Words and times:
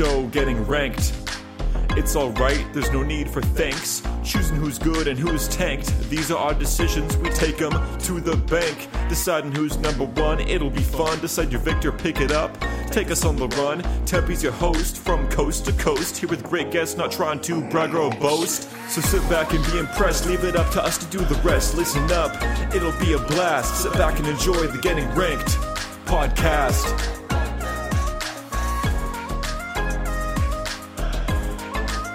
Show 0.00 0.26
getting 0.28 0.66
ranked. 0.66 1.12
It's 1.90 2.16
alright, 2.16 2.66
there's 2.72 2.90
no 2.90 3.02
need 3.02 3.28
for 3.28 3.42
thanks. 3.42 4.02
Choosing 4.24 4.56
who's 4.56 4.78
good 4.78 5.06
and 5.06 5.18
who's 5.18 5.46
tanked. 5.48 6.08
These 6.08 6.30
are 6.30 6.38
our 6.38 6.54
decisions, 6.54 7.18
we 7.18 7.28
take 7.28 7.58
them 7.58 7.72
to 7.98 8.18
the 8.18 8.34
bank. 8.34 8.88
Deciding 9.10 9.52
who's 9.54 9.76
number 9.76 10.06
one, 10.06 10.40
it'll 10.40 10.70
be 10.70 10.80
fun. 10.80 11.20
Decide 11.20 11.52
your 11.52 11.60
victor, 11.60 11.92
pick 11.92 12.18
it 12.22 12.32
up. 12.32 12.58
Take 12.86 13.10
us 13.10 13.26
on 13.26 13.36
the 13.36 13.48
run. 13.48 13.82
Tempe's 14.06 14.42
your 14.42 14.52
host 14.52 14.96
from 14.96 15.28
coast 15.28 15.66
to 15.66 15.72
coast. 15.74 16.16
Here 16.16 16.30
with 16.30 16.42
great 16.44 16.70
guests, 16.70 16.96
not 16.96 17.12
trying 17.12 17.40
to 17.40 17.60
brag 17.68 17.94
or 17.94 18.10
boast. 18.12 18.70
So 18.88 19.02
sit 19.02 19.20
back 19.28 19.52
and 19.52 19.62
be 19.66 19.80
impressed. 19.80 20.24
Leave 20.24 20.44
it 20.44 20.56
up 20.56 20.72
to 20.72 20.82
us 20.82 20.96
to 20.96 21.04
do 21.14 21.18
the 21.18 21.38
rest. 21.42 21.76
Listen 21.76 22.10
up, 22.10 22.34
it'll 22.74 22.98
be 23.00 23.12
a 23.12 23.18
blast. 23.18 23.82
Sit 23.82 23.92
back 23.92 24.18
and 24.18 24.26
enjoy 24.26 24.66
the 24.66 24.78
Getting 24.78 25.10
Ranked 25.14 25.58
podcast. 26.06 27.19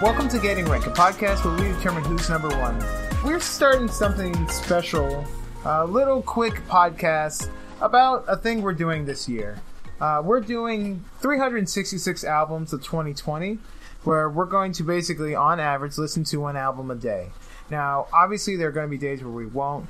Welcome 0.02 0.28
to 0.30 0.40
Getting 0.40 0.66
Rank, 0.66 0.88
a 0.88 0.90
podcast 0.90 1.46
where 1.46 1.56
we 1.56 1.74
determine 1.74 2.04
who's 2.04 2.30
number 2.30 2.50
one. 2.50 2.78
We're 3.24 3.40
starting 3.40 3.88
something 3.88 4.50
special, 4.50 5.26
a 5.64 5.86
little 5.86 6.22
quick 6.22 6.56
podcast 6.68 7.50
about 7.80 8.26
a 8.28 8.36
thing 8.36 8.62
we're 8.62 8.74
doing 8.74 9.06
this 9.06 9.30
year. 9.30 9.62
Uh, 10.02 10.22
we're 10.24 10.42
doing 10.42 11.06
366 11.22 12.26
albums 12.26 12.74
of 12.74 12.84
2020, 12.84 13.58
where 14.04 14.30
we're 14.30 14.46
going 14.46 14.74
to 14.74 14.84
basically, 14.84 15.34
on 15.34 15.62
average, 15.62 15.98
listen 15.98 16.26
to 16.26 16.42
one 16.42 16.58
album 16.58 16.92
a 16.92 16.96
day. 16.96 17.30
Now, 17.70 18.08
obviously, 18.12 18.58
there 18.58 18.68
are 18.68 18.74
going 18.74 18.88
to 18.88 18.92
be 18.92 18.98
days 18.98 19.24
where 19.24 19.32
we 19.32 19.46
won't. 19.46 19.88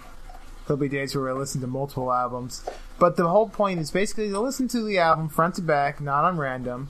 There'll 0.68 0.80
be 0.80 0.88
days 0.88 1.16
where 1.16 1.34
we 1.34 1.40
listen 1.40 1.62
to 1.62 1.68
multiple 1.68 2.14
albums. 2.14 2.64
But 3.00 3.18
the 3.18 3.28
whole 3.28 3.50
point 3.50 3.80
is 3.80 3.90
basically 3.90 4.30
to 4.30 4.40
listen 4.40 4.68
to 4.70 4.84
the 4.84 5.00
album 5.00 5.30
front 5.30 5.56
to 5.56 5.64
back, 5.64 6.00
not 6.00 6.26
on 6.26 6.38
random. 6.38 6.90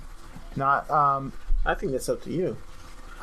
Not, 0.57 0.91
um, 0.91 1.31
I 1.65 1.75
think 1.75 1.93
that's 1.93 2.09
up 2.09 2.21
to 2.23 2.31
you. 2.31 2.57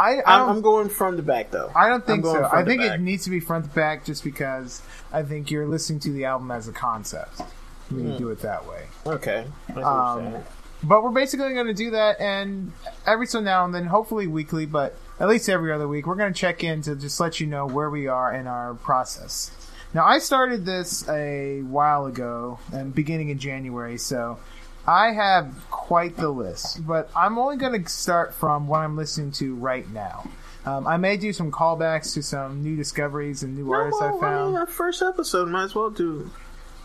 I, 0.02 0.20
I 0.20 0.50
I'm 0.50 0.60
going 0.62 0.88
front 0.88 1.18
to 1.18 1.22
back 1.22 1.50
though. 1.50 1.70
I 1.76 1.88
don't 1.88 2.04
think 2.04 2.24
so. 2.24 2.48
I 2.50 2.64
think 2.64 2.82
it 2.82 3.00
needs 3.00 3.24
to 3.24 3.30
be 3.30 3.40
front 3.40 3.64
to 3.66 3.70
back 3.70 4.04
just 4.04 4.24
because 4.24 4.82
I 5.12 5.22
think 5.22 5.50
you're 5.50 5.66
listening 5.66 6.00
to 6.00 6.12
the 6.12 6.24
album 6.24 6.50
as 6.50 6.66
a 6.66 6.72
concept. 6.72 7.40
when 7.88 8.12
You 8.12 8.18
do 8.18 8.30
it 8.30 8.40
that 8.40 8.66
way. 8.66 8.86
Okay. 9.06 9.46
I 9.68 9.72
see 9.72 9.80
what 9.80 9.84
Um. 9.84 10.44
But 10.84 11.04
we're 11.04 11.10
basically 11.10 11.54
going 11.54 11.68
to 11.68 11.74
do 11.74 11.92
that, 11.92 12.20
and 12.20 12.72
every 13.06 13.28
so 13.28 13.38
now 13.38 13.64
and 13.64 13.72
then, 13.72 13.86
hopefully 13.86 14.26
weekly, 14.26 14.66
but 14.66 14.96
at 15.20 15.28
least 15.28 15.48
every 15.48 15.72
other 15.72 15.86
week, 15.86 16.08
we're 16.08 16.16
going 16.16 16.32
to 16.32 16.38
check 16.38 16.64
in 16.64 16.82
to 16.82 16.96
just 16.96 17.20
let 17.20 17.38
you 17.38 17.46
know 17.46 17.68
where 17.68 17.88
we 17.88 18.08
are 18.08 18.34
in 18.34 18.48
our 18.48 18.74
process. 18.74 19.52
Now, 19.94 20.04
I 20.04 20.18
started 20.18 20.64
this 20.64 21.08
a 21.08 21.60
while 21.62 22.06
ago, 22.06 22.58
and 22.72 22.92
beginning 22.92 23.28
in 23.28 23.38
January, 23.38 23.96
so 23.96 24.40
I 24.86 25.12
have 25.12 25.54
quite 25.70 26.16
the 26.16 26.30
list. 26.30 26.86
But 26.86 27.10
I'm 27.14 27.38
only 27.38 27.56
going 27.56 27.82
to 27.82 27.88
start 27.88 28.34
from 28.34 28.66
what 28.66 28.80
I'm 28.80 28.96
listening 28.96 29.32
to 29.32 29.54
right 29.54 29.88
now. 29.92 30.28
Um, 30.64 30.86
I 30.86 30.96
may 30.96 31.16
do 31.16 31.32
some 31.32 31.50
callbacks 31.50 32.14
to 32.14 32.22
some 32.22 32.62
new 32.62 32.76
discoveries 32.76 33.42
and 33.42 33.56
new 33.56 33.66
No, 33.66 33.72
artists 33.74 34.00
well, 34.00 34.16
I 34.16 34.20
found. 34.20 34.34
I 34.36 34.44
mean, 34.46 34.54
that 34.54 34.68
first 34.70 35.02
episode 35.02 35.48
might 35.48 35.64
as 35.64 35.74
well 35.74 35.90
do 35.90 36.30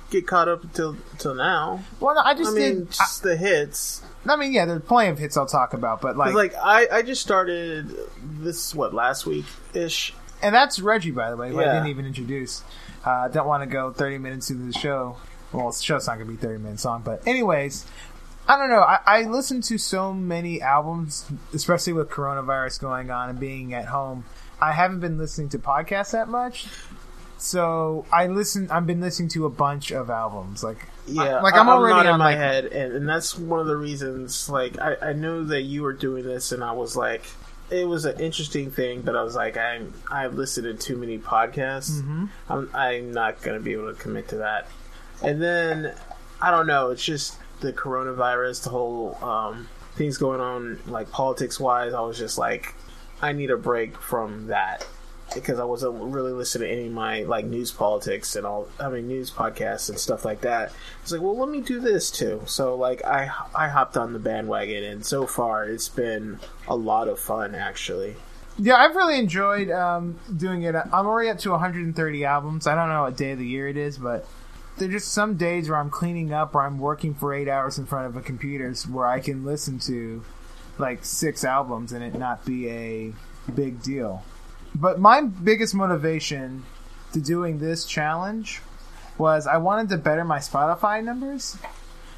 get 0.09 0.25
caught 0.25 0.47
up 0.47 0.63
until 0.63 0.95
till 1.19 1.35
now. 1.35 1.83
well, 1.99 2.15
no, 2.15 2.21
I 2.21 2.29
I 2.31 2.33
just 2.33 2.55
mean, 2.55 2.75
did. 2.79 2.91
just 2.91 3.21
the 3.23 3.35
hits. 3.37 4.01
I, 4.27 4.33
I 4.33 4.35
mean, 4.35 4.51
yeah, 4.53 4.65
there's 4.65 4.81
plenty 4.81 5.11
of 5.11 5.19
hits 5.19 5.37
I'll 5.37 5.45
talk 5.45 5.73
about, 5.73 6.01
but 6.01 6.17
like 6.17 6.33
like 6.33 6.55
I, 6.55 6.87
I 6.91 7.01
just 7.03 7.21
started 7.21 7.95
this 8.21 8.73
what 8.73 8.93
last 8.95 9.25
week 9.27 9.45
ish. 9.75 10.13
And 10.41 10.53
that's 10.55 10.80
Reggie, 10.80 11.11
by 11.11 11.30
the 11.30 11.37
way, 11.37 11.49
who 11.49 11.59
I 11.59 11.65
didn't 11.65 11.87
even 11.87 12.05
introduce. 12.05 12.63
Uh, 13.05 13.27
don't 13.27 13.47
want 13.47 13.63
to 13.63 13.67
go 13.67 13.91
30 13.91 14.17
minutes 14.17 14.49
into 14.49 14.65
the 14.71 14.77
show. 14.77 15.17
Well, 15.53 15.71
the 15.71 15.81
show's 15.81 16.08
not 16.08 16.15
going 16.15 16.27
to 16.27 16.33
be 16.33 16.37
30 16.37 16.59
minutes 16.63 16.85
long, 16.85 17.02
but 17.03 17.25
anyways, 17.27 17.85
I 18.47 18.58
don't 18.58 18.69
know. 18.69 18.81
I, 18.81 18.99
I 19.05 19.21
listen 19.23 19.61
to 19.61 19.77
so 19.77 20.13
many 20.13 20.61
albums, 20.61 21.25
especially 21.53 21.93
with 21.93 22.09
coronavirus 22.09 22.80
going 22.81 23.09
on 23.11 23.30
and 23.30 23.39
being 23.39 23.73
at 23.73 23.86
home. 23.86 24.25
I 24.61 24.71
haven't 24.73 24.99
been 25.02 25.17
listening 25.17 25.49
to 25.49 25.59
podcasts 25.59 26.11
that 26.11 26.27
much. 26.27 26.67
So 27.37 28.05
I 28.11 28.27
listen. 28.27 28.71
I've 28.71 28.87
been 28.87 28.99
listening 29.02 29.30
to 29.30 29.45
a 29.45 29.49
bunch 29.49 29.91
of 29.91 30.09
albums. 30.09 30.63
Like, 30.63 30.87
Yeah, 31.05 31.41
like 31.41 31.53
I- 31.53 31.59
I'm 31.59 31.69
already 31.69 32.09
on 32.09 32.17
my 32.19 32.31
like 32.31 32.37
head, 32.37 32.65
and, 32.65 32.93
and 32.93 33.07
that's 33.09 33.37
one 33.37 33.59
of 33.59 33.67
the 33.67 33.77
reasons. 33.77 34.49
Like 34.49 34.80
I, 34.80 34.95
I 35.09 35.13
knew 35.13 35.45
that 35.45 35.61
you 35.61 35.83
were 35.83 35.93
doing 35.93 36.23
this, 36.25 36.52
and 36.52 36.63
I 36.63 36.71
was 36.71 36.95
like, 36.95 37.23
it 37.69 37.87
was 37.87 38.05
an 38.05 38.19
interesting 38.19 38.71
thing, 38.71 39.02
but 39.02 39.15
I 39.15 39.21
was 39.21 39.36
like, 39.36 39.55
I'm 39.55 39.93
I've 40.11 40.33
listened 40.33 40.65
to 40.65 40.73
too 40.87 40.97
many 40.97 41.19
podcasts. 41.19 41.91
Mm-hmm. 42.02 42.25
I'm 42.49 42.69
I'm 42.73 43.11
not 43.13 43.41
gonna 43.43 43.59
be 43.59 43.73
able 43.73 43.93
to 43.93 43.99
commit 44.02 44.30
to 44.30 44.37
that. 44.37 44.67
And 45.23 45.42
then 45.42 45.94
I 46.42 46.52
don't 46.52 46.67
know. 46.67 46.92
It's 46.92 47.04
just 47.04 47.38
the 47.60 47.73
coronavirus, 47.73 48.64
the 48.64 48.70
whole 48.70 49.17
um, 49.23 49.67
things 49.95 50.17
going 50.17 50.42
on, 50.42 50.80
like 50.88 51.11
politics 51.11 51.60
wise. 51.60 51.94
I 51.94 52.02
was 52.02 52.17
just 52.17 52.38
like, 52.38 52.76
I 53.22 53.32
need 53.32 53.50
a 53.50 53.58
break 53.58 53.98
from 53.98 54.48
that 54.48 54.86
because 55.33 55.60
I 55.60 55.64
wasn't 55.66 55.95
really 55.95 56.32
listening 56.32 56.70
to 56.70 56.73
any 56.73 56.88
of 56.88 56.94
my 56.94 57.23
like 57.23 57.45
news 57.45 57.72
politics 57.72 58.36
and 58.36 58.45
all 58.45 58.67
I 58.80 58.89
mean 58.89 59.08
news 59.08 59.32
podcasts 59.32 59.89
and 59.89 60.00
stuff 60.00 60.23
like 60.23 60.42
that. 60.42 60.72
It's 61.02 61.11
like, 61.11 61.22
well, 61.22 61.38
let 61.38 61.49
me 61.49 61.61
do 61.61 61.80
this 61.80 62.11
too. 62.11 62.42
So 62.45 62.76
like 62.76 63.04
I 63.04 63.30
I 63.55 63.67
hopped 63.67 63.98
on 63.98 64.14
the 64.14 64.20
bandwagon 64.20 64.84
and 64.84 65.05
so 65.05 65.28
far 65.28 65.66
it's 65.66 65.89
been 65.89 66.39
a 66.67 66.76
lot 66.76 67.08
of 67.08 67.20
fun 67.20 67.55
actually. 67.55 68.16
Yeah, 68.60 68.76
I've 68.76 68.95
really 68.95 69.20
enjoyed 69.20 69.70
um, 69.70 70.17
doing 70.36 70.64
it. 70.64 70.76
I'm 70.76 71.05
already 71.05 71.30
up 71.30 71.38
to 71.39 71.52
130 71.52 72.26
albums. 72.26 72.66
I 72.66 72.73
don't 72.73 72.89
know 72.89 73.04
what 73.04 73.16
day 73.16 73.32
of 73.32 73.39
the 73.39 73.45
year 73.45 73.67
it 73.67 73.78
is, 73.78 73.99
but 73.99 74.28
there's 74.77 74.92
just 74.92 75.11
some 75.11 75.36
days 75.36 75.70
where 75.70 75.77
I'm 75.77 75.89
cleaning 75.89 76.32
up 76.33 76.55
or 76.55 76.61
I'm 76.61 76.80
working 76.80 77.14
for 77.14 77.33
eight 77.33 77.48
hours 77.48 77.77
in 77.77 77.86
front 77.86 78.08
of 78.08 78.15
a 78.15 78.21
computer 78.21 78.73
where 78.92 79.05
I 79.05 79.20
can 79.20 79.43
listen 79.45 79.80
to 79.80 80.23
like 80.77 81.04
six 81.04 81.43
albums 81.43 81.92
and 81.92 82.04
it 82.04 82.15
not 82.15 82.45
be 82.45 82.70
a 82.70 83.14
big 83.54 83.82
deal. 83.82 84.23
But 84.76 84.99
my 84.99 85.21
biggest 85.21 85.73
motivation 85.73 86.64
to 87.14 87.20
doing 87.20 87.60
this 87.60 87.86
challenge 87.86 88.61
was 89.17 89.48
I 89.48 89.58
wanted 89.58 89.89
to 89.89 89.98
better 89.98 90.23
my 90.23 90.37
Spotify 90.39 91.04
numbers. 91.04 91.58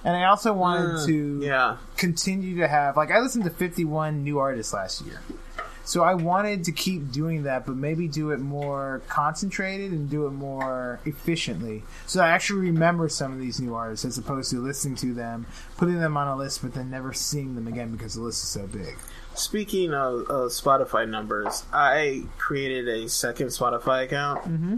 And 0.03 0.16
I 0.16 0.25
also 0.25 0.53
wanted 0.53 0.96
mm, 0.96 1.06
to 1.08 1.46
Yeah. 1.46 1.78
continue 1.98 2.58
to 2.58 2.68
have 2.68 2.98
like 2.98 3.12
I 3.12 3.19
listened 3.19 3.44
to 3.46 3.50
51 3.50 4.24
new 4.24 4.40
artists 4.40 4.74
last 4.74 5.02
year. 5.06 5.22
So 5.89 6.03
I 6.03 6.13
wanted 6.13 6.66
to 6.66 6.72
keep 6.72 7.11
doing 7.11 7.44
that, 7.44 7.66
but 7.66 7.75
maybe 7.75 8.07
do 8.07 8.29
it 8.29 8.39
more 8.39 9.01
concentrated 9.07 9.91
and 9.91 10.07
do 10.07 10.27
it 10.27 10.33
more 10.33 11.00
efficiently. 11.03 11.81
So 12.05 12.22
I 12.22 12.27
actually 12.27 12.59
remember 12.59 13.09
some 13.09 13.33
of 13.33 13.39
these 13.39 13.59
new 13.59 13.73
artists 13.73 14.05
as 14.05 14.19
opposed 14.19 14.51
to 14.51 14.61
listening 14.61 14.97
to 14.97 15.16
them, 15.16 15.47
putting 15.77 16.00
them 16.00 16.16
on 16.16 16.27
a 16.27 16.35
list, 16.35 16.61
but 16.61 16.75
then 16.75 16.91
never 16.91 17.11
seeing 17.11 17.55
them 17.55 17.67
again 17.67 17.91
because 17.91 18.13
the 18.13 18.22
list 18.22 18.44
is 18.44 18.50
so 18.50 18.67
big. 18.67 19.00
Speaking 19.33 19.95
of, 19.95 20.27
of 20.29 20.51
Spotify 20.51 21.09
numbers, 21.09 21.63
I 21.73 22.25
created 22.38 22.88
a 22.88 23.09
second 23.09 23.47
Spotify 23.47 24.03
account 24.03 24.44
Mm-hmm. 24.44 24.77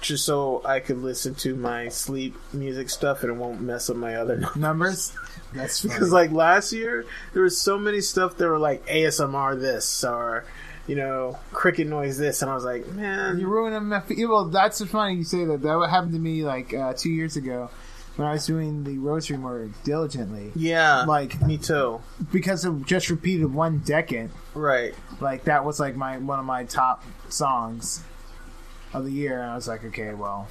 Just 0.00 0.24
so 0.24 0.62
I 0.64 0.80
could 0.80 0.98
listen 0.98 1.34
to 1.36 1.54
my 1.54 1.88
sleep 1.88 2.34
music 2.52 2.88
stuff 2.90 3.22
and 3.22 3.30
it 3.32 3.36
won't 3.36 3.60
mess 3.60 3.90
up 3.90 3.96
my 3.96 4.16
other 4.16 4.42
numbers. 4.56 5.12
That's. 5.54 5.82
Because 5.90 6.12
like 6.12 6.30
last 6.32 6.72
year, 6.72 7.04
there 7.34 7.42
was 7.42 7.60
so 7.60 7.78
many 7.78 8.00
stuff 8.00 8.36
that 8.36 8.46
were 8.48 8.58
like 8.58 8.86
ASMR 8.86 9.60
this 9.60 10.04
or 10.04 10.44
you 10.86 10.96
know 10.96 11.38
cricket 11.52 11.86
noise 11.86 12.18
this, 12.18 12.42
and 12.42 12.50
I 12.50 12.54
was 12.54 12.64
like, 12.64 12.86
man, 12.88 13.38
You 13.38 13.48
ruining 13.48 13.84
my 13.88 14.02
Well, 14.26 14.46
that's 14.46 14.84
funny 14.86 15.14
you 15.16 15.24
say 15.24 15.44
that. 15.44 15.62
That 15.62 15.88
happened 15.90 16.12
to 16.12 16.18
me 16.18 16.44
like 16.44 16.72
uh, 16.74 16.94
two 16.96 17.10
years 17.10 17.36
ago 17.36 17.68
when 18.16 18.26
I 18.28 18.32
was 18.32 18.44
doing 18.46 18.84
the 18.84 18.98
rosary 18.98 19.38
more 19.38 19.70
diligently. 19.84 20.52
yeah, 20.54 21.04
Like- 21.04 21.40
me 21.42 21.56
too, 21.58 22.00
Because 22.32 22.64
of 22.64 22.84
just 22.84 23.08
repeated 23.08 23.52
one 23.52 23.78
decade, 23.78 24.30
right? 24.54 24.94
like 25.20 25.44
that 25.44 25.64
was 25.64 25.78
like 25.80 25.96
my 25.96 26.18
one 26.18 26.38
of 26.38 26.44
my 26.44 26.64
top 26.64 27.04
songs 27.28 28.02
of 28.92 29.04
the 29.04 29.12
year, 29.12 29.40
and 29.42 29.50
I 29.50 29.54
was 29.54 29.68
like, 29.68 29.84
okay, 29.84 30.14
well, 30.14 30.48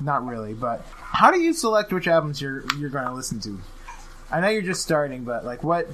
not 0.00 0.26
really. 0.26 0.54
But 0.54 0.84
how 0.92 1.30
do 1.30 1.40
you 1.40 1.52
select 1.52 1.92
which 1.92 2.06
albums 2.08 2.40
you're 2.40 2.64
you're 2.76 2.90
going 2.90 3.06
to 3.06 3.14
listen 3.14 3.40
to? 3.40 3.58
I 4.30 4.40
know 4.40 4.48
you're 4.48 4.62
just 4.62 4.82
starting, 4.82 5.24
but 5.24 5.44
like, 5.44 5.62
what 5.64 5.88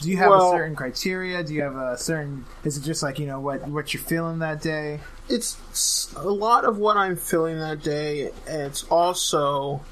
do 0.00 0.10
you 0.10 0.16
have 0.16 0.30
Well- 0.30 0.50
a 0.52 0.56
certain 0.56 0.74
criteria? 0.76 1.42
Do 1.44 1.54
you 1.54 1.62
have 1.62 1.76
a 1.76 1.96
certain? 1.96 2.44
Is 2.64 2.76
it 2.76 2.82
just 2.82 3.02
like 3.02 3.18
you 3.18 3.26
know 3.26 3.40
what 3.40 3.66
what 3.68 3.94
you're 3.94 4.02
feeling 4.02 4.40
that 4.40 4.60
day? 4.60 5.00
It's 5.28 6.12
a 6.16 6.28
lot 6.28 6.64
of 6.64 6.78
what 6.78 6.96
I'm 6.96 7.16
feeling 7.16 7.58
that 7.60 7.82
day. 7.82 8.30
It's 8.46 8.84
also 8.84 9.82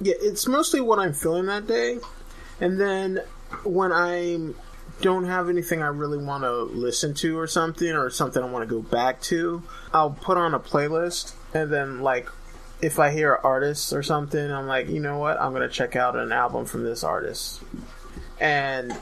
yeah, 0.00 0.14
it's 0.20 0.46
mostly 0.46 0.80
what 0.80 0.98
I'm 0.98 1.12
feeling 1.12 1.46
that 1.46 1.66
day, 1.66 1.98
and 2.60 2.80
then 2.80 3.20
when 3.64 3.92
I 3.92 4.38
don't 5.00 5.24
have 5.24 5.48
anything 5.48 5.82
I 5.82 5.88
really 5.88 6.18
want 6.18 6.44
to 6.44 6.62
listen 6.62 7.14
to 7.14 7.38
or 7.38 7.46
something 7.46 7.92
or 7.92 8.10
something 8.10 8.42
I 8.42 8.46
want 8.46 8.68
to 8.68 8.74
go 8.74 8.82
back 8.82 9.20
to, 9.22 9.62
I'll 9.92 10.10
put 10.10 10.36
on 10.36 10.54
a 10.54 10.60
playlist 10.60 11.34
and 11.54 11.72
then 11.72 12.00
like 12.00 12.28
if 12.80 12.98
I 12.98 13.10
hear 13.10 13.38
artists 13.42 13.92
or 13.92 14.02
something, 14.02 14.50
I'm 14.50 14.66
like, 14.66 14.88
you 14.88 15.00
know 15.00 15.18
what, 15.18 15.40
I'm 15.40 15.52
gonna 15.52 15.68
check 15.68 15.96
out 15.96 16.16
an 16.16 16.32
album 16.32 16.64
from 16.64 16.84
this 16.84 17.02
artist, 17.02 17.60
and 18.40 18.96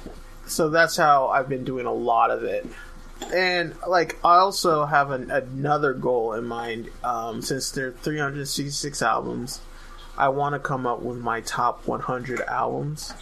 so 0.47 0.71
that's 0.71 0.97
how 0.97 1.29
I've 1.29 1.49
been 1.49 1.65
doing 1.65 1.87
a 1.87 1.93
lot 1.93 2.31
of 2.31 2.43
it. 2.45 2.67
And 3.35 3.75
like, 3.87 4.19
I 4.25 4.37
also 4.37 4.85
have 4.85 5.11
an, 5.11 5.31
another 5.31 5.95
goal 5.95 6.35
in 6.35 6.45
mind. 6.45 6.91
Um, 7.03 7.43
since 7.43 7.71
there 7.71 7.89
are 7.89 7.93
366 7.93 9.03
albums, 9.03 9.61
I 10.19 10.29
want 10.29 10.55
to 10.55 10.59
come 10.59 10.87
up 10.87 11.01
with 11.01 11.19
my 11.19 11.41
top 11.41 11.87
100 11.87 12.43
albums. 12.43 13.15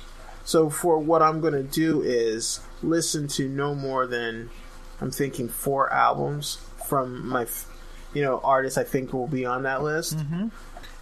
So 0.45 0.69
for 0.71 0.99
what 0.99 1.23
I'm 1.23 1.41
going 1.41 1.55
to 1.55 1.63
do 1.63 2.03
is 2.03 2.61
listen 2.83 3.29
to 3.29 3.49
no 3.49 3.75
more 3.75 4.07
than 4.07 4.51
I'm 5.01 5.11
thinking 5.11 5.49
four 5.49 5.93
albums 5.93 6.59
from 6.89 7.27
my, 7.29 7.47
you 8.13 8.23
know, 8.23 8.41
artists 8.45 8.77
I 8.79 8.85
think 8.85 9.13
will 9.13 9.27
be 9.27 9.47
on 9.47 9.63
that 9.63 9.83
list. 9.83 10.17
Mm-hmm. 10.19 10.49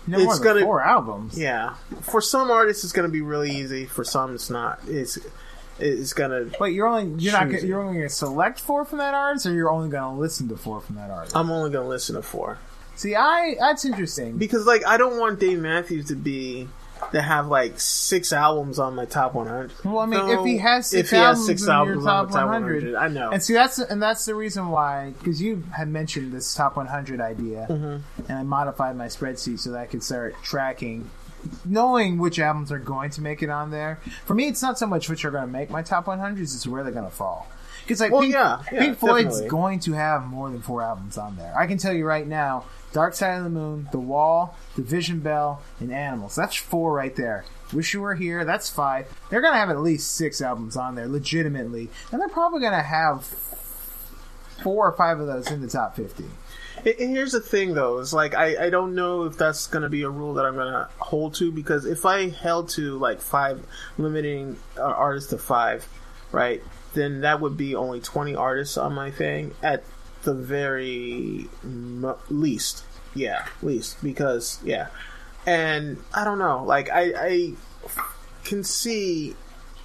No 0.07 0.17
It's 0.19 0.25
more 0.27 0.35
than 0.37 0.45
gonna- 0.45 0.61
four 0.67 0.81
albums. 0.83 1.39
Yeah, 1.39 1.75
for 2.01 2.21
some 2.21 2.51
artists 2.51 2.83
it's 2.85 2.93
going 2.93 3.09
to 3.09 3.13
be 3.13 3.21
really 3.21 3.51
easy. 3.53 3.85
For 3.87 4.05
some 4.05 4.35
it's 4.35 4.51
not. 4.51 4.81
It's 4.89 5.19
it's 5.79 6.13
going 6.13 6.31
to. 6.51 6.57
Wait, 6.59 6.75
you're 6.75 6.87
only 6.89 7.21
you're 7.23 7.33
not 7.33 7.47
gonna, 7.51 7.61
you're 7.63 7.81
only 7.81 7.95
going 7.99 8.09
to 8.09 8.15
select 8.15 8.61
four 8.61 8.85
from 8.85 8.99
that 8.99 9.15
artist, 9.15 9.47
or 9.47 9.53
you're 9.55 9.71
only 9.71 9.89
going 9.91 10.15
to 10.15 10.21
listen 10.21 10.49
to 10.49 10.57
four 10.57 10.81
from 10.81 10.97
that 10.97 11.11
artist? 11.11 11.37
I'm 11.37 11.51
only 11.51 11.71
going 11.71 11.85
to 11.85 11.89
listen 11.89 12.15
to 12.17 12.23
four 12.23 12.59
See, 12.95 13.15
I 13.17 13.55
that's 13.59 13.85
interesting. 13.85 14.39
because 14.39 14.67
like 14.67 14.85
I 14.87 14.97
don't 14.97 15.19
want 15.19 15.39
Dave 15.41 15.59
Matthews 15.61 16.07
to 16.09 16.17
be 16.17 16.69
to 17.11 17.21
have 17.21 17.49
like 17.49 17.79
six 17.81 18.33
albums 18.33 18.79
on 18.79 18.95
my 18.95 19.05
top 19.05 19.35
100. 19.35 19.73
Well, 19.85 19.99
I 19.99 20.07
mean, 20.07 20.21
No, 20.21 20.41
if 20.41 20.47
he 20.47 20.59
has 20.59 20.87
six 20.89 21.01
if 21.05 21.11
he 21.11 21.17
has 21.17 21.39
albums 21.39 21.47
six 21.47 21.63
in 21.63 21.67
your 21.69 21.75
albums 21.77 22.05
top 22.05 22.21
on 22.21 22.27
the 22.29 22.33
top 22.39 22.45
100, 22.47 22.75
100, 22.95 22.95
I 22.97 23.09
know. 23.09 23.31
And 23.31 23.43
see, 23.43 23.53
that's 23.55 23.79
and 23.79 24.03
that's 24.03 24.25
the 24.25 24.35
reason 24.35 24.69
why 24.69 25.13
because 25.19 25.43
you 25.43 25.65
had 25.77 25.89
mentioned 25.89 26.33
this 26.33 26.55
top 26.55 26.77
100 26.77 27.21
idea, 27.21 27.67
Mm-hmm. 27.69 28.27
and 28.31 28.39
I 28.39 28.43
modified 28.43 28.97
my 28.97 29.07
spreadsheet 29.07 29.59
so 29.59 29.73
that 29.73 29.79
I 29.79 29.87
could 29.87 30.03
start 30.03 30.35
tracking, 30.43 31.11
knowing 31.65 32.19
which 32.19 32.39
albums 32.39 32.71
are 32.73 32.79
going 32.79 33.11
to 33.11 33.21
make 33.21 33.43
it 33.43 33.51
on 33.51 33.71
there. 33.71 34.01
For 34.25 34.35
me, 34.35 34.49
it's 34.49 34.63
not 34.63 34.79
so 34.79 34.87
much 34.87 35.09
which 35.09 35.25
are 35.25 35.31
going 35.31 35.45
to 35.45 35.51
make 35.51 35.71
my 35.71 35.83
top 35.83 36.07
100s; 36.07 36.41
it's 36.41 36.67
where 36.67 36.83
they're 36.83 36.93
going 36.93 37.05
to 37.05 37.11
fall. 37.11 37.49
Because 37.83 38.01
like 38.01 38.13
Well, 38.13 38.23
Pink, 38.23 38.35
yeah, 38.35 38.63
yeah, 38.73 38.79
Pink 38.81 38.99
Floyd's 38.99 39.25
definitely. 39.25 39.49
going 39.49 39.81
to 39.81 39.93
have 39.93 40.25
more 40.25 40.51
than 40.51 40.63
four 40.63 40.83
albums 40.83 41.19
on 41.19 41.37
there. 41.37 41.53
I 41.57 41.67
can 41.67 41.79
tell 41.79 41.93
you 41.93 42.05
right 42.07 42.27
now: 42.27 42.65
Dark 42.93 43.15
Side 43.15 43.39
of 43.39 43.45
the 43.45 43.51
Moon, 43.51 43.89
The 43.93 43.99
Wall, 43.99 44.57
The 44.77 44.83
Division 44.83 45.21
Bell, 45.21 45.63
and 45.81 45.93
Animals. 45.93 46.35
That's 46.37 46.57
four 46.57 46.93
right 46.95 47.15
there. 47.17 47.45
Wish 47.73 47.95
You 47.95 48.03
Were 48.03 48.15
Here. 48.15 48.45
That's 48.45 48.69
five. 48.71 49.07
They're 49.31 49.41
going 49.41 49.55
to 49.55 49.59
have 49.59 49.71
at 49.71 49.81
least 49.81 50.15
six 50.15 50.41
albums 50.41 50.77
on 50.77 50.95
there, 50.95 51.09
legitimately, 51.09 51.89
and 52.11 52.21
they're 52.21 52.29
probably 52.29 52.61
going 52.61 52.73
to 52.73 52.83
have 52.83 53.25
four 54.63 54.87
or 54.89 54.93
five 54.93 55.19
of 55.21 55.27
those 55.27 55.51
in 55.51 55.61
the 55.61 55.69
top 55.69 55.97
fifty. 55.97 56.25
And 56.85 56.87
and 56.87 57.11
here's 57.11 57.33
the 57.33 57.41
thing, 57.41 57.75
though, 57.75 57.99
is 57.99 58.13
like 58.13 58.35
I, 58.35 58.67
I 58.67 58.71
don't 58.71 58.95
know 58.95 59.25
if 59.25 59.37
that's 59.39 59.67
going 59.67 59.83
to 59.83 59.89
be 59.89 60.03
a 60.03 60.11
rule 60.11 60.35
that 60.35 60.45
I'm 60.45 60.55
going 60.55 60.73
to 60.73 60.89
hold 60.99 61.35
to 61.35 61.51
because 61.53 61.85
if 61.87 62.05
I 62.05 62.29
held 62.29 62.69
to 62.71 62.99
like 62.99 63.21
five, 63.21 63.65
limiting 63.99 64.57
uh, 64.77 64.83
artists 64.83 65.31
to 65.31 65.39
five, 65.39 65.89
right, 66.33 66.63
then 66.95 67.21
that 67.23 67.41
would 67.41 67.57
be 67.57 67.75
only 67.75 68.01
20 68.01 68.35
artists 68.35 68.77
on 68.77 68.95
my 68.95 69.11
thing 69.11 69.55
at 69.63 69.83
the 70.23 70.35
very 70.35 71.47
mo- 71.63 72.19
least. 72.29 72.85
Yeah, 73.15 73.47
least 73.63 74.03
because 74.03 74.59
yeah, 74.65 74.87
and 75.45 75.99
I 76.15 76.25
don't 76.25 76.39
know, 76.39 76.65
like 76.65 76.89
I 76.91 77.13
I 77.17 77.53
can 78.45 78.65
see 78.65 79.37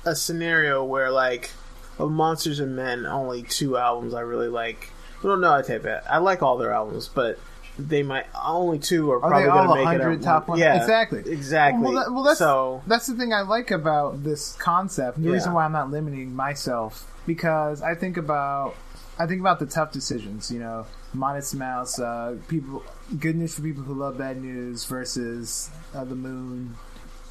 a 0.05 0.15
scenario 0.15 0.83
where 0.83 1.11
like 1.11 1.51
of 1.99 2.11
Monsters 2.11 2.59
and 2.59 2.75
Men, 2.75 3.05
only 3.05 3.43
two 3.43 3.77
albums 3.77 4.13
I 4.13 4.21
really 4.21 4.47
like. 4.47 4.91
Well, 5.23 5.35
no, 5.35 5.53
I 5.53 5.61
take 5.61 5.81
that. 5.83 6.09
I 6.09 6.19
like 6.19 6.41
all 6.43 6.57
their 6.57 6.71
albums, 6.71 7.09
but 7.13 7.39
they 7.79 8.03
might 8.03 8.25
only 8.43 8.79
two 8.79 9.11
are 9.11 9.17
Are 9.17 9.29
probably 9.29 9.45
going 9.47 9.63
to 9.67 9.75
make 9.75 9.79
it. 9.81 9.99
100 9.99 10.11
at 10.19 10.21
top 10.23 10.47
one? 10.47 10.59
Yeah, 10.59 10.75
Exactly. 10.77 11.19
exactly. 11.31 11.83
Well, 11.83 11.93
that- 11.93 12.11
well, 12.13 12.23
that's 12.23 12.39
so 12.39 12.81
that's 12.87 13.07
the 13.07 13.15
thing 13.15 13.33
I 13.33 13.41
like 13.41 13.71
about 13.71 14.23
this 14.23 14.55
concept. 14.59 15.17
and 15.17 15.25
The 15.25 15.29
Yeah. 15.29 15.35
reason 15.35 15.53
why 15.53 15.65
I'm 15.65 15.71
not 15.71 15.91
limiting 15.91 16.35
myself 16.35 17.11
because 17.25 17.81
I 17.81 17.95
think 17.95 18.17
about 18.17 18.75
I 19.19 19.25
think 19.25 19.41
about 19.41 19.57
the 19.59 19.65
tough 19.65 19.91
decisions. 19.91 20.51
You 20.51 20.59
know, 20.59 20.85
Modest 21.13 21.55
Mouse, 21.55 21.99
uh, 21.99 22.35
people, 22.47 22.83
good 23.19 23.35
news 23.35 23.55
for 23.55 23.61
people 23.63 23.81
who 23.83 23.95
love 23.95 24.17
bad 24.19 24.39
news 24.39 24.85
versus 24.85 25.71
uh, 25.95 26.03
the 26.03 26.13
Moon, 26.13 26.75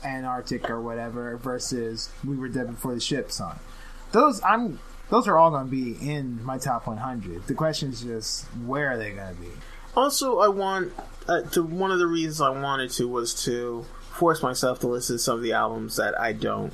Antarctic 0.05 0.69
or 0.71 0.81
whatever 0.81 1.37
versus 1.37 2.11
We 2.25 2.37
Were 2.37 2.49
Dead 2.49 2.67
Before 2.69 2.93
the 2.95 3.01
Ship 3.01 3.31
song. 3.31 3.59
Those 4.13 4.41
I'm 4.43 4.79
those 5.11 5.29
are 5.29 5.39
all 5.39 5.51
going 5.51 5.67
to 5.67 5.71
be 5.71 5.93
in 6.11 6.45
my 6.45 6.59
top 6.59 6.87
100. 6.89 7.47
The 7.47 7.55
question 7.55 7.91
is 7.91 8.01
just 8.03 8.45
where 8.67 8.89
are 8.91 8.97
they 8.99 9.13
going 9.13 9.35
to 9.37 9.41
be? 9.41 9.51
Also, 9.97 10.39
I 10.39 10.49
want 10.49 10.93
uh, 11.27 11.43
to. 11.43 11.63
One 11.63 11.91
of 11.91 11.99
the 11.99 12.07
reasons 12.07 12.41
I 12.41 12.51
wanted 12.51 12.91
to 12.93 13.09
was 13.09 13.45
to 13.45 13.85
force 14.11 14.43
myself 14.43 14.81
to 14.81 14.87
listen 14.87 15.17
to 15.17 15.19
some 15.19 15.37
of 15.37 15.43
the 15.43 15.53
albums 15.53 15.97
that 15.97 16.19
I 16.19 16.33
don't 16.33 16.73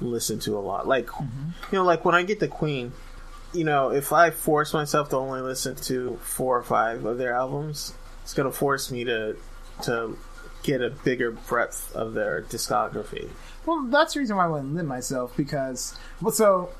listen 0.00 0.38
to 0.40 0.56
a 0.56 0.60
lot. 0.60 0.86
Like, 0.86 1.08
you 1.20 1.78
know, 1.78 1.84
like 1.84 2.04
when 2.04 2.14
I 2.14 2.22
get 2.22 2.40
the 2.40 2.48
Queen, 2.48 2.92
you 3.52 3.64
know, 3.64 3.90
if 3.90 4.12
I 4.12 4.30
force 4.30 4.72
myself 4.72 5.10
to 5.10 5.16
only 5.16 5.40
listen 5.40 5.76
to 5.76 6.18
four 6.22 6.58
or 6.58 6.62
five 6.62 7.04
of 7.04 7.18
their 7.18 7.34
albums, 7.34 7.94
it's 8.22 8.34
going 8.34 8.50
to 8.50 8.56
force 8.56 8.90
me 8.90 9.04
to 9.04 9.36
to 9.84 10.16
get 10.62 10.82
a 10.82 10.90
bigger 10.90 11.30
breadth 11.30 11.94
of 11.94 12.14
their 12.14 12.42
discography. 12.42 13.30
Well, 13.66 13.86
that's 13.88 14.14
the 14.14 14.20
reason 14.20 14.36
why 14.36 14.44
I 14.44 14.48
wouldn't 14.48 14.74
limit 14.74 14.86
myself 14.86 15.36
because. 15.36 15.98
Well, 16.20 16.32
so 16.32 16.70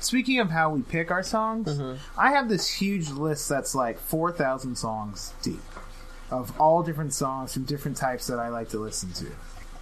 speaking 0.00 0.38
of 0.40 0.50
how 0.50 0.70
we 0.70 0.82
pick 0.82 1.10
our 1.10 1.22
songs, 1.22 1.68
Mm-hmm. 1.78 2.20
I 2.20 2.30
have 2.32 2.48
this 2.48 2.68
huge 2.68 3.10
list 3.10 3.48
that's 3.48 3.74
like 3.74 3.98
four 3.98 4.32
thousand 4.32 4.76
songs 4.76 5.32
deep 5.42 5.60
of 6.30 6.58
all 6.60 6.82
different 6.82 7.12
songs 7.12 7.52
from 7.54 7.64
different 7.64 7.96
types 7.96 8.26
that 8.26 8.38
I 8.38 8.48
like 8.48 8.68
to 8.70 8.78
listen 8.78 9.12
to. 9.14 9.26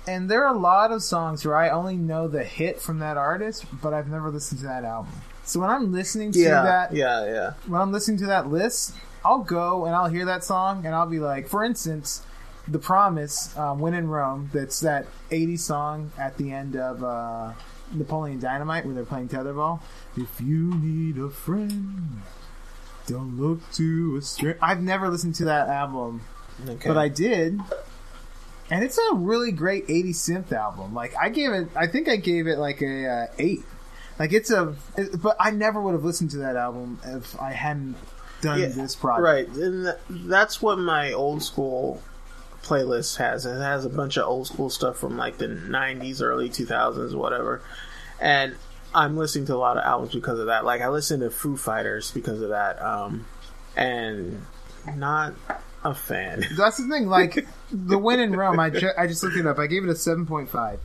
And 0.06 0.28
there 0.28 0.44
are 0.44 0.54
a 0.54 0.58
lot 0.58 0.90
of 0.90 1.02
songs 1.02 1.44
where 1.46 1.56
I 1.56 1.70
only 1.70 1.96
know 1.96 2.26
the 2.26 2.42
hit 2.44 2.80
from 2.80 2.98
that 2.98 3.16
artist, 3.16 3.64
but 3.80 3.94
I've 3.94 4.08
never 4.08 4.28
listened 4.30 4.60
to 4.62 4.66
that 4.66 4.84
album. 4.84 5.12
So 5.44 5.60
when 5.60 5.70
I'm 5.70 5.92
listening 5.92 6.32
to 6.32 6.38
Yeah, 6.40 6.62
that, 6.62 6.92
yeah, 6.92 7.24
yeah. 7.26 7.52
when 7.66 7.80
I'm 7.80 7.92
listening 7.92 8.18
to 8.18 8.26
that 8.26 8.48
list, 8.48 8.94
I'll 9.24 9.44
go 9.44 9.86
and 9.86 9.94
I'll 9.94 10.08
hear 10.08 10.24
that 10.24 10.42
song 10.42 10.84
and 10.84 10.94
I'll 10.94 11.06
be 11.06 11.20
like, 11.20 11.46
for 11.48 11.62
instance, 11.62 12.22
The 12.66 12.80
Promise, 12.80 13.56
um, 13.56 13.78
When 13.78 13.94
in 13.94 14.08
Rome, 14.08 14.50
that's 14.52 14.80
that 14.80 15.06
80s 15.30 15.60
song 15.60 16.10
at 16.18 16.36
the 16.36 16.52
end 16.52 16.74
of 16.76 17.02
uh, 17.04 17.52
Napoleon 17.92 18.38
Dynamite 18.40 18.84
where 18.84 18.94
they're 18.94 19.04
playing 19.04 19.28
tetherball. 19.28 19.80
If 20.16 20.40
you 20.40 20.74
need 20.74 21.18
a 21.18 21.30
friend, 21.30 22.22
don't 23.06 23.38
look 23.40 23.60
to 23.72 24.16
a 24.16 24.22
stranger. 24.22 24.58
I've 24.62 24.80
never 24.80 25.08
listened 25.08 25.34
to 25.36 25.44
that 25.46 25.68
album, 25.68 26.22
Okay. 26.68 26.88
but 26.88 26.96
I 26.96 27.08
did. 27.08 27.60
And 28.70 28.82
it's 28.84 28.98
a 28.98 29.14
really 29.14 29.52
great 29.52 29.86
80s 29.88 30.14
synth 30.16 30.52
album. 30.52 30.94
Like 30.94 31.14
I 31.20 31.28
gave 31.28 31.52
it, 31.52 31.68
I 31.76 31.86
think 31.86 32.08
I 32.08 32.16
gave 32.16 32.46
it 32.46 32.58
like 32.58 32.80
a 32.80 33.06
uh, 33.06 33.26
eight. 33.38 33.62
Like 34.18 34.32
it's 34.32 34.50
a, 34.50 34.74
it, 34.96 35.20
but 35.20 35.36
I 35.40 35.50
never 35.50 35.80
would 35.80 35.92
have 35.92 36.04
listened 36.04 36.30
to 36.32 36.38
that 36.38 36.56
album 36.56 36.98
if 37.04 37.38
I 37.40 37.50
hadn't 37.52 37.96
done 38.40 38.60
Yeah, 38.60 38.68
this 38.68 38.94
project. 38.94 39.22
Right, 39.24 39.48
and 39.62 39.84
th- 39.84 39.96
that's 40.28 40.62
what 40.62 40.78
my 40.78 41.12
old 41.12 41.42
school 41.42 42.00
playlist 42.62 43.16
has. 43.16 43.46
It 43.46 43.58
has 43.58 43.84
a 43.84 43.90
bunch 43.90 44.16
of 44.16 44.26
old 44.26 44.46
school 44.46 44.70
stuff 44.70 44.98
from 44.98 45.16
like 45.16 45.38
the 45.38 45.48
'90s, 45.48 46.22
early 46.22 46.48
2000s, 46.48 47.14
whatever. 47.14 47.62
And 48.20 48.54
I'm 48.94 49.16
listening 49.16 49.46
to 49.46 49.54
a 49.54 49.56
lot 49.56 49.76
of 49.76 49.84
albums 49.84 50.14
because 50.14 50.38
of 50.38 50.46
that. 50.46 50.64
Like 50.64 50.80
I 50.80 50.88
listen 50.88 51.20
to 51.20 51.30
Foo 51.30 51.56
Fighters 51.56 52.10
because 52.10 52.40
of 52.40 52.50
that, 52.50 52.80
um, 52.82 53.26
and 53.76 54.42
not 54.96 55.34
a 55.84 55.94
fan. 55.94 56.44
That's 56.56 56.76
the 56.76 56.88
thing. 56.88 57.06
Like 57.06 57.46
the 57.70 57.98
When 57.98 58.20
in 58.20 58.34
Rome, 58.34 58.60
I, 58.60 58.70
ju- 58.70 58.92
I 58.96 59.06
just 59.06 59.22
looked 59.22 59.36
it 59.36 59.46
up. 59.46 59.58
I 59.58 59.66
gave 59.66 59.84
it 59.84 59.90
a 59.90 59.96
seven 59.96 60.26
point 60.26 60.48
five, 60.50 60.80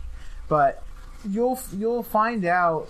but 0.47 0.83
you'll 1.27 1.59
you'll 1.75 2.03
find 2.03 2.45
out 2.45 2.87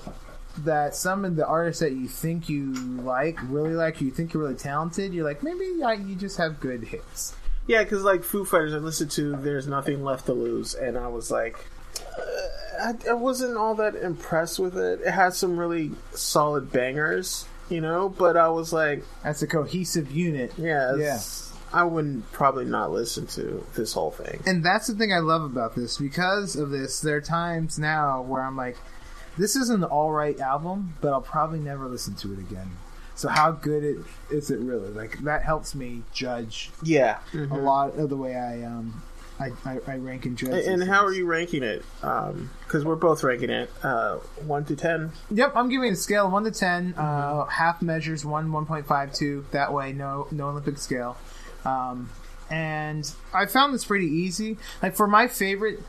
that 0.64 0.96
some 0.96 1.24
of 1.24 1.36
the 1.36 1.46
artists 1.46 1.82
that 1.82 1.92
you 1.92 2.08
think 2.08 2.50
you 2.50 2.74
like, 2.74 3.38
really 3.44 3.74
like, 3.74 4.02
you 4.02 4.12
think 4.12 4.34
you're 4.34 4.44
really 4.44 4.56
talented, 4.56 5.14
you're 5.14 5.26
like 5.26 5.44
maybe 5.44 5.84
I, 5.84 5.94
you 5.94 6.16
just 6.16 6.38
have 6.38 6.60
good 6.60 6.84
hits. 6.86 7.36
Yeah, 7.68 7.84
because 7.84 8.04
like 8.04 8.24
Foo 8.24 8.44
Fighters, 8.46 8.74
I 8.74 8.78
listened 8.78 9.12
to 9.12 9.36
"There's 9.36 9.68
Nothing 9.68 10.04
Left 10.04 10.26
to 10.28 10.34
Lose," 10.34 10.74
and 10.76 10.98
I 10.98 11.08
was 11.08 11.30
like. 11.32 11.58
uh, 12.00 12.32
I, 12.80 12.94
I 13.10 13.14
wasn't 13.14 13.58
all 13.58 13.74
that 13.76 13.96
impressed 13.96 14.60
with 14.60 14.78
it. 14.78 15.02
It 15.02 15.10
has 15.12 15.36
some 15.36 15.58
really 15.58 15.94
solid 16.12 16.72
bangers, 16.72 17.46
you 17.70 17.82
know, 17.82 18.08
but 18.08 18.38
I 18.38 18.50
was 18.50 18.72
like, 18.72 19.04
That's 19.24 19.42
a 19.42 19.48
cohesive 19.48 20.12
unit. 20.12 20.54
Yeah, 20.58 20.90
it's- 20.94 21.44
I 21.74 21.84
wouldn't 21.86 22.32
probably 22.32 22.66
not 22.66 22.92
listen 22.92 23.26
to 23.28 23.66
this 23.76 23.94
whole 23.94 24.12
thing. 24.12 24.42
And 24.46 24.64
that's 24.64 24.86
the 24.88 24.94
thing 24.94 25.12
I 25.12 25.20
love 25.20 25.42
about 25.42 25.76
this. 25.76 25.98
Because 25.98 26.56
of 26.56 26.70
this, 26.70 27.02
there 27.02 27.18
are 27.18 27.22
times 27.22 27.78
now 27.80 28.22
where 28.22 28.42
I'm 28.44 28.56
like, 28.56 28.78
this 29.40 29.56
is 29.56 29.70
an 29.70 29.84
alright 29.84 30.40
album, 30.40 30.94
but 31.02 31.12
I'll 31.12 31.22
probably 31.22 31.60
never 31.60 31.88
listen 31.88 32.14
to 32.18 32.32
it 32.34 32.40
again. 32.40 32.70
So 33.18 33.28
how 33.28 33.52
good 33.52 33.84
it 33.84 33.98
is 34.30 34.50
it 34.52 34.60
really? 34.60 34.90
Like 34.90 35.18
that 35.24 35.44
helps 35.44 35.76
me 35.76 36.04
judge 36.14 36.70
Yeah. 36.84 37.18
a 37.34 37.58
lot 37.58 37.98
of 37.98 38.10
the 38.10 38.16
way 38.16 38.36
I 38.36 38.64
um 38.64 39.04
I, 39.40 39.52
I, 39.66 39.80
I 39.88 39.96
rank 39.98 40.26
and 40.26 40.36
judge. 40.38 40.66
And 40.66 40.82
these 40.82 40.88
how 40.90 41.06
are 41.06 41.12
you 41.14 41.26
ranking 41.28 41.62
it? 41.62 41.84
Because 42.02 42.84
we're 42.86 42.96
both 42.96 43.24
ranking 43.24 43.50
it 43.52 43.70
uh, 43.84 44.16
one 44.46 44.66
to 44.66 44.76
ten. 44.76 45.12
Yep, 45.30 45.54
I'm 45.56 45.70
giving 45.70 45.92
a 45.94 45.96
scale 45.96 46.26
of 46.28 46.32
one 46.32 46.44
to 46.46 46.52
10 46.52 46.96
Uh, 46.98 47.46
half 47.46 47.82
measures 47.82 48.26
one, 48.26 48.52
one 48.52 48.66
point 48.66 48.88
five 48.88 49.14
two. 49.14 49.46
That 49.52 49.74
way, 49.74 49.94
no 49.94 50.28
no 50.32 50.48
Olympic 50.50 50.78
scale. 50.80 51.18
Um, 51.66 52.10
and 52.50 53.12
I 53.34 53.46
found 53.46 53.74
this 53.76 53.86
pretty 53.86 54.08
easy. 54.08 54.58
Like 54.82 54.96
for 54.96 55.06
my 55.08 55.28
favorite 55.28 55.82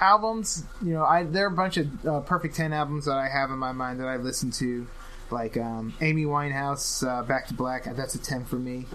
albums, 0.00 0.64
you 0.82 0.92
know, 0.92 1.04
I 1.04 1.24
there 1.24 1.44
are 1.46 1.52
a 1.52 1.56
bunch 1.56 1.76
of 1.78 2.06
uh, 2.06 2.20
perfect 2.20 2.54
ten 2.56 2.72
albums 2.72 3.06
that 3.06 3.16
I 3.16 3.28
have 3.28 3.50
in 3.50 3.58
my 3.58 3.72
mind 3.72 4.00
that 4.00 4.06
I 4.08 4.16
listen 4.16 4.50
to, 4.52 4.86
like 5.30 5.56
um, 5.56 5.94
Amy 6.00 6.24
Winehouse, 6.24 7.06
uh, 7.06 7.22
Back 7.22 7.46
to 7.48 7.54
Black. 7.54 7.84
That's 7.84 8.14
a 8.14 8.18
ten 8.18 8.44
for 8.44 8.56
me. 8.56 8.86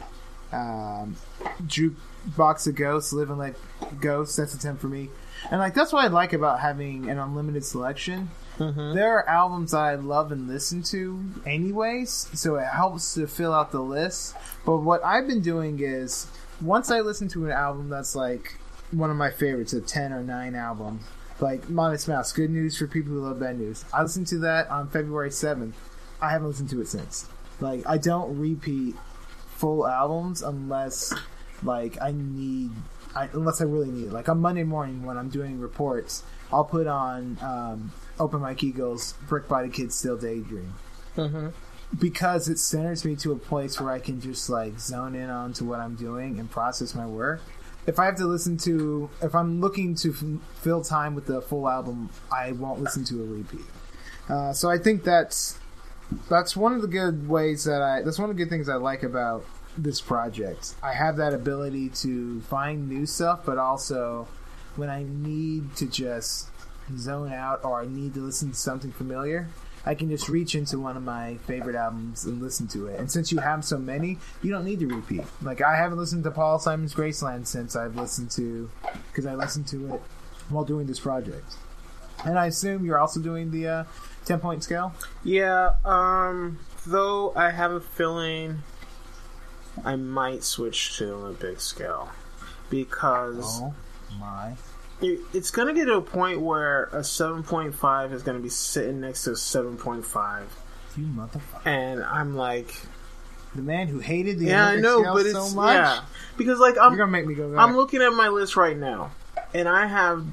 Um, 0.52 1.16
Jukebox 1.66 2.68
of 2.68 2.76
Ghosts, 2.76 3.14
Living 3.14 3.38
Like 3.38 3.56
Ghosts. 4.00 4.36
That's 4.36 4.54
a 4.54 4.60
ten 4.60 4.78
for 4.78 4.88
me. 4.88 5.10
And 5.52 5.60
like 5.60 5.74
that's 5.74 5.92
what 5.92 6.06
I 6.06 6.08
like 6.08 6.32
about 6.34 6.60
having 6.62 7.10
an 7.10 7.20
unlimited 7.20 7.66
selection. 7.66 8.32
There 8.60 9.18
are 9.18 9.28
albums 9.28 9.74
I 9.74 9.96
love 9.96 10.32
and 10.32 10.48
listen 10.48 10.84
to 10.84 11.24
anyways, 11.46 12.30
so 12.34 12.56
it 12.56 12.66
helps 12.68 13.16
to 13.16 13.26
fill 13.26 13.52
out 13.52 13.72
the 13.72 13.82
list. 13.82 14.36
But 14.64 14.78
what 14.78 15.04
I've 15.04 15.28
been 15.28 15.42
doing 15.42 15.80
is 15.80 16.28
once 16.62 16.92
I 16.92 17.00
listen 17.00 17.28
to 17.30 17.46
an 17.46 17.52
album 17.52 17.90
that's 17.90 18.16
like 18.16 18.58
one 18.92 19.10
of 19.10 19.18
my 19.18 19.32
favorites, 19.32 19.74
a 19.74 19.82
ten 19.82 20.14
or 20.14 20.22
nine 20.22 20.54
album, 20.54 21.00
like 21.40 21.68
Modest 21.68 22.08
Mouse, 22.08 22.32
Good 22.32 22.52
News 22.52 22.78
for 22.78 22.86
People 22.86 23.14
Who 23.14 23.22
Love 23.22 23.40
Bad 23.40 23.58
News. 23.58 23.86
I 23.92 24.04
listened 24.04 24.28
to 24.28 24.38
that 24.40 24.70
on 24.70 24.88
February 24.88 25.32
seventh. 25.32 25.76
I 26.24 26.32
haven't 26.32 26.48
listened 26.48 26.70
to 26.70 26.82
it 26.82 26.88
since. 26.88 27.28
Like 27.60 27.84
I 27.86 27.98
don't 27.98 28.40
repeat 28.40 28.96
full 29.56 29.86
albums 29.86 30.42
unless 30.42 31.14
like 31.64 32.02
I 32.02 32.12
need 32.12 32.72
I, 33.14 33.30
unless 33.34 33.62
I 33.62 33.66
really 33.66 33.92
need 33.92 34.08
it. 34.08 34.14
Like 34.14 34.30
on 34.30 34.40
Monday 34.40 34.64
morning 34.64 35.04
when 35.04 35.18
I'm 35.18 35.30
doing 35.30 35.60
reports, 35.60 36.24
I'll 36.52 36.64
put 36.64 36.88
on 36.88 37.38
um, 37.42 37.92
Open 38.20 38.40
Mike 38.40 38.64
Eagle's, 38.64 39.14
Brick 39.28 39.48
Body 39.48 39.70
Kids 39.70 39.96
Still 39.96 40.18
Daydream. 40.18 40.74
Because 42.00 42.48
it 42.50 42.58
centers 42.58 43.06
me 43.06 43.16
to 43.18 43.34
a 43.34 43.36
place 43.38 43.80
where 43.80 43.92
I 43.92 44.00
can 44.00 44.20
just 44.20 44.50
like 44.50 44.80
zone 44.80 45.14
in 45.16 45.30
onto 45.30 45.66
what 45.66 45.80
I'm 45.80 45.96
doing 45.96 46.40
and 46.40 46.50
process 46.50 46.96
my 46.96 47.06
work. 47.06 47.42
If 47.86 48.00
I 48.00 48.06
have 48.06 48.16
to 48.16 48.26
listen 48.26 48.58
to, 48.60 49.10
if 49.22 49.36
I'm 49.36 49.60
looking 49.60 49.94
to 49.96 50.10
f- 50.12 50.62
fill 50.62 50.82
time 50.82 51.16
with 51.16 51.26
the 51.26 51.42
full 51.42 51.70
album, 51.70 52.10
I 52.32 52.54
won't 52.54 52.82
listen 52.82 53.04
to 53.06 53.22
a 53.22 53.26
repeat. 53.26 53.66
Uh, 54.30 54.54
so 54.54 54.70
I 54.70 54.78
think 54.78 55.04
that's 55.04 55.60
that's 56.30 56.56
one 56.56 56.74
of 56.74 56.82
the 56.82 56.88
good 56.88 57.28
ways 57.28 57.66
that 57.66 57.82
I. 57.82 58.02
That's 58.02 58.20
one 58.20 58.30
of 58.30 58.36
the 58.36 58.44
good 58.44 58.50
things 58.50 58.70
I 58.70 58.76
like 58.76 59.04
about 59.04 59.46
this 59.78 60.02
project. 60.02 60.76
I 60.84 60.94
have 60.94 61.18
that 61.18 61.34
ability 61.34 61.90
to 61.90 62.42
find 62.42 62.90
new 62.90 63.06
stuff, 63.06 63.42
but 63.46 63.58
also 63.58 64.28
when 64.76 64.90
I 64.90 65.04
need 65.08 65.76
to 65.78 65.88
just 65.88 66.50
zone 66.98 67.32
out 67.32 67.64
or 67.64 67.82
I 67.82 67.86
need 67.86 68.14
to 68.16 68.20
listen 68.20 68.52
to 68.52 68.56
something 68.56 68.92
familiar, 68.92 69.50
I 69.86 69.96
can 69.96 70.10
just 70.10 70.30
reach 70.30 70.56
into 70.56 70.80
one 70.80 70.96
of 70.96 71.04
my 71.04 71.38
favorite 71.46 71.76
albums 71.76 72.26
and 72.26 72.42
listen 72.42 72.68
to 72.70 72.88
it. 72.88 73.00
And 73.00 73.12
since 73.12 73.32
you 73.32 73.40
have 73.40 73.66
so 73.66 73.78
many, 73.78 74.18
you 74.42 74.52
don't 74.52 74.66
need 74.66 74.80
to 74.80 74.88
repeat. 74.88 75.24
Like 75.42 75.62
I 75.62 75.76
haven't 75.76 75.98
listened 75.98 76.24
to 76.24 76.32
Paul 76.32 76.60
Simon's 76.60 76.94
Graceland 76.94 77.48
since 77.48 77.76
I've 77.76 77.96
listened 77.96 78.32
to 78.32 78.70
because 79.12 79.26
I 79.26 79.36
listened 79.36 79.68
to 79.68 79.96
it 79.96 80.02
while 80.50 80.64
doing 80.64 80.88
this 80.88 81.00
project. 81.00 81.56
And 82.26 82.40
I 82.40 82.48
assume 82.48 82.86
you're 82.86 83.00
also 83.00 83.20
doing 83.20 83.52
the 83.52 83.68
uh, 83.68 83.84
ten 84.26 84.40
point 84.40 84.64
scale. 84.64 84.94
Yeah, 85.24 85.74
um, 85.86 86.60
though 86.86 87.34
I 87.36 87.50
have 87.52 87.72
a 87.72 87.82
feeling 87.82 88.64
I 89.84 89.96
might 89.96 90.44
switch 90.44 90.98
to 90.98 91.06
the 91.08 91.14
Olympic 91.14 91.60
scale 91.62 92.10
because 92.70 93.62
Oh 93.62 93.74
my! 94.20 94.54
it- 95.02 95.20
it's 95.34 95.52
going 95.52 95.68
to 95.68 95.74
get 95.74 95.86
to 95.86 95.96
a 95.96 96.02
point 96.02 96.42
where 96.42 96.84
a 96.86 97.00
7.5 97.00 98.14
is 98.14 98.24
going 98.24 98.38
to 98.38 98.44
be 98.44 98.50
sitting 98.50 99.02
next 99.02 99.24
to 99.26 99.32
a 99.32 99.34
7.5, 99.34 100.44
You 100.96 101.06
motherfucker! 101.06 101.66
and 101.66 102.04
I'm 102.04 102.36
like, 102.36 102.74
The 103.56 103.62
man 103.62 103.88
who 103.88 104.00
hated 104.00 104.40
the 104.40 104.46
yeah, 104.46 104.68
I 104.68 104.76
know, 104.78 105.04
but 105.14 105.26
it's 105.26 105.34
so 105.34 105.56
much. 105.56 105.74
yeah, 105.76 106.02
because 106.38 106.60
like 106.60 106.78
I'm 106.80 106.92
You're 106.92 107.00
gonna 107.00 107.12
make 107.12 107.26
me 107.28 107.36
go 107.36 107.50
back. 107.50 107.60
I'm 107.60 107.76
looking 107.76 108.02
at 108.02 108.12
my 108.14 108.28
list 108.30 108.56
right 108.56 108.78
now, 108.78 109.12
and 109.54 109.68
I 109.68 109.86
have 109.88 110.26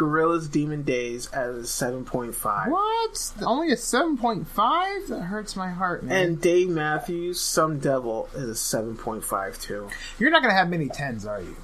Gorillaz' 0.00 0.50
Demon 0.50 0.82
Days 0.82 1.26
as 1.28 1.56
a 1.82 1.84
7.5. 1.84 2.70
what? 2.70 3.32
Only 3.42 3.70
a 3.70 3.76
seven 3.76 4.16
point 4.16 4.48
five? 4.48 5.08
That 5.08 5.20
hurts 5.24 5.54
my 5.56 5.68
heart, 5.70 6.02
man. 6.02 6.16
And 6.16 6.40
Dave 6.40 6.70
Matthews, 6.70 7.38
Some 7.38 7.78
Devil, 7.78 8.30
is 8.34 8.48
a 8.74 8.76
7.5 8.76 9.60
too. 9.60 9.90
You're 10.18 10.30
not 10.30 10.40
gonna 10.40 10.54
have 10.54 10.70
many 10.70 10.88
tens, 10.88 11.26
are 11.26 11.42
you? 11.42 11.54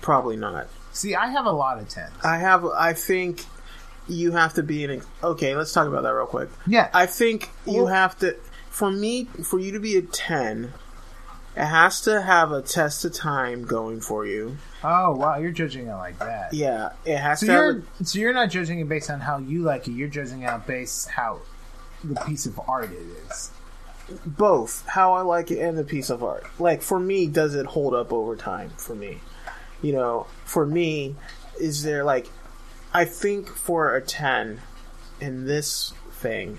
Probably 0.00 0.36
not. 0.36 0.66
See, 0.92 1.14
I 1.14 1.28
have 1.28 1.46
a 1.46 1.52
lot 1.52 1.78
of 1.78 1.88
tens. 1.88 2.12
I 2.24 2.38
have. 2.38 2.64
I 2.64 2.92
think 2.92 3.44
you 4.08 4.32
have 4.32 4.54
to 4.54 4.62
be 4.62 4.84
an. 4.84 5.02
Okay, 5.22 5.54
let's 5.56 5.72
talk 5.72 5.86
about 5.86 6.02
that 6.02 6.12
real 6.12 6.26
quick. 6.26 6.48
Yeah, 6.66 6.88
I 6.92 7.06
think 7.06 7.50
you 7.66 7.86
have 7.86 8.18
to. 8.18 8.36
For 8.68 8.90
me, 8.90 9.26
for 9.44 9.60
you 9.60 9.70
to 9.72 9.80
be 9.80 9.96
a 9.96 10.02
ten, 10.02 10.72
it 11.56 11.64
has 11.64 12.00
to 12.02 12.22
have 12.22 12.52
a 12.52 12.62
test 12.62 13.04
of 13.04 13.12
time 13.12 13.64
going 13.64 14.00
for 14.00 14.26
you. 14.26 14.56
Oh 14.82 15.14
wow, 15.16 15.38
you're 15.38 15.52
judging 15.52 15.86
it 15.86 15.94
like 15.94 16.18
that. 16.18 16.52
Yeah, 16.52 16.92
it 17.04 17.18
has 17.18 17.40
So 17.40 17.46
to. 17.46 17.52
Have 17.52 17.62
you're 17.62 17.82
so 18.04 18.18
you're 18.18 18.32
not 18.32 18.50
judging 18.50 18.80
it 18.80 18.88
based 18.88 19.10
on 19.10 19.20
how 19.20 19.38
you 19.38 19.62
like 19.62 19.88
it. 19.88 19.92
You're 19.92 20.08
judging 20.08 20.42
it 20.42 20.66
based 20.66 21.08
how 21.10 21.40
the 22.02 22.16
piece 22.26 22.46
of 22.46 22.60
art 22.68 22.90
it 22.90 23.02
is. 23.28 23.50
both 24.26 24.84
how 24.86 25.14
I 25.14 25.22
like 25.22 25.50
it 25.50 25.58
and 25.58 25.78
the 25.78 25.84
piece 25.84 26.10
of 26.10 26.22
art. 26.22 26.44
Like 26.58 26.82
for 26.82 26.98
me, 26.98 27.26
does 27.26 27.54
it 27.54 27.66
hold 27.66 27.94
up 27.94 28.12
over 28.12 28.36
time? 28.36 28.70
For 28.76 28.94
me, 28.94 29.20
you 29.82 29.92
know, 29.92 30.26
for 30.44 30.66
me, 30.66 31.16
is 31.60 31.82
there 31.82 32.04
like, 32.04 32.28
I 32.92 33.04
think 33.04 33.48
for 33.48 33.94
a 33.94 34.02
ten 34.02 34.60
in 35.20 35.46
this 35.46 35.92
thing, 36.12 36.58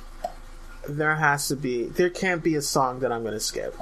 there 0.88 1.16
has 1.16 1.48
to 1.50 1.56
be. 1.56 1.86
There 1.86 2.10
can't 2.10 2.44
be 2.44 2.56
a 2.56 2.62
song 2.62 3.00
that 3.00 3.12
I'm 3.12 3.22
going 3.22 3.34
to 3.34 3.40
skip. 3.40 3.76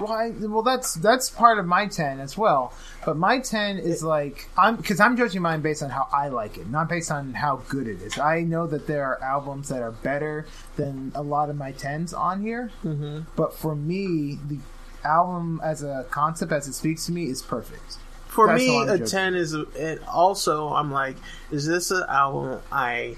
Why? 0.00 0.30
Well, 0.30 0.62
that's 0.62 0.94
that's 0.94 1.30
part 1.30 1.58
of 1.58 1.66
my 1.66 1.86
ten 1.86 2.20
as 2.20 2.36
well. 2.36 2.72
But 3.04 3.16
my 3.16 3.38
ten 3.38 3.78
is 3.78 4.02
like 4.02 4.48
I'm 4.56 4.76
because 4.76 5.00
I'm 5.00 5.16
judging 5.16 5.42
mine 5.42 5.60
based 5.60 5.82
on 5.82 5.90
how 5.90 6.08
I 6.12 6.28
like 6.28 6.58
it, 6.58 6.68
not 6.68 6.88
based 6.88 7.10
on 7.10 7.34
how 7.34 7.62
good 7.68 7.86
it 7.88 8.02
is. 8.02 8.18
I 8.18 8.42
know 8.42 8.66
that 8.66 8.86
there 8.86 9.04
are 9.04 9.22
albums 9.22 9.68
that 9.68 9.82
are 9.82 9.92
better 9.92 10.46
than 10.76 11.12
a 11.14 11.22
lot 11.22 11.50
of 11.50 11.56
my 11.56 11.72
tens 11.72 12.12
on 12.12 12.42
here, 12.42 12.70
mm-hmm. 12.84 13.20
but 13.36 13.54
for 13.54 13.74
me, 13.74 14.38
the 14.48 14.58
album 15.04 15.60
as 15.62 15.82
a 15.82 16.06
concept, 16.10 16.52
as 16.52 16.66
it 16.68 16.74
speaks 16.74 17.06
to 17.06 17.12
me, 17.12 17.24
is 17.26 17.42
perfect. 17.42 17.98
For 18.26 18.46
That's 18.46 18.60
me, 18.60 18.82
a 18.88 18.98
ten 18.98 19.34
is. 19.34 19.54
And 19.54 20.00
also, 20.04 20.68
I'm 20.68 20.92
like, 20.92 21.16
is 21.50 21.66
this 21.66 21.90
an 21.90 22.04
album 22.08 22.60
i- 22.70 23.16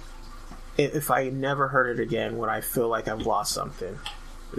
if 0.79 1.11
I 1.11 1.29
never 1.29 1.69
heard 1.69 1.99
it 1.99 2.03
again, 2.03 2.39
would 2.39 2.49
I 2.49 2.61
feel 2.61 2.89
like 2.89 3.09
I've 3.09 3.27
lost 3.27 3.53
something? 3.53 3.99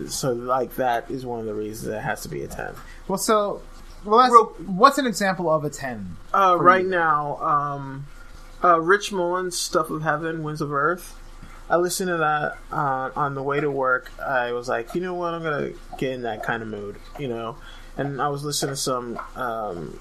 So, 0.07 0.33
like 0.33 0.75
that 0.75 1.09
is 1.11 1.25
one 1.25 1.39
of 1.39 1.45
the 1.45 1.53
reasons 1.53 1.93
it 1.93 1.99
has 2.01 2.21
to 2.21 2.29
be 2.29 2.43
a 2.43 2.47
ten. 2.47 2.73
Well, 3.07 3.17
so 3.17 3.61
well, 4.05 4.29
Real- 4.31 4.45
what's 4.71 4.97
an 4.97 5.05
example 5.05 5.49
of 5.49 5.63
a 5.63 5.69
ten? 5.69 6.17
Uh, 6.33 6.57
right 6.59 6.83
you. 6.83 6.89
now, 6.89 7.37
um, 7.37 8.07
uh, 8.63 8.79
Rich 8.79 9.11
Mullins' 9.11 9.57
"Stuff 9.57 9.89
of 9.89 10.01
Heaven, 10.03 10.43
Winds 10.43 10.61
of 10.61 10.71
Earth." 10.71 11.15
I 11.69 11.77
listened 11.77 12.09
to 12.09 12.17
that 12.17 12.57
uh, 12.71 13.11
on 13.15 13.33
the 13.35 13.43
way 13.43 13.59
to 13.61 13.71
work. 13.71 14.11
I 14.19 14.51
was 14.51 14.67
like, 14.67 14.93
you 14.93 14.99
know 15.01 15.13
what, 15.13 15.33
I'm 15.33 15.41
gonna 15.43 15.71
get 15.97 16.11
in 16.13 16.23
that 16.23 16.43
kind 16.43 16.61
of 16.61 16.67
mood, 16.67 16.97
you 17.17 17.27
know. 17.29 17.57
And 17.97 18.21
I 18.21 18.27
was 18.29 18.43
listening 18.43 18.73
to 18.73 18.77
some 18.77 19.19
um, 19.35 19.99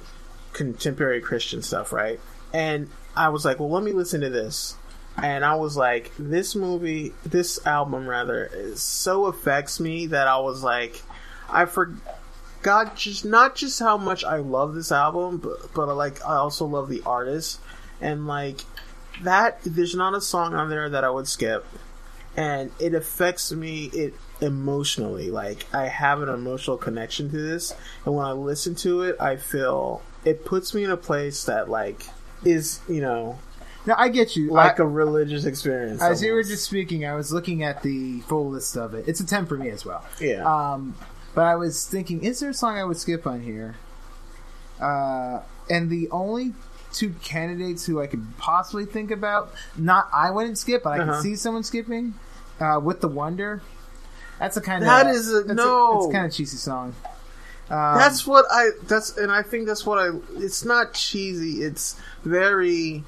contemporary 0.52 1.20
Christian 1.20 1.62
stuff, 1.62 1.92
right? 1.92 2.18
And 2.52 2.88
I 3.16 3.28
was 3.28 3.44
like, 3.44 3.60
well, 3.60 3.70
let 3.70 3.82
me 3.84 3.92
listen 3.92 4.20
to 4.22 4.30
this. 4.30 4.74
And 5.16 5.44
I 5.44 5.56
was 5.56 5.76
like, 5.76 6.12
this 6.18 6.54
movie, 6.54 7.12
this 7.24 7.64
album 7.66 8.06
rather, 8.06 8.50
so 8.76 9.26
affects 9.26 9.78
me 9.80 10.06
that 10.06 10.28
I 10.28 10.38
was 10.38 10.62
like, 10.62 11.02
I 11.48 11.64
forgot 11.66 12.96
just 12.96 13.24
not 13.24 13.56
just 13.56 13.80
how 13.80 13.96
much 13.96 14.24
I 14.24 14.36
love 14.36 14.74
this 14.74 14.92
album, 14.92 15.38
but 15.38 15.74
but 15.74 15.94
like 15.94 16.24
I 16.24 16.36
also 16.36 16.64
love 16.66 16.88
the 16.88 17.02
artist, 17.04 17.60
and 18.00 18.26
like 18.26 18.60
that. 19.22 19.60
There's 19.64 19.94
not 19.94 20.14
a 20.14 20.20
song 20.20 20.54
on 20.54 20.70
there 20.70 20.88
that 20.88 21.04
I 21.04 21.10
would 21.10 21.28
skip, 21.28 21.66
and 22.36 22.70
it 22.78 22.94
affects 22.94 23.52
me 23.52 23.86
it 23.86 24.14
emotionally. 24.40 25.30
Like 25.30 25.66
I 25.74 25.88
have 25.88 26.22
an 26.22 26.28
emotional 26.28 26.76
connection 26.76 27.30
to 27.30 27.36
this, 27.36 27.74
and 28.04 28.14
when 28.14 28.26
I 28.26 28.32
listen 28.32 28.74
to 28.76 29.02
it, 29.02 29.20
I 29.20 29.36
feel 29.36 30.02
it 30.24 30.44
puts 30.44 30.74
me 30.74 30.84
in 30.84 30.90
a 30.90 30.96
place 30.96 31.44
that 31.44 31.68
like 31.68 32.06
is 32.44 32.80
you 32.88 33.00
know 33.00 33.38
Now 33.86 33.94
I 33.98 34.08
get 34.08 34.36
you. 34.36 34.50
like 34.50 34.78
I, 34.78 34.82
a 34.82 34.86
religious 34.86 35.44
experience. 35.44 36.02
as 36.02 36.22
you 36.22 36.32
were 36.34 36.42
just 36.42 36.64
speaking, 36.64 37.04
I 37.06 37.14
was 37.14 37.32
looking 37.32 37.62
at 37.62 37.82
the 37.82 38.20
full 38.20 38.50
list 38.50 38.76
of 38.76 38.94
it. 38.94 39.08
It's 39.08 39.20
a 39.20 39.26
ten 39.26 39.46
for 39.46 39.56
me 39.56 39.70
as 39.70 39.84
well. 39.84 40.04
yeah. 40.20 40.44
Um, 40.44 40.94
but 41.34 41.44
I 41.46 41.56
was 41.56 41.86
thinking, 41.86 42.22
is 42.24 42.40
there 42.40 42.50
a 42.50 42.54
song 42.54 42.76
I 42.76 42.84
would 42.84 42.96
skip 42.98 43.26
on 43.26 43.40
here? 43.40 43.76
Uh, 44.80 45.40
and 45.68 45.90
the 45.90 46.08
only 46.10 46.54
two 46.92 47.14
candidates 47.22 47.86
who 47.86 48.00
I 48.00 48.06
could 48.06 48.26
possibly 48.38 48.84
think 48.84 49.10
about, 49.10 49.52
not 49.76 50.08
I 50.12 50.30
wouldn't 50.30 50.58
skip, 50.58 50.82
but 50.82 50.90
I 50.90 50.98
Uh-huh. 51.00 51.12
could 51.14 51.22
see 51.22 51.36
someone 51.36 51.62
skipping, 51.62 52.14
uh, 52.58 52.80
with 52.82 53.00
the 53.00 53.08
Wonder. 53.08 53.62
That's 54.38 54.56
a 54.56 54.60
kind 54.60 54.82
of 54.82 54.88
That 54.88 55.06
is 55.06 55.30
a- 55.32 55.54
no. 55.54 56.04
it's 56.04 56.12
kind 56.12 56.26
of 56.26 56.32
cheesy 56.32 56.56
song. 56.56 56.94
Um, 57.68 57.98
that's 57.98 58.26
what 58.26 58.46
I 58.50 58.70
that's 58.88 59.16
and 59.16 59.30
I 59.30 59.42
think 59.42 59.68
that's 59.68 59.86
what 59.86 59.98
I 60.00 60.10
it's 60.38 60.64
not 60.64 60.92
cheesy 60.92 61.62
it's 61.62 61.94
very 62.24 63.04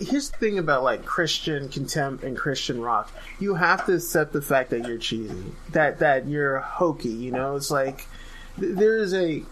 here's 0.00 0.30
the 0.30 0.36
thing 0.38 0.58
about 0.58 0.82
like 0.82 1.04
Christian 1.04 1.68
contempt 1.68 2.24
and 2.24 2.36
Christian 2.36 2.80
rock 2.80 3.10
you 3.38 3.54
have 3.54 3.84
to 3.86 3.94
accept 3.94 4.32
the 4.32 4.42
fact 4.42 4.70
that 4.70 4.86
you're 4.86 4.98
cheesy 4.98 5.44
that 5.70 5.98
that 6.00 6.26
you're 6.26 6.60
hokey 6.60 7.08
you 7.08 7.30
know 7.30 7.56
it's 7.56 7.70
like 7.70 8.06
th- 8.58 8.76
there 8.76 8.98
is 8.98 9.14
a 9.14 9.42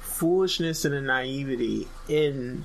foolishness 0.00 0.84
and 0.84 0.94
a 0.94 1.00
naivety 1.00 1.88
in 2.08 2.64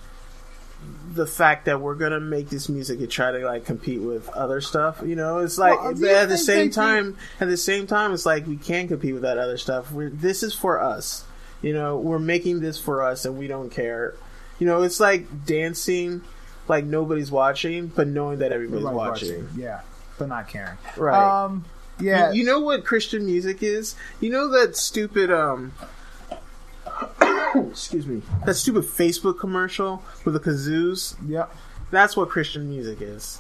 the 1.13 1.25
fact 1.25 1.65
that 1.65 1.81
we're 1.81 1.95
gonna 1.95 2.19
make 2.19 2.49
this 2.49 2.69
music 2.69 2.99
and 2.99 3.09
try 3.09 3.31
to 3.31 3.39
like 3.39 3.65
compete 3.65 4.01
with 4.01 4.29
other 4.29 4.61
stuff, 4.61 5.01
you 5.03 5.15
know, 5.15 5.39
it's 5.39 5.57
like 5.57 5.79
Well, 5.81 5.93
but 5.95 6.09
at 6.09 6.29
the 6.29 6.37
same 6.37 6.69
time, 6.69 7.17
at 7.39 7.47
the 7.47 7.57
same 7.57 7.87
time, 7.87 8.13
it's 8.13 8.25
like 8.25 8.45
we 8.45 8.57
can 8.57 8.87
compete 8.87 9.13
with 9.13 9.23
that 9.23 9.37
other 9.37 9.57
stuff. 9.57 9.91
We're, 9.91 10.09
this 10.09 10.43
is 10.43 10.53
for 10.53 10.81
us. 10.81 11.25
You 11.61 11.73
know, 11.73 11.97
we're 11.97 12.19
making 12.19 12.59
this 12.59 12.79
for 12.79 13.01
us 13.01 13.25
and 13.25 13.39
we 13.39 13.47
don't 13.47 13.71
care. 13.71 14.13
You 14.59 14.67
know, 14.67 14.83
it's 14.83 14.99
like 14.99 15.45
dancing 15.45 16.21
like 16.69 16.85
nobody's 16.85 17.31
watching, 17.31 17.87
but 17.87 18.07
knowing 18.07 18.39
that 18.39 18.51
everybody's 18.51 18.85
Everybody's 18.85 19.29
watching. 19.29 19.49
Yeah, 19.55 19.81
but 20.17 20.27
not 20.29 20.47
caring. 20.47 20.77
Right. 20.95 21.43
Um. 21.43 21.65
Yeah. 21.99 22.31
You, 22.31 22.39
you 22.41 22.45
know 22.45 22.59
what 22.59 22.85
Christian 22.85 23.25
music 23.25 23.63
is? 23.63 23.95
You 24.19 24.29
know 24.29 24.49
that 24.49 24.75
stupid 24.75 25.31
um 25.31 25.73
excuse 27.55 28.05
me. 28.05 28.21
That 28.45 28.55
stupid 28.55 28.83
Facebook 28.83 29.39
commercial 29.39 30.03
with 30.25 30.33
the 30.33 30.39
kazoos? 30.39 31.15
Yep. 31.27 31.55
That's 31.91 32.17
what 32.17 32.29
Christian 32.29 32.69
music 32.69 33.01
is. 33.01 33.39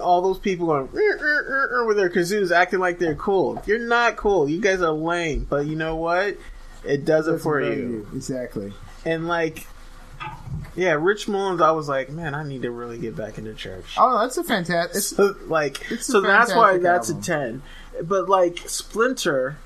All 0.00 0.20
those 0.20 0.38
people 0.38 0.66
going 0.66 0.88
"Er, 0.92 0.98
er, 0.98 1.46
er, 1.48 1.70
er," 1.72 1.86
with 1.86 1.96
their 1.96 2.10
kazoos 2.10 2.50
acting 2.50 2.80
like 2.80 2.98
they're 2.98 3.14
cool. 3.14 3.62
You're 3.66 3.78
not 3.78 4.16
cool. 4.16 4.48
You 4.48 4.60
guys 4.60 4.82
are 4.82 4.92
lame. 4.92 5.46
But 5.48 5.66
you 5.66 5.76
know 5.76 5.96
what? 5.96 6.36
It 6.84 7.04
does 7.04 7.28
it 7.28 7.38
for 7.40 7.60
Doesn't 7.60 7.78
you. 7.78 7.88
know 7.88 8.06
Exactly. 8.16 8.72
And 9.04 9.28
like 9.28 9.66
yeah, 10.76 10.92
Rich 10.92 11.28
Mullins, 11.28 11.60
I 11.60 11.70
was 11.72 11.88
like, 11.88 12.10
man, 12.10 12.34
I 12.34 12.42
need 12.44 12.62
to 12.62 12.70
really 12.70 12.98
get 12.98 13.16
back 13.16 13.38
into 13.38 13.54
church. 13.54 13.94
Oh, 13.98 14.20
that's 14.20 14.36
a 14.38 14.44
fantastic. 14.44 15.02
So, 15.02 15.34
like 15.46 15.90
It's 15.90 16.06
so 16.06 16.20
that's 16.20 16.54
why 16.54 16.78
that's 16.78 17.08
album. 17.10 17.22
a 17.22 17.26
10 17.26 17.62
but 18.04 18.28
like 18.28 18.58
splinter 18.68 19.58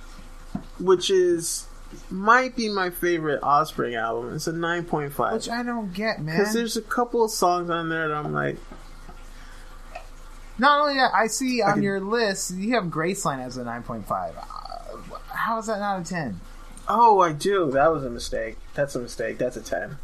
which 0.81 1.09
is 1.11 1.67
might 2.11 2.57
be 2.57 2.69
my 2.69 2.91
favorite 2.91 3.39
offspring 3.43 3.95
album 3.95 4.35
it's 4.35 4.47
a 4.49 4.53
9.5 4.53 5.33
Which 5.35 5.49
I 5.49 5.63
don't 5.63 5.93
get, 5.93 6.21
man. 6.21 6.37
because 6.37 6.53
there's 6.55 6.77
a 6.77 6.83
couple 6.83 7.23
of 7.23 7.31
songs 7.31 7.71
on 7.71 7.89
there 7.91 8.09
that 8.09 8.15
i'm 8.17 8.33
like 8.33 8.57
Not 10.59 10.81
only 10.81 10.95
that, 10.95 11.13
I 11.15 11.27
see 11.27 11.63
on 11.63 11.75
can- 11.75 11.83
your 11.83 12.01
list 12.01 12.55
you 12.57 12.75
have 12.75 12.85
Graceland 12.85 13.45
as 13.45 13.57
a 13.57 13.65
nine 13.65 13.83
point 13.83 14.07
five. 14.07 14.35
Uh, 14.37 15.19
how 15.29 15.59
is 15.59 15.67
that 15.67 15.79
not 15.81 16.01
a 16.01 16.05
ten? 16.05 16.41
oh 16.89 17.21
i 17.21 17.33
do 17.33 17.71
that 17.71 17.93
was 17.93 18.05
a 18.05 18.11
mistake 18.11 18.57
that's 18.75 18.95
a 18.95 18.99
mistake 18.99 19.39
that's 19.39 19.57
a 19.57 19.63
10 19.63 19.97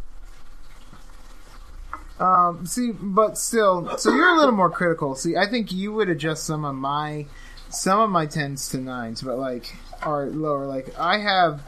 Um, 2.20 2.66
see, 2.66 2.92
but 2.92 3.38
still, 3.38 3.96
so 3.96 4.14
you're 4.14 4.28
a 4.28 4.36
little 4.36 4.52
more 4.54 4.68
critical. 4.70 5.14
See, 5.14 5.36
I 5.36 5.46
think 5.46 5.72
you 5.72 5.92
would 5.92 6.08
adjust 6.10 6.44
some 6.44 6.64
of 6.64 6.74
my 6.74 7.26
some 7.70 8.00
of 8.00 8.10
my 8.10 8.26
tens 8.26 8.68
to 8.70 8.78
nines, 8.78 9.22
but 9.22 9.38
like 9.38 9.74
are 10.02 10.26
lower. 10.26 10.66
Like 10.66 10.98
I 10.98 11.18
have 11.18 11.62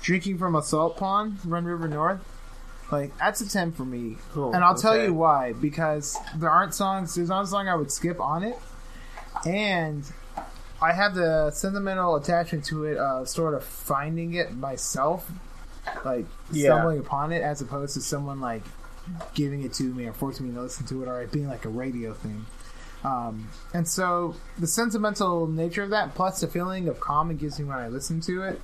drinking 0.00 0.38
from 0.38 0.54
a 0.54 0.62
salt 0.62 0.96
pond, 0.96 1.38
Run 1.44 1.64
River 1.64 1.88
North. 1.88 2.20
Like 2.92 3.16
that's 3.18 3.40
a 3.40 3.48
ten 3.48 3.72
for 3.72 3.84
me, 3.84 4.16
Cool, 4.32 4.54
and 4.54 4.64
I'll 4.64 4.76
tell 4.76 4.96
you 4.96 5.12
why. 5.12 5.52
Because 5.52 6.16
there 6.36 6.48
aren't 6.50 6.74
songs. 6.74 7.14
There's 7.16 7.28
not 7.28 7.44
a 7.44 7.46
song 7.46 7.68
I 7.68 7.74
would 7.74 7.90
skip 7.90 8.20
on 8.20 8.44
it, 8.44 8.56
and 9.44 10.04
I 10.80 10.92
have 10.92 11.14
the 11.14 11.50
sentimental 11.50 12.14
attachment 12.16 12.64
to 12.66 12.84
it 12.84 12.96
of 12.98 13.28
sort 13.28 13.54
of 13.54 13.64
finding 13.64 14.34
it 14.34 14.54
myself, 14.54 15.30
like 16.04 16.24
Yeah. 16.52 16.66
stumbling 16.74 17.00
upon 17.00 17.32
it, 17.32 17.42
as 17.42 17.60
opposed 17.60 17.94
to 17.94 18.00
someone 18.00 18.40
like 18.40 18.62
giving 19.34 19.62
it 19.62 19.72
to 19.74 19.82
me 19.84 20.06
or 20.06 20.12
forcing 20.12 20.48
me 20.48 20.54
to 20.54 20.60
listen 20.62 20.86
to 20.86 21.02
it, 21.02 21.08
or 21.08 21.22
it 21.22 21.32
being 21.32 21.48
like 21.48 21.64
a 21.64 21.68
radio 21.68 22.14
thing. 22.14 22.46
Um, 23.04 23.48
and 23.72 23.86
so 23.86 24.34
the 24.58 24.66
sentimental 24.66 25.46
nature 25.46 25.84
of 25.84 25.90
that, 25.90 26.14
plus 26.14 26.40
the 26.40 26.48
feeling 26.48 26.88
of 26.88 26.98
calm 27.00 27.30
it 27.30 27.38
gives 27.38 27.58
me 27.58 27.64
when 27.64 27.78
I 27.78 27.88
listen 27.88 28.20
to 28.22 28.42
it, 28.42 28.60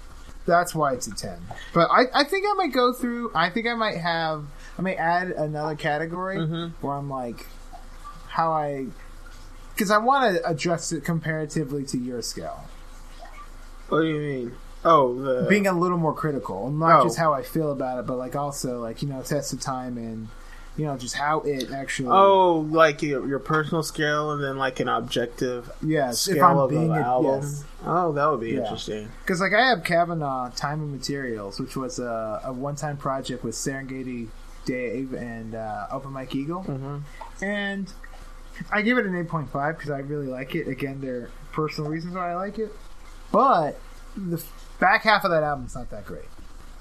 that's 0.47 0.75
why 0.75 0.93
it's 0.93 1.07
a 1.07 1.15
ten. 1.15 1.39
But 1.73 1.89
I, 1.91 2.05
I 2.13 2.25
think 2.25 2.45
I 2.49 2.53
might 2.55 2.73
go 2.73 2.93
through. 2.93 3.31
I 3.35 3.49
think 3.51 3.67
I 3.67 3.75
might 3.75 3.97
have. 3.99 4.45
I 4.79 4.83
may 4.83 4.97
add 4.97 5.29
another 5.29 5.77
category 5.77 6.37
Mm-hmm. 6.39 6.85
where 6.87 6.97
I'm 6.97 7.09
like, 7.09 7.47
how 8.29 8.53
I, 8.53 8.87
because 9.75 9.91
I 9.93 9.99
want 9.99 10.37
to 10.37 10.51
adjust 10.51 10.93
it 10.93 11.05
comparatively 11.05 11.85
to 11.85 11.99
your 11.99 12.21
scale, 12.21 12.65
what 13.89 14.01
do 14.01 14.07
you 14.09 14.19
mean 14.21 14.57
oh 14.85 15.15
the 15.15 15.47
being 15.49 15.67
a 15.67 15.73
little 15.73 15.99
more 15.99 16.15
critical, 16.15 16.71
not 16.71 17.01
Oh. 17.01 17.05
just 17.05 17.19
how 17.19 17.33
I 17.33 17.43
feel 17.43 17.71
about 17.73 17.99
it, 17.99 18.07
but 18.07 18.17
like 18.19 18.37
also 18.37 18.81
like 18.81 19.03
you 19.03 19.09
know 19.09 19.23
test 19.23 19.53
of 19.53 19.61
time 19.61 19.97
and 19.97 20.29
you 20.77 20.85
know 20.87 20.97
just 20.97 21.15
how 21.15 21.41
it 21.41 21.71
actually. 21.71 22.09
oh 22.11 22.67
like 22.71 23.01
your, 23.03 23.27
your 23.29 23.39
personal 23.39 23.83
scale 23.85 24.33
and 24.33 24.43
then 24.43 24.57
like 24.59 24.81
an 24.81 24.89
objective 24.89 25.71
yes, 25.83 26.27
if 26.27 26.35
scale 26.37 26.45
I'm 26.47 26.59
of 26.59 26.71
being 26.71 26.89
the 26.89 26.95
album 26.97 27.43
yes. 27.43 27.65
oh 27.87 28.13
that 28.13 28.27
would 28.31 28.41
be 28.41 28.51
Yeah. 28.51 28.63
interesting 28.63 29.09
Because 29.23 29.41
like 29.41 29.53
I 29.53 29.69
have 29.69 29.85
Cavanaugh 29.85 30.51
Time 30.51 30.81
and 30.81 30.91
Materials, 30.93 31.61
which 31.61 31.77
was 31.77 31.99
a, 32.01 32.41
a 32.45 32.53
one-time 32.53 32.97
project 32.97 33.45
with 33.45 33.55
Serengeti 33.55 34.29
Dave 34.65 35.13
and 35.15 35.55
uh, 35.55 35.87
Open 35.93 36.11
Mike 36.13 36.35
Eagle, 36.35 36.65
Mhm. 36.65 37.03
and 37.41 37.93
I 38.73 38.83
give 38.83 38.99
it 38.99 39.07
an 39.07 39.15
eight 39.15 39.29
point 39.29 39.51
five 39.51 39.77
because 39.77 39.91
I 39.91 39.99
really 40.01 40.27
like 40.27 40.55
it. 40.57 40.67
Again, 40.69 41.01
there 41.01 41.17
are 41.17 41.31
personal 41.53 41.89
reasons 41.91 42.15
why 42.15 42.33
I 42.33 42.35
like 42.35 42.59
it, 42.59 42.73
but 43.31 43.79
the 44.17 44.43
back 44.79 45.03
half 45.03 45.25
of 45.25 45.31
that 45.31 45.43
album 45.43 45.67
is 45.67 45.75
not 45.75 45.91
that 45.91 46.05
great. 46.05 46.25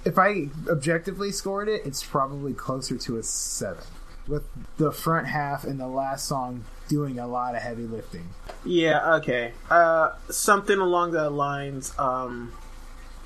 If 0.05 0.17
I 0.17 0.49
objectively 0.69 1.31
scored 1.31 1.69
it, 1.69 1.85
it's 1.85 2.03
probably 2.03 2.53
closer 2.53 2.97
to 2.97 3.17
a 3.17 3.23
seven, 3.23 3.83
with 4.27 4.43
the 4.77 4.91
front 4.91 5.27
half 5.27 5.63
and 5.63 5.79
the 5.79 5.87
last 5.87 6.27
song 6.27 6.65
doing 6.89 7.19
a 7.19 7.27
lot 7.27 7.55
of 7.55 7.61
heavy 7.61 7.85
lifting. 7.85 8.29
Yeah, 8.65 9.15
okay. 9.15 9.53
Uh, 9.69 10.11
something 10.29 10.77
along 10.77 11.11
that 11.11 11.29
lines. 11.29 11.97
Um, 11.97 12.53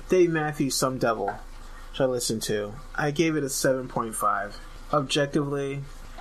Dave 0.08 0.30
Matthews, 0.30 0.74
Some 0.74 0.98
Devil, 0.98 1.34
which 1.90 2.00
I 2.00 2.06
listened 2.06 2.42
to. 2.44 2.72
I 2.94 3.10
gave 3.10 3.36
it 3.36 3.42
a 3.42 3.48
7.5. 3.48 4.54
Objectively, 4.92 5.80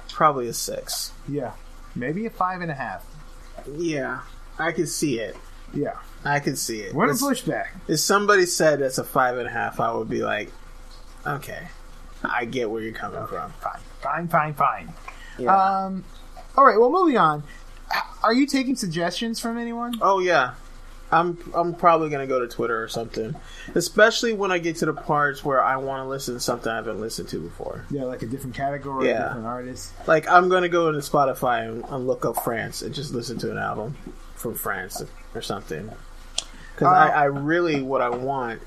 probably 0.09 0.47
a 0.47 0.53
6. 0.53 1.11
Yeah, 1.29 1.53
maybe 1.95 2.25
a 2.25 2.29
five 2.29 2.61
and 2.61 2.71
a 2.71 2.73
half. 2.73 3.05
Yeah, 3.71 4.21
I 4.59 4.71
could 4.71 4.89
see 4.89 5.19
it. 5.19 5.37
Yeah, 5.73 5.97
I 6.27 6.39
can 6.39 6.55
see 6.55 6.79
it. 6.81 6.93
what 6.93 7.09
a 7.09 7.11
If- 7.11 7.19
pushback. 7.19 7.67
If 7.87 7.99
somebody 7.99 8.45
said 8.45 8.81
it's 8.81 8.97
a 8.97 9.03
5.5, 9.03 9.79
I 9.79 9.93
would 9.93 10.09
be 10.09 10.21
like, 10.23 10.51
okay, 11.25 11.67
I 12.23 12.45
get 12.45 12.69
where 12.69 12.81
you're 12.81 12.93
coming 12.93 13.25
from. 13.27 13.51
Fine, 13.61 13.79
fine, 14.01 14.27
fine, 14.27 14.53
fine. 14.53 14.93
Yeah. 15.37 15.55
Um, 15.85 16.03
all 16.57 16.65
right. 16.65 16.79
Well, 16.79 16.89
moving 16.91 17.17
on. 17.17 17.43
Are 18.23 18.33
you 18.33 18.45
taking 18.47 18.75
suggestions 18.75 19.39
from 19.39 19.57
anyone? 19.57 19.93
Oh 20.01 20.19
yeah. 20.19 20.55
I'm 21.09 21.37
I'm 21.55 21.73
probably 21.73 22.09
gonna 22.09 22.27
go 22.27 22.39
to 22.41 22.47
Twitter 22.47 22.83
or 22.83 22.89
something. 22.89 23.33
Especially 23.75 24.33
when 24.33 24.51
I 24.51 24.57
get 24.57 24.75
to 24.77 24.85
the 24.87 24.93
parts 24.93 25.45
where 25.45 25.63
I 25.63 25.77
want 25.77 26.03
to 26.03 26.09
listen 26.09 26.33
to 26.33 26.39
something 26.41 26.69
I 26.69 26.75
haven't 26.75 26.99
listened 26.99 27.29
to 27.29 27.39
before. 27.39 27.85
Yeah, 27.89 28.03
like 28.03 28.23
a 28.23 28.25
different 28.25 28.55
category, 28.55 29.07
Yeah. 29.07 29.27
different 29.27 29.45
artist. 29.47 29.93
Like 30.05 30.27
I'm 30.29 30.49
gonna 30.49 30.67
go 30.67 30.89
into 30.89 30.99
Spotify 30.99 31.69
and, 31.69 31.85
and 31.85 32.07
look 32.07 32.25
up 32.25 32.43
France 32.43 32.81
and 32.81 32.93
just 32.93 33.13
listen 33.13 33.37
to 33.39 33.51
an 33.51 33.57
album 33.57 33.95
from 34.35 34.55
France 34.55 35.01
or 35.33 35.41
something. 35.41 35.91
Because 36.77 36.93
I, 36.93 37.07
Uh, 37.07 37.11
I 37.11 37.23
really 37.25 37.81
what 37.81 38.01
I 38.01 38.09
want 38.09 38.61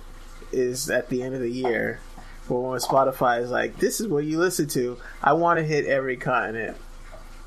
is 0.53 0.91
at 0.91 1.09
the 1.11 1.23
end 1.23 1.35
of 1.37 1.41
the 1.41 1.51
year, 1.51 2.01
but 2.49 2.57
when 2.57 2.79
Spotify 2.81 3.41
is 3.41 3.51
like, 3.51 3.79
"This 3.79 4.01
is 4.01 4.09
what 4.09 4.25
you 4.25 4.39
listen 4.39 4.67
to," 4.69 4.97
I 5.23 5.33
want 5.35 5.59
to 5.61 5.65
hit 5.65 5.87
every 5.87 6.17
continent. 6.17 6.77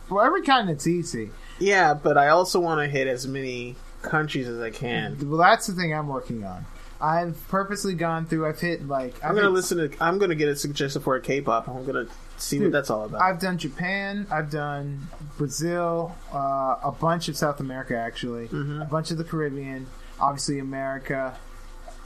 Well, 0.10 0.23
every 0.23 0.41
continent's 0.41 0.88
easy. 0.88 1.32
Yeah, 1.60 1.93
but 1.93 2.17
I 2.17 2.30
also 2.30 2.60
want 2.62 2.80
to 2.80 2.88
hit 2.88 3.08
as 3.08 3.28
many 3.28 3.76
countries 4.04 4.47
as 4.47 4.60
I 4.62 4.69
can. 4.69 5.17
Well, 5.30 5.38
that's 5.38 5.67
the 5.67 5.73
thing 5.73 5.93
I'm 5.93 6.08
working 6.08 6.43
on. 6.45 6.65
I've 7.02 7.38
purposely 7.49 7.93
gone 7.95 8.26
through. 8.26 8.47
I've 8.47 8.60
hit 8.62 8.88
like 8.88 9.15
I've 9.17 9.32
I'm 9.32 9.36
gonna 9.36 9.47
hit- 9.47 9.54
listen 9.54 9.78
to. 9.89 10.04
I'm 10.04 10.17
gonna 10.17 10.36
get 10.36 10.47
a 10.47 10.56
suggestion 10.56 11.02
for 11.02 11.15
a 11.17 11.21
K-pop. 11.21 11.67
I'm 11.67 11.84
gonna 11.86 12.06
see 12.38 12.60
what 12.62 12.71
that's 12.71 12.89
all 12.89 13.04
about. 13.04 13.21
I've 13.21 13.39
done 13.39 13.58
Japan. 13.58 14.26
I've 14.32 14.49
done 14.49 15.08
Brazil. 15.38 16.15
Uh, 16.34 16.78
a 16.84 16.93
bunch 16.97 17.28
of 17.28 17.36
South 17.36 17.60
America, 17.60 17.97
actually. 17.97 18.47
Mm-hmm. 18.47 18.82
A 18.82 18.86
bunch 18.86 19.12
of 19.12 19.17
the 19.17 19.26
Caribbean. 19.26 19.88
Obviously, 20.24 20.60
America. 20.60 21.36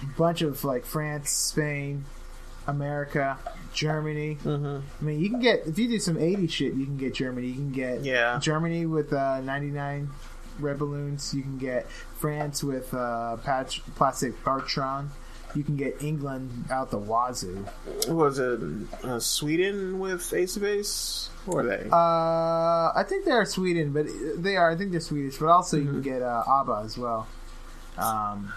A 0.02 0.06
bunch 0.18 0.42
of 0.42 0.64
like 0.64 0.86
France, 0.86 1.30
Spain, 1.32 2.06
America, 2.68 3.38
Germany. 3.74 4.38
mm-hmm. 4.44 4.80
I 5.00 5.04
mean, 5.04 5.20
you 5.20 5.30
can 5.30 5.40
get 5.40 5.68
if 5.68 5.78
you 5.80 5.88
do 5.88 6.00
some 6.00 6.18
80 6.18 6.48
shit, 6.48 6.74
you 6.74 6.86
can 6.86 6.98
get 6.98 7.14
Germany. 7.14 7.48
You 7.48 7.54
can 7.56 7.72
get 7.72 8.02
Yeah. 8.04 8.40
Germany 8.40 8.86
with 8.86 9.14
uh, 9.14 9.42
99 9.42 10.10
red 10.60 10.78
balloons. 10.80 11.34
You 11.34 11.42
can 11.44 11.58
get 11.58 11.90
France 12.20 12.64
with 12.64 12.94
uh, 12.94 13.38
patch, 13.38 13.82
Plastic 13.96 14.44
Bertrand. 14.44 15.10
You 15.56 15.64
can 15.64 15.78
get 15.78 16.04
England 16.04 16.66
out 16.70 16.92
the 16.92 17.00
wazoo. 17.00 17.66
Was 18.10 18.38
it 18.38 18.60
uh, 19.04 19.20
Sweden 19.20 19.98
with 19.98 20.32
Ace 20.34 20.56
of 20.58 20.62
Base? 20.64 21.30
Or 21.48 21.62
are 21.62 21.64
they? 21.64 21.88
Uh, 21.90 22.92
I 23.00 23.04
think 23.08 23.26
they 23.26 23.32
are 23.32 23.46
Sweden, 23.46 23.94
but 23.94 24.06
they 24.36 24.58
are. 24.58 24.70
I 24.70 24.76
think 24.76 24.92
they're 24.92 25.00
Swedish, 25.00 25.38
but 25.38 25.48
also 25.48 25.78
you 25.78 25.84
Mm-hmm. 25.84 25.94
can 25.94 26.02
get 26.02 26.22
uh, 26.22 26.44
ABBA 26.48 26.82
as 26.86 26.98
well. 26.98 27.28
Um, 27.98 28.54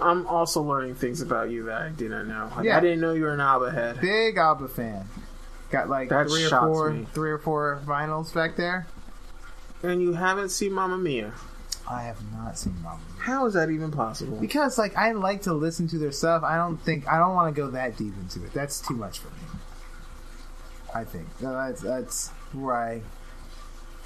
I'm 0.00 0.26
also 0.26 0.62
learning 0.62 0.94
things 0.94 1.20
about 1.20 1.50
you 1.50 1.64
that 1.64 1.82
I 1.82 1.88
did 1.90 2.10
not 2.10 2.26
know. 2.26 2.50
Like, 2.56 2.64
Yeah. 2.64 2.76
I 2.76 2.80
didn't 2.80 3.00
know 3.00 3.12
you 3.12 3.22
were 3.24 3.34
an 3.34 3.40
ABBA 3.40 3.70
head. 3.70 4.00
big 4.00 4.38
ABBA 4.38 4.68
fan. 4.68 5.06
Got 5.70 5.88
like 5.88 6.08
That 6.08 6.28
three 6.28 6.44
or 6.46 6.48
four, 6.50 6.90
me. 6.90 7.06
three 7.12 7.30
or 7.30 7.38
four 7.38 7.80
vinyls 7.86 8.32
back 8.34 8.56
there. 8.56 8.86
And 9.82 10.00
you 10.02 10.14
haven't 10.14 10.48
seen 10.50 10.72
Mamma 10.72 10.98
Mia. 10.98 11.32
I 11.88 12.02
have 12.02 12.18
not 12.32 12.58
seen 12.58 12.74
Mamma 12.82 12.98
Mia. 13.14 13.22
How 13.24 13.46
is 13.46 13.54
that 13.54 13.70
even 13.70 13.90
possible? 13.92 14.36
Because 14.38 14.78
like 14.78 14.96
I 14.96 15.12
like 15.12 15.42
to 15.42 15.52
listen 15.52 15.86
to 15.88 15.98
their 15.98 16.12
stuff. 16.12 16.42
I 16.42 16.56
don't 16.56 16.76
think 16.78 17.06
I 17.06 17.18
don't 17.18 17.34
want 17.34 17.54
to 17.54 17.60
go 17.60 17.70
that 17.70 17.96
deep 17.96 18.14
into 18.20 18.44
it. 18.44 18.52
That's 18.52 18.80
too 18.80 18.94
much 18.94 19.18
for 19.20 19.28
me. 19.28 19.60
I 20.94 21.04
think 21.04 21.26
that's 21.38 21.80
that's 21.82 22.28
where 22.52 22.74
I 22.74 23.02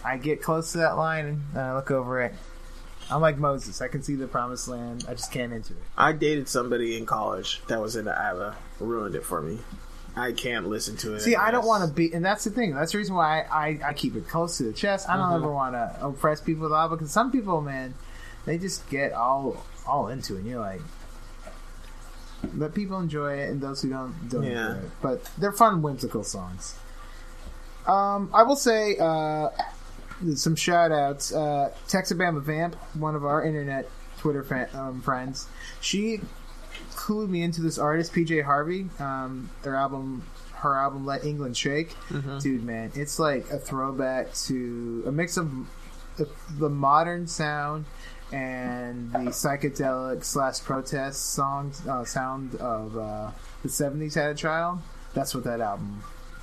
I 0.05 0.19
get 0.19 0.43
close 0.43 0.73
to 0.73 0.79
that 0.79 0.97
line 0.99 1.45
and 1.53 1.61
I 1.61 1.75
look 1.75 1.91
over 1.91 2.21
it. 2.21 2.35
I'm 3.11 3.21
like 3.21 3.39
Moses. 3.39 3.81
I 3.83 3.89
can 3.89 4.03
see 4.03 4.15
the 4.15 4.27
promised 4.27 4.67
land. 4.69 5.05
I 5.09 5.15
just 5.15 5.31
can't 5.31 5.53
enter 5.53 5.75
it. 5.75 5.81
I 5.97 6.13
dated 6.13 6.49
somebody 6.49 6.97
in 6.97 7.05
college 7.07 7.61
that 7.69 7.81
was 7.81 7.97
into 7.97 8.17
ABBA. 8.19 8.57
Ruined 8.81 9.15
it 9.15 9.25
for 9.25 9.43
me. 9.43 9.59
I 10.17 10.33
can't 10.33 10.69
listen 10.69 10.97
to 10.99 11.15
it. 11.15 11.21
See, 11.21 11.35
I 11.37 11.51
don't 11.51 11.67
want 11.67 11.87
to 11.87 11.93
be, 11.93 12.13
and 12.15 12.25
that's 12.25 12.45
the 12.45 12.51
thing. 12.51 12.73
That's 12.75 12.93
the 12.93 12.99
reason 12.99 13.15
why 13.17 13.43
I, 13.43 13.67
I, 13.67 13.81
I 13.89 13.93
keep 13.95 14.15
it 14.17 14.29
close 14.29 14.57
to 14.59 14.63
the 14.65 14.73
chest. 14.73 15.09
I 15.09 15.17
don't 15.17 15.31
Mhm. 15.31 15.37
ever 15.43 15.53
want 15.53 15.75
to 15.75 15.99
oppress 16.07 16.41
people 16.41 16.63
with 16.65 16.73
ABBA 16.73 16.97
because 16.97 17.11
some 17.11 17.33
people, 17.33 17.61
man, 17.61 17.95
they 18.47 18.57
just 18.59 18.89
get 18.89 19.13
all 19.13 19.65
all 19.87 20.09
into 20.09 20.35
it. 20.37 20.41
And 20.41 20.47
you're 20.49 20.61
like, 20.61 20.81
let 22.57 22.75
people 22.75 23.01
enjoy 23.01 23.35
it, 23.39 23.51
and 23.51 23.61
those 23.61 23.83
who 23.83 23.91
don't 23.91 24.29
don't 24.29 24.45
Yeah. 24.45 24.69
enjoy 24.77 24.81
it. 24.87 24.91
But 25.03 25.25
they're 25.39 25.53
fun, 25.53 25.83
whimsical 25.83 26.23
songs. 26.25 26.75
Um, 27.87 28.31
I 28.33 28.45
will 28.45 28.57
say 28.57 28.97
uh, 28.99 29.49
some 30.35 30.57
shout 30.57 30.93
outs. 30.93 31.33
Uh, 31.33 31.71
Texabama 31.89 32.43
Vamp, 32.43 32.75
one 32.95 33.15
of 33.15 33.25
our 33.25 33.45
internet 33.45 33.89
Twitter 34.19 34.43
fan, 34.43 34.69
um, 34.75 35.01
friends, 35.03 35.47
she 35.81 36.21
clued 36.93 37.29
me 37.29 37.43
into 37.43 37.61
this 37.61 37.79
artist, 37.79 38.13
PJ 38.13 38.43
Harvey. 38.45 38.87
Um, 38.99 39.51
their 39.63 39.75
album, 39.75 40.25
her 40.55 40.75
album, 40.77 41.05
Let 41.05 41.25
England 41.25 41.57
Shake. 41.57 41.95
Dude, 42.41 42.65
man, 42.65 42.93
it's 42.95 43.19
like 43.19 43.51
a 43.51 43.59
throwback 43.59 44.33
to 44.47 45.03
a 45.07 45.13
mix 45.13 45.37
of 45.37 45.51
the, 46.17 46.29
the 46.59 46.69
modern 46.71 47.27
sound 47.27 47.85
and 48.33 49.13
the 49.13 49.19
psychedelic 49.31 50.25
slash 50.25 50.61
protest 50.61 51.33
song 51.35 51.73
uh, 51.89 52.05
sound 52.05 52.55
of 52.57 52.97
uh, 52.97 53.31
the 53.63 53.69
'70s 53.69 54.15
had 54.15 54.31
a 54.31 54.35
child. 54.35 54.79
That's 55.13 55.35
what 55.35 55.45
that 55.45 55.61
album. 55.61 56.03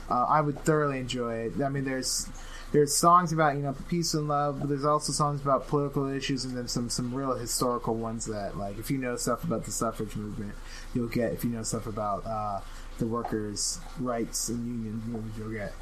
Uh, 0.09 0.25
I 0.25 0.41
would 0.41 0.59
thoroughly 0.63 0.99
enjoy 0.99 1.35
it. 1.35 1.61
I 1.61 1.69
mean, 1.69 1.85
there's 1.85 2.27
there's 2.71 2.95
songs 2.95 3.33
about 3.33 3.55
you 3.55 3.61
know 3.61 3.75
peace 3.89 4.13
and 4.13 4.27
love, 4.27 4.59
but 4.59 4.69
there's 4.69 4.85
also 4.85 5.11
songs 5.11 5.41
about 5.41 5.67
political 5.67 6.07
issues, 6.07 6.45
and 6.45 6.55
then 6.55 6.67
some 6.67 6.89
some 6.89 7.13
real 7.13 7.35
historical 7.35 7.95
ones 7.95 8.25
that 8.25 8.57
like 8.57 8.79
if 8.79 8.89
you 8.89 8.97
know 8.97 9.15
stuff 9.15 9.43
about 9.43 9.65
the 9.65 9.71
suffrage 9.71 10.15
movement, 10.15 10.53
you'll 10.93 11.07
get. 11.07 11.33
If 11.33 11.43
you 11.43 11.49
know 11.49 11.63
stuff 11.63 11.87
about 11.87 12.25
uh, 12.25 12.61
the 12.97 13.07
workers' 13.07 13.79
rights 13.99 14.49
and 14.49 14.65
union 14.65 15.01
movement, 15.05 15.33
you'll 15.37 15.51
get. 15.51 15.73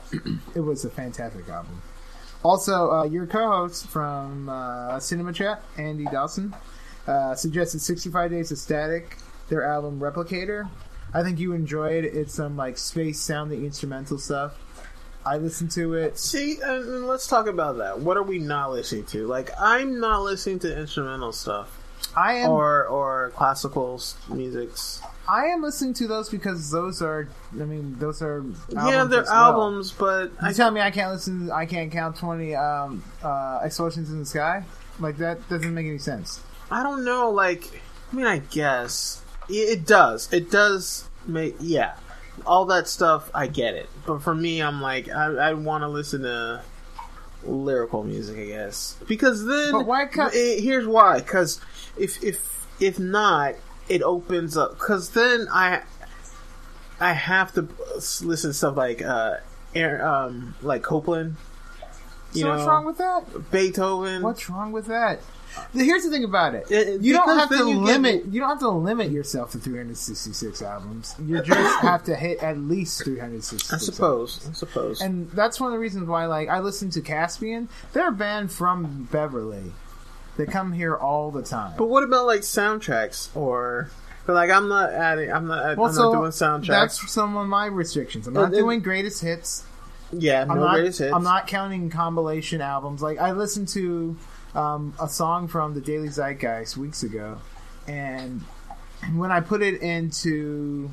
it 0.56 0.62
was 0.62 0.84
a 0.86 0.90
fantastic 0.90 1.48
album. 1.50 1.82
Also, 2.42 2.92
uh, 2.92 3.04
your 3.04 3.28
co-host 3.28 3.88
from 3.88 4.48
uh, 4.48 5.00
Cinema 5.00 5.34
Chat, 5.34 5.62
Andy 5.78 6.06
Dawson, 6.06 6.56
uh, 7.06 7.36
suggested 7.36 7.82
65 7.82 8.32
Days 8.32 8.52
of 8.52 8.58
Static, 8.58 9.18
their 9.50 9.64
album 9.64 10.00
Replicator. 10.00 10.70
I 11.14 11.24
think 11.24 11.40
you 11.40 11.54
enjoyed 11.54 12.06
it. 12.06 12.16
It's 12.16 12.36
some 12.36 12.56
like 12.56 12.78
space 12.78 13.20
sounding 13.20 13.66
instrumental 13.66 14.18
stuff. 14.18 14.58
I 15.26 15.38
listened 15.38 15.72
to 15.72 15.94
it. 15.96 16.18
See, 16.18 16.60
and 16.64 17.08
let's 17.08 17.28
talk 17.28 17.48
about 17.48 17.78
that. 17.78 18.00
What 18.00 18.18
are 18.18 18.24
we 18.24 18.40
not 18.40 18.72
listening 18.72 19.06
to? 19.08 19.28
Like, 19.28 19.52
I'm 19.60 20.00
not 20.00 20.24
listening 20.24 20.60
to 20.60 20.80
instrumental 20.80 21.32
stuff 21.34 21.80
I 22.16 22.34
am 22.36 22.50
or 22.50 22.86
or 22.86 23.32
classical 23.36 24.02
musics. 24.30 25.02
I 25.28 25.48
am 25.48 25.62
listening 25.62 25.94
to 25.96 26.08
those 26.08 26.30
because 26.30 26.72
those 26.72 27.02
are 27.02 27.28
I 27.54 27.64
mean 27.64 27.98
those 28.00 28.22
are 28.22 28.38
albums 28.38 28.70
yeah, 28.76 29.04
they're 29.04 29.22
as 29.22 29.28
well. 29.28 29.36
albums, 29.36 29.92
but 29.92 30.32
You 30.42 30.48
I 30.48 30.54
tell 30.54 30.72
me 30.72 30.82
I 30.82 30.92
can't 30.92 31.12
listen. 31.12 31.52
I 31.52 31.66
can't 31.66 31.92
count 31.92 32.18
twenty 32.18 32.56
um, 32.56 33.04
uh, 33.24 33.60
explosions 33.64 34.10
in 34.10 34.20
the 34.20 34.26
sky. 34.26 34.64
Like 35.00 35.18
that 35.18 35.48
doesn't 35.50 35.74
make 35.74 35.86
any 35.86 35.98
sense. 35.98 36.42
I 36.72 36.84
don't 36.84 37.04
know. 37.04 37.30
Like, 37.30 37.82
I 38.12 38.16
mean, 38.16 38.26
I 38.26 38.40
guess 38.40 39.22
it, 39.48 39.54
it 39.54 39.86
does. 39.86 40.32
It 40.34 40.52
does 40.52 41.08
make 41.26 41.56
yeah. 41.60 41.96
All 42.46 42.66
that 42.66 42.88
stuff, 42.88 43.30
I 43.34 43.48
get 43.48 43.76
it. 43.76 43.90
But 44.06 44.22
for 44.22 44.34
me, 44.34 44.62
I'm 44.62 44.82
like, 44.82 45.10
I, 45.10 45.26
I 45.26 45.54
want 45.54 45.84
to 45.84 45.88
listen 45.88 46.22
to 46.24 46.62
lyrical 47.44 48.04
music, 48.04 48.38
I 48.38 48.46
guess, 48.46 48.96
because 49.08 49.46
then. 49.46 49.72
But 49.72 49.86
why 49.86 50.06
cut- 50.06 50.34
eh, 50.34 50.60
here's 50.60 50.88
why. 50.88 51.20
Because 51.20 51.62
if 51.98 52.24
if 52.24 52.68
if 52.80 53.00
not, 53.00 53.56
it 53.88 54.02
opens 54.02 54.58
up. 54.58 54.74
Because 54.74 55.12
then 55.12 55.48
I 55.52 55.82
I 57.00 57.14
have 57.14 57.54
to 57.54 57.68
listen 58.26 58.50
to 58.50 58.54
stuff 58.54 58.76
like 58.76 59.02
uh, 59.02 59.38
Aaron, 59.76 60.02
um, 60.02 60.56
like 60.62 60.84
Copland. 60.84 61.38
You 62.34 62.42
So 62.42 62.48
know, 62.48 62.56
what's 62.56 62.68
wrong 62.68 62.86
with 62.86 62.98
that? 63.00 63.52
Beethoven? 63.52 64.22
What's 64.22 64.50
wrong 64.50 64.72
with 64.72 64.86
that? 64.88 65.20
Here's 65.74 66.04
the 66.04 66.12
thing 66.12 66.24
about 66.24 66.54
it. 66.54 66.70
It- 66.70 67.02
you 67.02 67.12
don't 67.12 67.28
have 67.38 67.50
to 67.50 67.58
you 67.68 67.74
get- 67.76 67.82
limit. 67.84 68.26
You 68.26 68.40
don't 68.40 68.50
have 68.50 68.60
to 68.60 68.70
limit 68.70 69.10
yourself 69.12 69.52
to 69.54 69.58
366 69.58 70.62
albums. 70.62 71.16
You 71.26 71.42
just 71.42 71.80
have 71.82 72.04
to 72.04 72.16
hit 72.16 72.42
at 72.44 72.58
least 72.60 73.04
366. 73.04 73.74
I 73.74 73.78
suppose. 73.78 74.48
I 74.50 74.54
suppose. 74.54 75.02
And 75.02 75.30
that's 75.32 75.60
one 75.60 75.68
of 75.70 75.74
the 75.74 75.80
reasons 75.80 76.08
why, 76.08 76.28
like, 76.28 76.50
I 76.50 76.60
listen 76.60 76.92
to 76.92 77.02
Caspian. 77.02 77.68
They're 77.94 78.10
a 78.10 78.12
band 78.12 78.52
from 78.52 79.08
Beverly. 79.12 79.72
They 80.38 80.46
come 80.46 80.72
here 80.72 80.96
all 80.96 81.32
the 81.32 81.42
time. 81.42 81.74
But 81.78 81.88
what 81.90 82.04
about 82.04 82.26
like 82.28 82.42
soundtracks 82.42 83.36
or? 83.36 83.90
But 84.26 84.36
like 84.36 84.50
I'm 84.52 84.70
not 84.70 84.94
adding. 84.94 85.32
I'm 85.34 85.48
not. 85.48 85.76
Well, 85.76 85.88
I'm 85.88 85.94
so 85.94 86.14
not 86.14 86.20
doing 86.20 86.32
soundtracks. 86.32 86.68
That's 86.68 87.12
some 87.12 87.36
of 87.36 87.48
my 87.48 87.66
restrictions. 87.66 88.26
I'm 88.28 88.36
not 88.36 88.52
doing 88.54 88.80
greatest 88.80 89.22
hits. 89.22 89.64
Yeah, 90.12 90.42
I'm 90.42 90.48
no 90.50 90.56
not. 90.66 90.74
greatest 90.76 91.00
hits. 91.00 91.14
I'm 91.14 91.24
not 91.24 91.48
counting 91.48 91.90
compilation 91.90 92.62
albums. 92.62 93.02
Like 93.02 93.20
I 93.20 93.32
listened 93.32 93.68
to 93.70 94.18
um, 94.56 94.94
a 95.00 95.08
song 95.08 95.48
from 95.48 95.74
the 95.74 95.82
Daily 95.82 96.08
Zeitgeist 96.10 96.78
weeks 96.78 97.04
ago, 97.04 97.40
and 97.88 98.42
when 99.14 99.32
I 99.32 99.40
put 99.40 99.62
it 99.62 99.82
into 99.82 100.90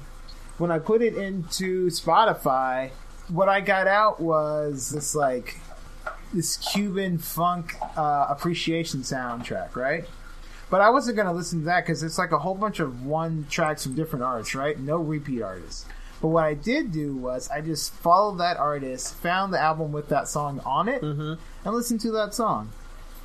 when 0.59 0.70
I 0.70 0.79
put 0.79 1.02
it 1.02 1.16
into 1.16 1.88
Spotify, 1.88 2.90
what 3.29 3.48
I 3.48 3.61
got 3.61 3.87
out 3.87 4.20
was 4.20 4.90
this 4.90 5.14
like 5.14 5.57
this 6.33 6.57
Cuban 6.57 7.18
funk 7.18 7.74
uh, 7.96 8.26
appreciation 8.29 9.00
soundtrack, 9.00 9.76
right? 9.76 10.05
But 10.68 10.81
I 10.81 10.90
wasn't 10.90 11.16
gonna 11.16 11.33
listen 11.33 11.61
to 11.61 11.64
that 11.66 11.85
because 11.85 12.02
it's 12.02 12.18
like 12.18 12.33
a 12.33 12.38
whole 12.38 12.55
bunch 12.55 12.81
of 12.81 13.05
one 13.05 13.46
tracks 13.48 13.85
from 13.85 13.94
different 13.94 14.24
artists, 14.24 14.55
right? 14.55 14.79
No 14.79 14.96
repeat 14.98 15.42
artists. 15.42 15.87
But 16.20 16.29
what 16.29 16.44
I 16.44 16.55
did 16.55 16.92
do 16.92 17.14
was 17.14 17.48
I 17.50 17.61
just 17.61 17.92
followed 17.92 18.38
that 18.38 18.57
artist, 18.57 19.14
found 19.16 19.52
the 19.52 19.61
album 19.61 19.92
with 19.92 20.09
that 20.09 20.29
song 20.29 20.61
on 20.64 20.88
it, 20.88 21.02
and 21.64 21.74
listened 21.74 22.00
to 22.00 22.11
that 22.12 22.35
song. 22.35 22.72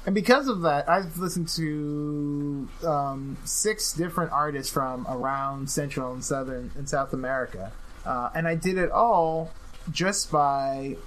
And 0.05 0.15
because 0.15 0.47
of 0.47 0.61
that, 0.61 0.89
I've 0.89 1.17
listened 1.17 1.47
to 1.49 2.67
um, 2.85 3.37
six 3.45 3.93
different 3.93 4.31
artists 4.31 4.71
from 4.71 5.05
around 5.07 5.69
Central 5.69 6.11
and 6.13 6.23
Southern 6.23 6.71
and 6.75 6.89
South 6.89 7.13
America, 7.13 7.71
uh, 8.05 8.29
and 8.33 8.47
I 8.47 8.55
did 8.55 8.77
it 8.77 8.91
all 8.91 9.51
just 9.91 10.31
by 10.31 10.97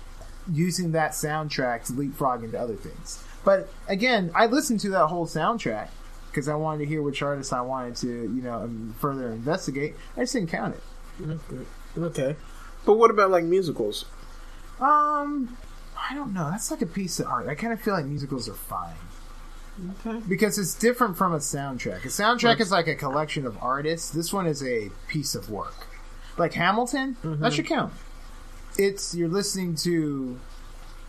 using 0.51 0.93
that 0.93 1.13
soundtrack 1.13 1.87
to 1.87 1.93
leapfrog 1.93 2.45
into 2.45 2.59
other 2.59 2.77
things. 2.77 3.23
But 3.45 3.69
again, 3.89 4.31
I 4.35 4.47
listened 4.47 4.81
to 4.81 4.91
that 4.91 5.07
whole 5.09 5.27
soundtrack 5.27 5.89
because 6.31 6.49
I 6.49 6.55
wanted 6.55 6.79
to 6.81 6.87
hear 6.87 7.03
which 7.03 7.23
artists 7.23 7.53
I 7.53 7.61
wanted 7.61 7.97
to, 7.97 8.09
you 8.09 8.43
know, 8.43 8.55
um, 8.55 8.95
further 8.99 9.33
investigate. 9.33 9.95
I 10.17 10.21
just 10.21 10.33
didn't 10.33 10.51
count 10.51 10.75
it. 10.75 10.83
Okay. 11.99 12.37
But 12.85 12.95
what 12.95 13.11
about 13.11 13.31
like 13.31 13.45
musicals? 13.45 14.05
Um, 14.81 15.57
I 16.11 16.15
don't 16.15 16.35
know. 16.35 16.51
That's 16.51 16.71
like 16.71 16.83
a 16.83 16.87
piece 16.87 17.21
of 17.21 17.27
art. 17.27 17.49
I 17.49 17.55
kind 17.55 17.73
of 17.73 17.81
feel 17.81 17.95
like 17.95 18.05
musicals 18.05 18.49
are 18.49 18.55
fine 18.55 18.97
Okay. 20.07 20.21
because 20.29 20.59
it's 20.59 20.75
different 20.75 21.17
from 21.17 21.33
a 21.33 21.39
soundtrack. 21.39 22.05
A 22.05 22.09
soundtrack 22.09 22.61
is 22.61 22.71
like 22.71 22.87
a 22.87 22.95
collection 22.95 23.47
of 23.47 23.57
artists. 23.63 24.11
This 24.11 24.33
one 24.33 24.47
is 24.47 24.63
a 24.63 24.91
piece 25.09 25.35
of 25.35 25.51
work. 25.51 25.87
Like 26.37 26.55
Hamilton, 26.55 27.17
that 27.23 27.53
should 27.53 27.67
count. 27.67 27.93
It's 28.77 29.15
you're 29.15 29.29
listening 29.29 29.77
to 29.77 30.39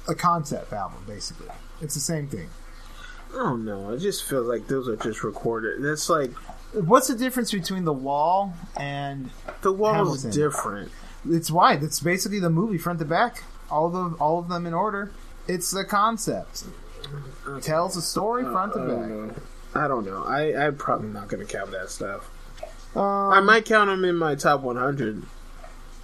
a 0.08 0.14
concept 0.16 0.72
album, 0.72 1.04
basically. 1.08 1.48
It's 1.82 1.96
the 1.96 2.00
same 2.00 2.28
thing. 2.28 2.50
I 3.34 3.38
don't 3.38 3.66
know. 3.66 3.92
It 3.92 4.00
just 4.00 4.24
feels 4.30 4.48
like 4.48 4.68
those 4.68 4.88
are 4.88 4.96
just 4.96 5.24
recorded. 5.24 5.84
That's 5.84 6.08
like 6.10 6.32
What's 6.76 7.08
the 7.08 7.16
difference 7.16 7.52
between 7.52 7.86
the 7.86 7.94
wall 7.94 8.54
and 8.78 9.30
the 9.62 9.72
wall 9.72 10.14
is 10.14 10.24
Hamilton. 10.24 10.32
different. 10.32 10.92
it's 11.30 11.50
wide? 11.50 11.84
It's 11.84 12.00
basically 12.00 12.40
the 12.40 12.50
movie 12.50 12.78
front 12.78 13.00
to 13.00 13.06
back, 13.06 13.44
all 13.70 13.96
of 13.96 14.22
all 14.22 14.40
of 14.40 14.50
them 14.50 14.66
in 14.66 14.74
order. 14.74 15.12
It's 15.48 15.72
the 15.72 15.86
concept. 15.86 16.66
Tells 17.62 17.96
a 17.96 18.02
story 18.02 18.44
front 18.44 18.74
to 18.74 18.80
I 18.80 18.86
back. 18.88 18.96
don't 18.98 19.28
know. 19.28 19.34
I 19.76 19.88
don't 19.88 20.06
know. 20.06 20.24
I 20.24 20.66
I'm 20.68 20.76
probably 20.78 21.10
not 21.10 21.28
gonna 21.28 21.46
count 21.46 21.72
that 21.72 21.90
stuff. 21.90 22.30
Um, 22.96 23.02
I 23.02 23.40
might 23.42 23.66
count 23.66 23.90
them 23.90 24.04
in 24.06 24.16
my 24.16 24.36
top 24.36 24.62
100. 24.62 25.24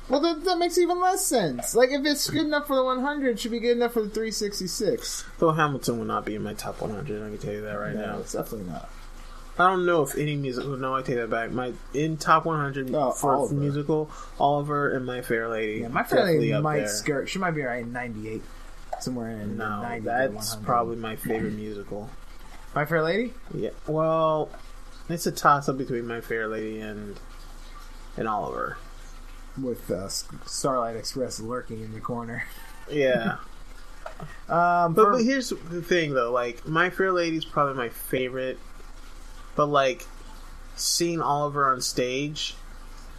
Well, 0.10 0.20
that, 0.20 0.44
that 0.44 0.58
makes 0.58 0.78
even 0.78 1.00
less 1.00 1.26
sense. 1.26 1.74
Like, 1.74 1.90
if 1.92 2.06
it's 2.06 2.30
good 2.30 2.46
enough 2.46 2.68
for 2.68 2.76
the 2.76 2.84
100, 2.84 3.30
it 3.30 3.40
should 3.40 3.52
be 3.52 3.62
good 3.62 3.78
enough 3.78 3.94
for 3.94 4.02
the 4.02 4.10
366. 4.10 5.24
Though 5.40 5.52
Hamilton 5.52 6.00
will 6.00 6.06
not 6.06 6.26
be 6.26 6.36
in 6.36 6.44
my 6.44 6.54
top 6.54 6.82
100. 6.82 7.24
I 7.24 7.30
can 7.30 7.38
tell 7.38 7.54
you 7.54 7.62
that 7.62 7.76
right 7.76 7.96
now. 7.96 8.20
it's 8.20 8.34
definitely 8.34 8.70
not. 8.70 8.90
I 9.60 9.68
don't 9.70 9.86
know 9.86 10.02
if 10.02 10.18
any 10.18 10.36
musical. 10.36 10.78
No, 10.78 10.96
I 10.96 11.02
take 11.02 11.18
that 11.18 11.30
back. 11.30 11.52
My 11.52 11.74
in 11.94 12.18
top 12.18 12.46
100 12.46 12.94
Oh, 12.96 13.12
for 13.12 13.36
Oliver. 13.36 13.54
musical, 13.54 14.10
Oliver 14.40 14.90
and 14.92 15.06
My 15.06 15.22
Fair 15.22 15.50
Lady. 15.50 15.82
Yeah, 15.82 15.90
my 15.90 16.04
Fair 16.04 16.24
Lady 16.26 16.54
might 16.60 16.78
there. 16.80 16.88
skirt. 16.88 17.30
She 17.30 17.38
might 17.40 17.52
be 17.52 17.62
right 17.62 17.84
in 17.84 17.92
98. 17.92 18.42
Somewhere 19.00 19.30
in 19.32 19.58
No, 19.58 19.82
90 19.82 20.06
that's 20.06 20.56
probably 20.58 20.96
my 20.96 21.16
favorite 21.16 21.54
musical. 21.54 22.10
My 22.76 22.86
Fair 22.86 23.04
Lady? 23.04 23.34
Yeah. 23.54 23.72
Well, 23.88 24.50
it's 25.10 25.26
a 25.26 25.32
toss 25.32 25.68
up 25.68 25.78
between 25.78 26.08
My 26.08 26.22
Fair 26.22 26.48
Lady 26.48 26.80
and 26.80 27.20
and 28.18 28.28
Oliver. 28.28 28.78
With 29.62 29.92
uh, 29.92 30.08
Starlight 30.08 30.96
Express 30.96 31.40
lurking 31.40 31.82
in 31.82 31.94
the 31.94 32.00
corner. 32.02 32.44
Yeah. 32.90 33.38
Um, 34.50 34.94
But, 34.94 35.04
for- 35.04 35.12
but 35.14 35.24
here's 35.24 35.50
the 35.50 35.82
thing, 35.82 36.14
though. 36.14 36.32
Like, 36.32 36.68
My 36.68 36.90
Fair 36.90 37.12
Lady 37.12 37.38
is 37.38 37.46
probably 37.46 37.76
my 37.76 37.90
favorite. 37.90 38.58
But 39.56 39.68
like, 39.68 40.06
seeing 40.76 41.22
Oliver 41.22 41.72
on 41.72 41.82
stage, 41.82 42.56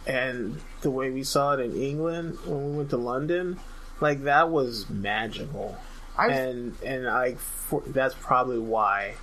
and 0.05 0.59
the 0.81 0.91
way 0.91 1.09
we 1.11 1.23
saw 1.23 1.53
it 1.53 1.59
in 1.59 1.75
England 1.75 2.37
when 2.45 2.71
we 2.71 2.77
went 2.77 2.89
to 2.89 2.97
London, 2.97 3.59
like 4.01 4.23
that 4.23 4.49
was 4.49 4.89
magical. 4.89 5.77
I've- 6.17 6.33
and 6.33 6.75
and 6.83 7.07
I 7.07 7.35
for, 7.35 7.81
that's 7.87 8.13
probably 8.15 8.59
why 8.59 9.15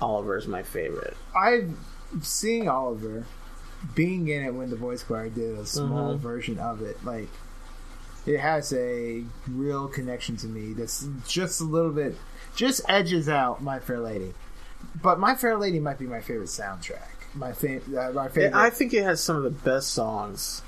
Oliver 0.00 0.36
is 0.36 0.46
my 0.46 0.62
favorite. 0.62 1.16
I've 1.34 1.74
seen 2.22 2.68
Oliver 2.68 3.24
being 3.94 4.28
in 4.28 4.42
it 4.42 4.54
when 4.54 4.70
the 4.70 4.76
voice 4.76 5.02
choir 5.02 5.28
did 5.28 5.58
a 5.58 5.66
small 5.66 6.14
Mhm. 6.14 6.18
version 6.18 6.58
of 6.58 6.82
it. 6.82 7.04
Like, 7.04 7.28
it 8.26 8.38
has 8.40 8.72
a 8.72 9.24
real 9.48 9.88
connection 9.88 10.36
to 10.38 10.46
me 10.46 10.72
that's 10.72 11.06
just 11.26 11.60
a 11.60 11.64
little 11.64 11.92
bit, 11.92 12.16
just 12.54 12.80
edges 12.88 13.28
out 13.28 13.62
My 13.62 13.78
Fair 13.78 14.00
Lady. 14.00 14.34
But 15.02 15.18
My 15.18 15.34
Fair 15.34 15.56
Lady 15.56 15.78
might 15.80 15.98
be 15.98 16.06
my 16.06 16.20
favorite 16.20 16.48
soundtrack. 16.48 17.08
My, 17.34 17.52
fa- 17.52 17.80
uh, 17.98 18.12
my 18.12 18.28
favorite. 18.28 18.54
I 18.54 18.70
think 18.70 18.94
it 18.94 19.02
has 19.04 19.22
some 19.22 19.36
of 19.36 19.42
the 19.42 19.50
best 19.50 19.90
songs. 19.90 20.62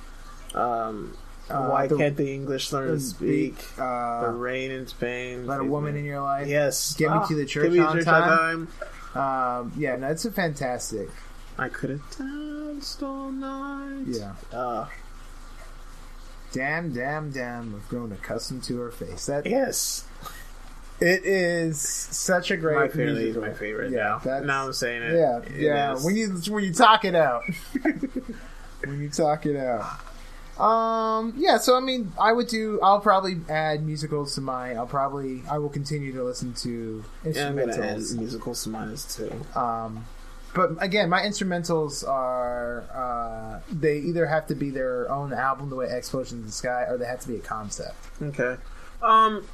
Um, 0.54 1.16
Uh, 1.48 1.66
why 1.68 1.86
the- 1.86 1.96
can't 1.96 2.16
the 2.16 2.30
English 2.32 2.72
learn 2.72 2.88
to 2.88 3.00
speak? 3.00 3.56
the 3.76 3.82
Uh, 3.84 4.30
rain 4.32 4.70
in 4.70 4.86
Spain. 4.86 5.46
Let 5.46 5.60
a 5.60 5.64
woman 5.64 5.96
in 5.96 6.04
your 6.04 6.20
life. 6.20 6.46
Yes. 6.46 6.94
Get 6.94 7.10
Me 7.10 7.16
Ah, 7.16 7.26
to 7.26 7.34
the 7.34 7.46
Church 7.46 7.78
on 7.78 7.96
Church 7.96 8.04
Time. 8.04 8.68
Um, 9.14 9.72
yeah, 9.76 9.96
no, 9.96 10.08
it's 10.08 10.26
a 10.26 10.30
fantastic. 10.30 11.08
I 11.58 11.68
could 11.70 11.88
have 11.90 12.02
danced 12.18 13.02
all 13.02 13.32
night. 13.32 14.04
Yeah. 14.06 14.32
Uh, 14.52 14.86
Damn, 16.52 16.92
damn, 16.92 17.30
damn. 17.30 17.74
I've 17.74 17.88
grown 17.88 18.12
accustomed 18.12 18.62
to 18.64 18.78
her 18.80 18.90
face. 18.90 19.26
That 19.26 19.46
yes. 19.46 20.04
It 21.00 21.24
is 21.24 21.80
such 21.80 22.50
a 22.50 22.56
great. 22.56 22.76
My 22.76 22.88
favorite 22.88 23.18
is 23.18 23.36
my 23.36 23.52
favorite 23.52 23.92
Yeah, 23.92 23.98
now. 23.98 24.18
that's- 24.18 24.44
Now 24.46 24.66
I'm 24.66 24.72
saying 24.72 25.02
it. 25.02 25.14
Yeah, 25.14 25.38
It 25.38 25.60
yeah. 25.60 25.92
is. 25.94 26.04
When 26.04 26.16
you 26.16 26.28
when 26.52 26.64
you 26.64 26.72
talk 26.72 27.04
it 27.04 27.14
out, 27.14 27.42
when 28.84 29.00
you 29.00 29.08
talk 29.08 29.46
it 29.46 29.56
out. 29.56 30.00
Um. 30.62 31.34
Yeah. 31.36 31.58
So 31.58 31.76
I 31.76 31.80
mean, 31.80 32.12
I 32.20 32.32
would 32.32 32.48
do. 32.48 32.80
I'll 32.82 33.00
probably 33.00 33.36
add 33.48 33.84
musicals 33.84 34.34
to 34.34 34.40
mine. 34.40 34.76
I'll 34.76 34.86
probably. 34.86 35.42
I 35.48 35.58
will 35.58 35.68
continue 35.68 36.12
to 36.14 36.24
listen 36.24 36.52
to 36.54 37.04
yeah, 37.24 37.48
I'm 37.48 37.56
gonna 37.56 37.72
add 37.74 37.98
instrumentals. 37.98 38.18
musicals 38.18 38.62
to 38.64 38.68
mine 38.70 38.96
too. 39.08 39.32
Um. 39.58 40.04
But 40.54 40.82
again, 40.82 41.10
my 41.10 41.20
instrumentals 41.20 42.08
are 42.08 42.82
uh, 42.92 43.60
they 43.70 43.98
either 43.98 44.26
have 44.26 44.46
to 44.48 44.56
be 44.56 44.70
their 44.70 45.08
own 45.12 45.32
album, 45.32 45.68
the 45.70 45.76
way 45.76 45.86
Explosion 45.90 46.38
in 46.40 46.46
the 46.46 46.50
Sky, 46.52 46.86
or 46.88 46.96
they 46.96 47.04
have 47.04 47.20
to 47.20 47.28
be 47.28 47.36
a 47.36 47.40
concept. 47.40 47.94
Okay. 48.20 48.56
Um. 49.00 49.44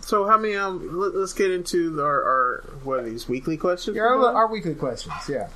So 0.00 0.26
how 0.26 0.38
many? 0.38 0.56
Um. 0.56 0.98
Let, 0.98 1.14
us 1.14 1.32
get 1.32 1.50
into 1.50 2.00
our, 2.00 2.22
our 2.22 2.64
what 2.82 3.00
are 3.00 3.02
these 3.02 3.28
weekly 3.28 3.56
questions? 3.56 3.96
Yeah, 3.96 4.04
our, 4.04 4.34
our 4.34 4.46
weekly 4.46 4.74
questions. 4.74 5.14
Yeah. 5.28 5.48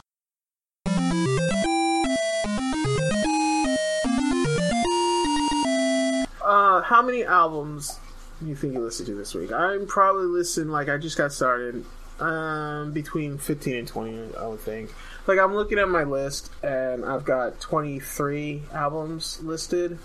Uh, 6.45 6.83
how 6.83 7.01
many 7.01 7.25
albums 7.25 7.99
do 8.41 8.47
you 8.47 8.57
think 8.57 8.75
you 8.75 8.81
listened 8.81 9.07
to 9.07 9.15
this 9.15 9.35
week? 9.35 9.53
I'm 9.53 9.87
probably 9.87 10.27
listening. 10.27 10.69
Like 10.69 10.89
I 10.89 10.99
just 10.99 11.17
got 11.17 11.33
started. 11.33 11.85
Um, 12.21 12.93
between 12.93 13.37
15 13.39 13.75
and 13.75 13.89
20, 13.89 14.37
I 14.37 14.47
would 14.47 14.61
think. 14.61 14.95
Like 15.27 15.41
I'm 15.41 15.55
looking 15.55 15.79
at 15.79 15.89
my 15.89 16.05
list, 16.05 16.53
and 16.63 17.05
I've 17.05 17.25
got 17.25 17.59
23 17.61 18.63
albums 18.73 19.41
listed. 19.43 19.99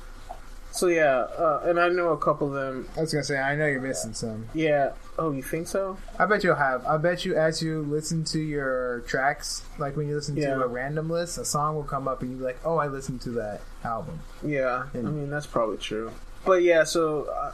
So 0.78 0.88
yeah, 0.88 1.22
uh, 1.40 1.62
and 1.66 1.80
I 1.80 1.90
know 1.90 2.10
a 2.10 2.18
couple 2.20 2.48
of 2.50 2.54
them. 2.54 2.88
I 2.96 3.02
was 3.02 3.12
gonna 3.12 3.24
say 3.24 3.40
I 3.40 3.56
know 3.56 3.66
you're 3.66 3.82
missing 3.82 4.14
some. 4.14 4.48
Yeah. 4.54 4.92
Oh, 5.18 5.32
you 5.32 5.42
think 5.42 5.68
so? 5.68 5.98
I 6.20 6.28
bet 6.28 6.44
you'll 6.44 6.54
have. 6.56 6.86
I 6.86 6.98
bet 6.98 7.26
you 7.26 7.36
as 7.36 7.64
you 7.64 7.82
listen 7.82 8.24
to 8.26 8.40
your 8.40 9.00
tracks, 9.08 9.64
like 9.80 9.98
when 9.98 10.08
you 10.08 10.14
listen 10.16 10.38
Yeah. 10.38 10.54
to 10.54 10.62
a 10.64 10.68
random 10.68 11.10
list, 11.10 11.40
a 11.40 11.46
song 11.46 11.76
will 11.76 11.84
come 11.84 12.08
up 12.08 12.22
and 12.22 12.30
you'll 12.30 12.40
be 12.40 12.46
like, 12.46 12.60
"Oh, 12.64 12.78
I 12.78 12.88
listened 12.88 13.22
to 13.22 13.32
that 13.32 13.62
album." 13.84 14.20
Yeah. 14.46 14.84
I 14.94 14.98
mean, 14.98 15.32
that's 15.32 15.48
probably 15.48 15.78
true. 15.78 16.12
But 16.46 16.62
yeah, 16.62 16.84
so 16.84 17.24
uh, 17.24 17.52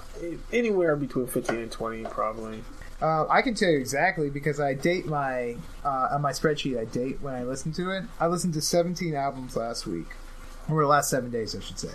anywhere 0.51 0.97
between 0.97 1.27
15 1.27 1.57
and 1.57 1.71
20, 1.71 2.03
probably. 2.03 2.61
Uh, 3.01 3.25
I 3.29 3.41
can 3.41 3.55
tell 3.55 3.69
you 3.69 3.79
exactly 3.79 4.29
because 4.29 4.59
I 4.59 4.73
date 4.73 5.05
my 5.05 5.55
uh, 5.85 6.09
on 6.11 6.21
my 6.21 6.31
spreadsheet. 6.33 6.77
I 6.77 6.83
date 6.85 7.19
when 7.21 7.33
I 7.33 7.43
listen 7.43 7.71
to 7.73 7.89
it. 7.91 8.03
I 8.19 8.27
listened 8.27 8.53
to 8.55 8.61
17 8.61 9.15
albums 9.15 9.55
last 9.55 9.87
week, 9.87 10.07
or 10.69 10.81
the 10.81 10.87
last 10.87 11.09
seven 11.09 11.31
days, 11.31 11.55
I 11.55 11.61
should 11.61 11.79
say. 11.79 11.89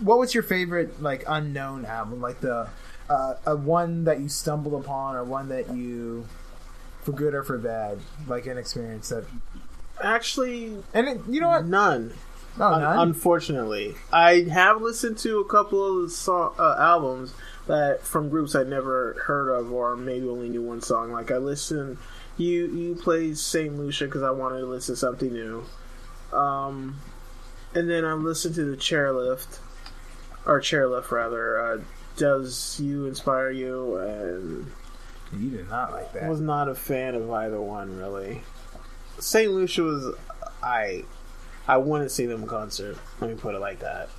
What 0.00 0.18
was 0.18 0.34
your 0.34 0.42
favorite 0.42 1.02
like 1.02 1.24
unknown 1.26 1.84
album? 1.84 2.20
Like 2.20 2.40
the 2.40 2.68
uh, 3.08 3.34
a 3.46 3.54
one 3.56 4.04
that 4.04 4.20
you 4.20 4.28
stumbled 4.28 4.82
upon, 4.82 5.14
or 5.16 5.24
one 5.24 5.48
that 5.50 5.74
you, 5.74 6.26
for 7.02 7.12
good 7.12 7.34
or 7.34 7.42
for 7.42 7.58
bad, 7.58 7.98
like 8.26 8.46
an 8.46 8.58
experience 8.58 9.10
that. 9.10 9.24
Actually, 10.02 10.76
And 10.92 11.06
it, 11.08 11.20
you 11.28 11.40
know 11.40 11.48
what? 11.50 11.66
none. 11.66 12.12
No, 12.58 12.66
Un- 12.66 12.80
none. 12.82 12.98
unfortunately, 13.08 13.94
I 14.12 14.42
have 14.52 14.80
listened 14.82 15.18
to 15.18 15.38
a 15.40 15.44
couple 15.44 16.04
of 16.04 16.10
song, 16.10 16.54
uh, 16.58 16.76
albums 16.78 17.32
that 17.66 18.02
from 18.02 18.28
groups 18.28 18.54
I'd 18.54 18.68
never 18.68 19.14
heard 19.26 19.50
of, 19.50 19.72
or 19.72 19.96
maybe 19.96 20.28
only 20.28 20.48
knew 20.48 20.62
one 20.62 20.80
song. 20.82 21.12
Like 21.12 21.30
I 21.30 21.36
listened, 21.38 21.98
you 22.36 22.66
you 22.66 22.94
played 22.96 23.38
Saint 23.38 23.76
Lucia 23.78 24.06
because 24.06 24.22
I 24.22 24.30
wanted 24.32 24.60
to 24.60 24.66
listen 24.66 24.94
to 24.94 24.98
something 24.98 25.32
new, 25.32 25.64
um, 26.32 26.96
and 27.74 27.88
then 27.88 28.04
I 28.04 28.12
listened 28.14 28.54
to 28.56 28.64
the 28.64 28.76
Chairlift, 28.76 29.58
or 30.46 30.60
Chairlift 30.60 31.10
rather. 31.10 31.60
Uh, 31.60 31.80
Does 32.16 32.78
you 32.80 33.06
inspire 33.06 33.50
you? 33.50 33.96
And 33.96 34.72
you 35.38 35.50
did 35.50 35.68
not 35.68 35.92
like 35.92 36.12
that. 36.12 36.24
I 36.24 36.28
was 36.28 36.40
not 36.40 36.68
a 36.68 36.74
fan 36.74 37.14
of 37.14 37.30
either 37.30 37.60
one 37.60 37.96
really. 37.98 38.42
Saint 39.18 39.52
Lucia 39.52 39.82
was 39.82 40.14
I. 40.62 41.04
I 41.66 41.78
wouldn't 41.78 42.10
see 42.10 42.26
them 42.26 42.42
in 42.42 42.48
concert. 42.48 42.98
Let 43.20 43.30
me 43.30 43.36
put 43.36 43.54
it 43.54 43.60
like 43.60 43.80
that. 43.80 44.10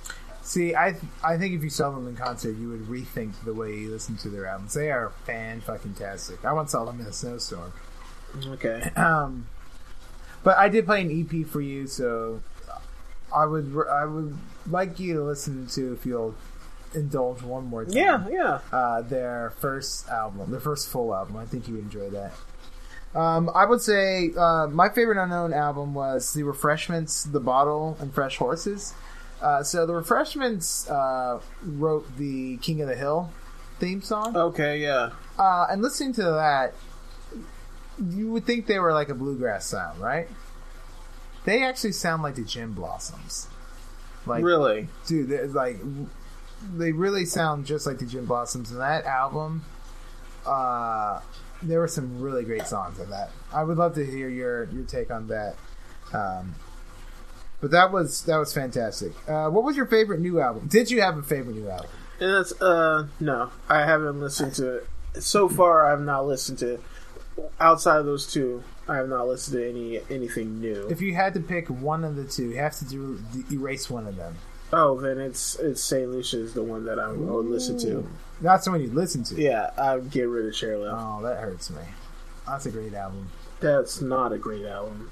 See, 0.42 0.74
I 0.74 0.96
I 1.24 1.38
think 1.38 1.54
if 1.54 1.62
you 1.62 1.70
saw 1.70 1.90
them 1.90 2.06
in 2.08 2.16
concert, 2.16 2.56
you 2.56 2.68
would 2.68 2.86
rethink 2.86 3.32
the 3.44 3.54
way 3.54 3.74
you 3.74 3.90
listen 3.90 4.16
to 4.18 4.28
their 4.28 4.46
albums. 4.46 4.74
They 4.74 4.90
are 4.90 5.10
fan 5.24 5.60
fucking 5.60 5.94
tastic. 5.94 6.44
I 6.44 6.52
once 6.52 6.72
saw 6.72 6.84
them 6.84 7.00
in 7.00 7.06
a 7.06 7.12
snowstorm. 7.12 7.72
Okay. 8.46 8.90
Um, 8.96 9.46
but 10.42 10.56
I 10.58 10.68
did 10.68 10.86
play 10.86 11.00
an 11.02 11.10
EP 11.10 11.46
for 11.46 11.60
you, 11.60 11.86
so 11.86 12.42
I 13.36 13.46
would 13.46 13.76
I 13.90 14.04
would 14.04 14.36
like 14.68 14.98
you 14.98 15.14
to 15.14 15.22
listen 15.22 15.66
to 15.68 15.92
if 15.92 16.06
you'll 16.06 16.34
indulge 16.94 17.42
one 17.42 17.66
more 17.66 17.84
time. 17.84 17.94
Yeah, 17.94 18.28
yeah. 18.28 18.58
Uh, 18.72 19.02
their 19.02 19.52
first 19.60 20.08
album, 20.08 20.50
their 20.50 20.60
first 20.60 20.88
full 20.88 21.14
album. 21.14 21.36
I 21.36 21.44
think 21.44 21.68
you 21.68 21.74
would 21.74 21.84
enjoy 21.84 22.10
that. 22.10 22.32
Um, 23.14 23.50
I 23.54 23.64
would 23.64 23.80
say 23.80 24.30
uh, 24.36 24.66
my 24.66 24.88
favorite 24.88 25.22
unknown 25.22 25.52
album 25.52 25.94
was 25.94 26.34
The 26.34 26.42
Refreshments, 26.42 27.24
The 27.24 27.40
Bottle, 27.40 27.96
and 28.00 28.12
Fresh 28.12 28.36
Horses. 28.36 28.94
Uh, 29.40 29.62
so 29.62 29.86
The 29.86 29.94
Refreshments 29.94 30.88
uh, 30.90 31.40
wrote 31.62 32.16
the 32.16 32.58
King 32.58 32.82
of 32.82 32.88
the 32.88 32.96
Hill 32.96 33.30
theme 33.78 34.02
song. 34.02 34.36
Okay, 34.36 34.80
yeah. 34.80 35.10
Uh, 35.38 35.66
and 35.70 35.82
listening 35.82 36.12
to 36.14 36.22
that, 36.22 36.74
you 38.10 38.32
would 38.32 38.44
think 38.44 38.66
they 38.66 38.78
were 38.78 38.92
like 38.92 39.08
a 39.08 39.14
bluegrass 39.14 39.66
sound, 39.66 39.98
right? 40.00 40.28
They 41.46 41.64
actually 41.64 41.92
sound 41.92 42.22
like 42.22 42.34
the 42.34 42.44
Gin 42.44 42.72
Blossoms. 42.72 43.48
Like, 44.26 44.44
really? 44.44 44.88
dude, 45.06 45.54
like 45.54 45.78
they 46.74 46.92
really 46.92 47.24
sound 47.24 47.66
just 47.66 47.86
like 47.86 47.98
the 47.98 48.06
Gin 48.06 48.26
Blossoms. 48.26 48.72
And 48.72 48.80
that 48.80 49.04
album, 49.04 49.64
uh, 50.44 51.20
there 51.62 51.80
were 51.80 51.88
some 51.88 52.20
really 52.20 52.44
great 52.44 52.66
songs 52.66 53.00
on 53.00 53.10
that. 53.10 53.30
I 53.52 53.62
would 53.62 53.78
love 53.78 53.94
to 53.94 54.04
hear 54.04 54.28
your 54.28 54.64
your 54.64 54.84
take 54.84 55.10
on 55.10 55.28
that. 55.28 55.54
Um, 56.12 56.56
but 57.60 57.70
that 57.70 57.92
was 57.92 58.22
that 58.24 58.36
was 58.36 58.52
fantastic. 58.52 59.12
Uh, 59.28 59.48
what 59.48 59.64
was 59.64 59.76
your 59.76 59.86
favorite 59.86 60.20
new 60.20 60.40
album? 60.40 60.66
Did 60.66 60.90
you 60.90 61.00
have 61.00 61.16
a 61.16 61.22
favorite 61.22 61.56
new 61.56 61.68
album? 61.70 61.90
And 62.20 62.32
that's 62.32 62.60
uh 62.60 63.06
no, 63.20 63.50
I 63.68 63.84
haven't 63.84 64.20
listened 64.20 64.54
to 64.54 64.78
it. 64.78 64.86
So 65.20 65.48
far 65.48 65.86
I 65.86 65.90
have 65.90 66.00
not 66.00 66.26
listened 66.26 66.58
to 66.58 66.80
outside 67.60 67.98
of 67.98 68.06
those 68.06 68.30
two, 68.30 68.62
I 68.88 68.96
have 68.96 69.08
not 69.08 69.26
listened 69.26 69.56
to 69.56 69.68
any 69.68 70.00
anything 70.10 70.60
new. 70.60 70.86
If 70.88 71.00
you 71.00 71.14
had 71.14 71.34
to 71.34 71.40
pick 71.40 71.68
one 71.68 72.04
of 72.04 72.14
the 72.16 72.24
two, 72.24 72.50
you 72.50 72.56
have 72.58 72.76
to 72.78 72.84
do 72.84 73.18
erase 73.50 73.90
one 73.90 74.06
of 74.06 74.16
them. 74.16 74.36
oh, 74.72 75.00
then 75.00 75.18
it's 75.18 75.56
it's 75.58 75.82
Saint 75.82 76.10
Lucia 76.10 76.38
is 76.40 76.54
the 76.54 76.62
one 76.62 76.84
that 76.84 76.98
I 76.98 77.10
would 77.12 77.46
listen 77.46 77.78
to. 77.80 78.06
That's 78.40 78.64
the 78.66 78.70
one 78.72 78.80
you 78.82 78.90
listen 78.90 79.24
to. 79.24 79.34
Yeah, 79.40 79.70
I'd 79.78 80.10
get 80.10 80.24
rid 80.28 80.46
of 80.46 80.52
Chairlift. 80.52 80.92
Oh, 80.92 81.22
that 81.22 81.38
hurts 81.38 81.70
me. 81.70 81.82
That's 82.46 82.66
a 82.66 82.70
great 82.70 82.94
album. 82.94 83.30
That's 83.60 84.00
not 84.00 84.32
a 84.32 84.38
great 84.38 84.66
album. 84.66 85.10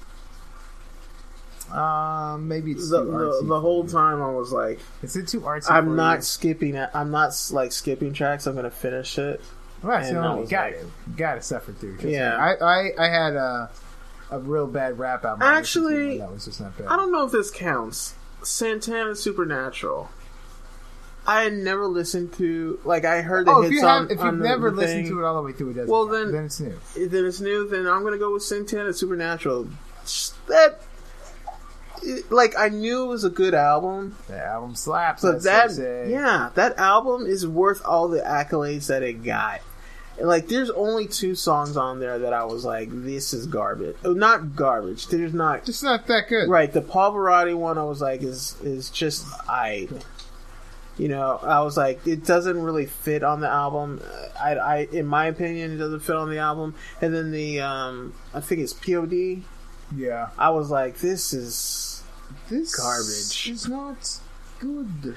Um, 1.71 2.47
maybe 2.47 2.71
it's 2.73 2.89
The 2.91 3.03
the, 3.03 3.41
the 3.43 3.59
whole 3.59 3.87
time 3.87 4.21
I 4.21 4.29
was 4.29 4.51
like, 4.51 4.79
Is 5.01 5.15
it 5.15 5.27
too 5.27 5.41
artsy? 5.41 5.71
I'm 5.71 5.89
you? 5.89 5.95
not 5.95 6.23
skipping 6.23 6.75
it. 6.75 6.89
I'm 6.93 7.09
not 7.11 7.33
like 7.51 7.71
skipping 7.71 8.13
tracks. 8.13 8.45
I'm 8.45 8.55
gonna 8.55 8.69
finish 8.69 9.17
it. 9.17 9.41
Right, 9.85 10.05
and 10.05 10.15
so 10.15 10.21
I 10.21 10.39
you 10.39 10.47
got 10.47 10.71
like- 10.71 11.17
got 11.17 11.35
to 11.35 11.41
suffer 11.41 11.71
through. 11.73 11.97
Yeah. 12.03 12.35
I, 12.37 12.55
I 12.55 12.91
I 12.97 13.07
had 13.09 13.35
a 13.35 13.69
a 14.31 14.39
real 14.39 14.67
bad 14.67 14.97
rap 14.99 15.23
album. 15.25 15.47
I 15.47 15.57
Actually, 15.57 16.17
that 16.17 16.31
was 16.31 16.45
just 16.45 16.59
not 16.59 16.77
bad. 16.77 16.87
I 16.87 16.95
don't 16.95 17.11
know 17.11 17.25
if 17.25 17.31
this 17.31 17.51
counts. 17.51 18.15
Santana 18.43 19.15
Supernatural. 19.15 20.09
I 21.27 21.41
had 21.43 21.53
never 21.53 21.87
listened 21.87 22.33
to 22.33 22.79
like 22.83 23.05
I 23.05 23.21
heard 23.21 23.47
the 23.47 23.51
Oh, 23.51 23.61
hits 23.61 23.73
if 23.75 23.81
you 23.81 23.87
on, 23.87 24.01
have, 24.03 24.11
if 24.11 24.23
you've 24.23 24.37
the- 24.37 24.43
never 24.47 24.69
the 24.71 24.77
listened 24.77 25.05
thing. 25.05 25.13
to 25.15 25.19
it 25.19 25.25
all 25.25 25.35
the 25.35 25.41
way 25.41 25.53
through, 25.53 25.71
it 25.71 25.73
doesn't. 25.73 25.89
Well, 25.91 26.05
count. 26.07 26.17
then- 26.17 26.31
then 26.33 26.45
it's 26.45 26.59
new. 26.59 27.07
then 27.07 27.25
it's 27.25 27.39
new. 27.41 27.67
Then 27.67 27.87
I'm 27.87 28.03
gonna 28.03 28.17
go 28.17 28.33
with 28.33 28.43
Santana 28.43 28.93
Supernatural. 28.93 29.67
That 30.47 30.79
like 32.29 32.53
I 32.57 32.69
knew 32.69 33.03
it 33.03 33.07
was 33.07 33.23
a 33.23 33.29
good 33.29 33.53
album, 33.55 34.15
The 34.27 34.43
album 34.45 34.75
slaps. 34.75 35.21
but 35.23 35.41
that 35.43 35.71
yeah, 36.09 36.49
that 36.55 36.77
album 36.77 37.25
is 37.25 37.47
worth 37.47 37.81
all 37.85 38.07
the 38.07 38.21
accolades 38.21 38.87
that 38.87 39.01
it 39.01 39.23
got. 39.23 39.61
And, 40.17 40.27
like, 40.27 40.47
there's 40.47 40.69
only 40.69 41.07
two 41.07 41.35
songs 41.35 41.75
on 41.75 41.99
there 41.99 42.19
that 42.19 42.31
I 42.33 42.45
was 42.45 42.63
like, 42.63 42.89
this 42.91 43.33
is 43.33 43.45
garbage. 43.47 43.97
Oh, 44.05 44.13
not 44.13 44.55
garbage. 44.55 45.07
There's 45.07 45.33
not 45.33 45.65
just 45.65 45.83
not 45.83 46.07
that 46.07 46.29
good. 46.29 46.49
right. 46.49 46.71
The 46.71 46.81
Pavarotti 46.81 47.55
one, 47.55 47.77
I 47.77 47.83
was 47.83 48.01
like, 48.01 48.21
is 48.21 48.55
is 48.63 48.89
just 48.89 49.25
I. 49.49 49.87
You 50.97 51.09
know, 51.09 51.37
I 51.43 51.59
was 51.59 51.75
like, 51.75 52.07
it 52.07 52.23
doesn't 52.25 52.57
really 52.61 52.85
fit 52.85 53.21
on 53.21 53.41
the 53.41 53.49
album. 53.49 54.01
I, 54.41 54.55
I, 54.55 54.77
in 54.93 55.05
my 55.05 55.25
opinion, 55.25 55.73
it 55.73 55.77
doesn't 55.77 55.99
fit 55.99 56.15
on 56.15 56.29
the 56.29 56.37
album. 56.37 56.73
And 57.01 57.13
then 57.13 57.31
the, 57.31 57.59
um, 57.59 58.13
I 58.33 58.39
think 58.39 58.61
it's 58.61 58.71
POD. 58.71 59.43
Yeah, 59.93 60.29
I 60.37 60.51
was 60.51 60.69
like, 60.69 60.99
this 60.99 61.33
is. 61.33 62.01
this 62.49 62.73
Garbage. 62.73 63.49
is 63.49 63.67
not 63.67 64.19
good. 64.59 65.15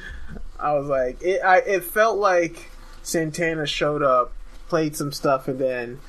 I 0.58 0.74
was 0.74 0.88
like, 0.88 1.22
it. 1.22 1.40
I. 1.44 1.58
It 1.58 1.84
felt 1.84 2.18
like 2.18 2.70
Santana 3.04 3.64
showed 3.64 4.02
up, 4.02 4.32
played 4.68 4.96
some 4.96 5.12
stuff, 5.12 5.48
and 5.48 5.58
then 5.58 6.00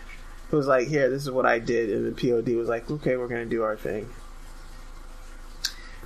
it 0.51 0.55
was 0.55 0.67
like, 0.67 0.87
here, 0.87 1.09
this 1.09 1.23
is 1.23 1.31
what 1.31 1.45
I 1.45 1.59
did. 1.59 1.89
And 1.89 2.05
the 2.05 2.11
POD 2.11 2.55
was 2.55 2.67
like, 2.67 2.89
okay, 2.89 3.17
we're 3.17 3.27
gonna 3.27 3.45
do 3.45 3.63
our 3.63 3.75
thing. 3.75 4.09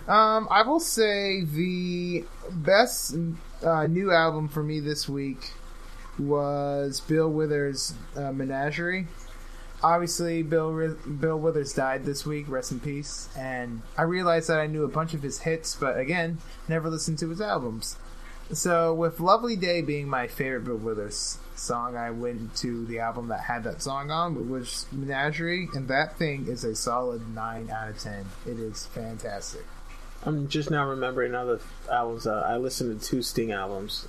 Um, 0.07 0.47
I 0.51 0.63
will 0.63 0.81
say 0.81 1.43
the 1.45 2.25
best 2.51 3.15
uh, 3.63 3.87
new 3.87 4.11
album 4.11 4.49
for 4.49 4.61
me 4.61 4.81
this 4.81 5.07
week 5.07 5.53
was 6.19 6.99
Bill 6.99 7.29
Withers' 7.29 7.93
uh, 8.15 8.33
Menagerie. 8.33 9.07
Obviously, 9.81 10.43
Bill 10.43 10.95
Bill 10.95 11.39
Withers 11.39 11.73
died 11.73 12.05
this 12.05 12.25
week. 12.25 12.49
Rest 12.49 12.71
in 12.71 12.79
peace. 12.79 13.29
And 13.37 13.81
I 13.97 14.03
realized 14.03 14.49
that 14.49 14.59
I 14.59 14.67
knew 14.67 14.83
a 14.83 14.89
bunch 14.89 15.13
of 15.13 15.21
his 15.21 15.39
hits, 15.39 15.75
but 15.75 15.97
again, 15.97 16.39
never 16.67 16.89
listened 16.89 17.19
to 17.19 17.29
his 17.29 17.41
albums. 17.41 17.97
So, 18.51 18.93
with 18.93 19.19
"Lovely 19.19 19.55
Day" 19.55 19.81
being 19.81 20.07
my 20.07 20.27
favorite 20.27 20.65
Bill 20.65 20.75
Withers 20.75 21.39
song, 21.55 21.95
I 21.95 22.11
went 22.11 22.55
to 22.57 22.85
the 22.85 22.99
album 22.99 23.29
that 23.29 23.41
had 23.41 23.63
that 23.63 23.81
song 23.81 24.11
on, 24.11 24.35
which 24.35 24.45
was 24.47 24.85
Menagerie, 24.91 25.69
and 25.73 25.87
that 25.87 26.17
thing 26.17 26.47
is 26.47 26.63
a 26.63 26.75
solid 26.75 27.33
nine 27.33 27.69
out 27.69 27.89
of 27.89 27.99
ten. 27.99 28.25
It 28.45 28.59
is 28.59 28.85
fantastic. 28.87 29.65
I'm 30.25 30.47
just 30.47 30.69
now 30.69 30.87
remembering 30.87 31.35
other 31.35 31.59
albums. 31.91 32.27
Uh, 32.27 32.43
I 32.45 32.57
listened 32.57 33.01
to 33.01 33.07
two 33.07 33.21
Sting 33.21 33.51
albums. 33.51 34.07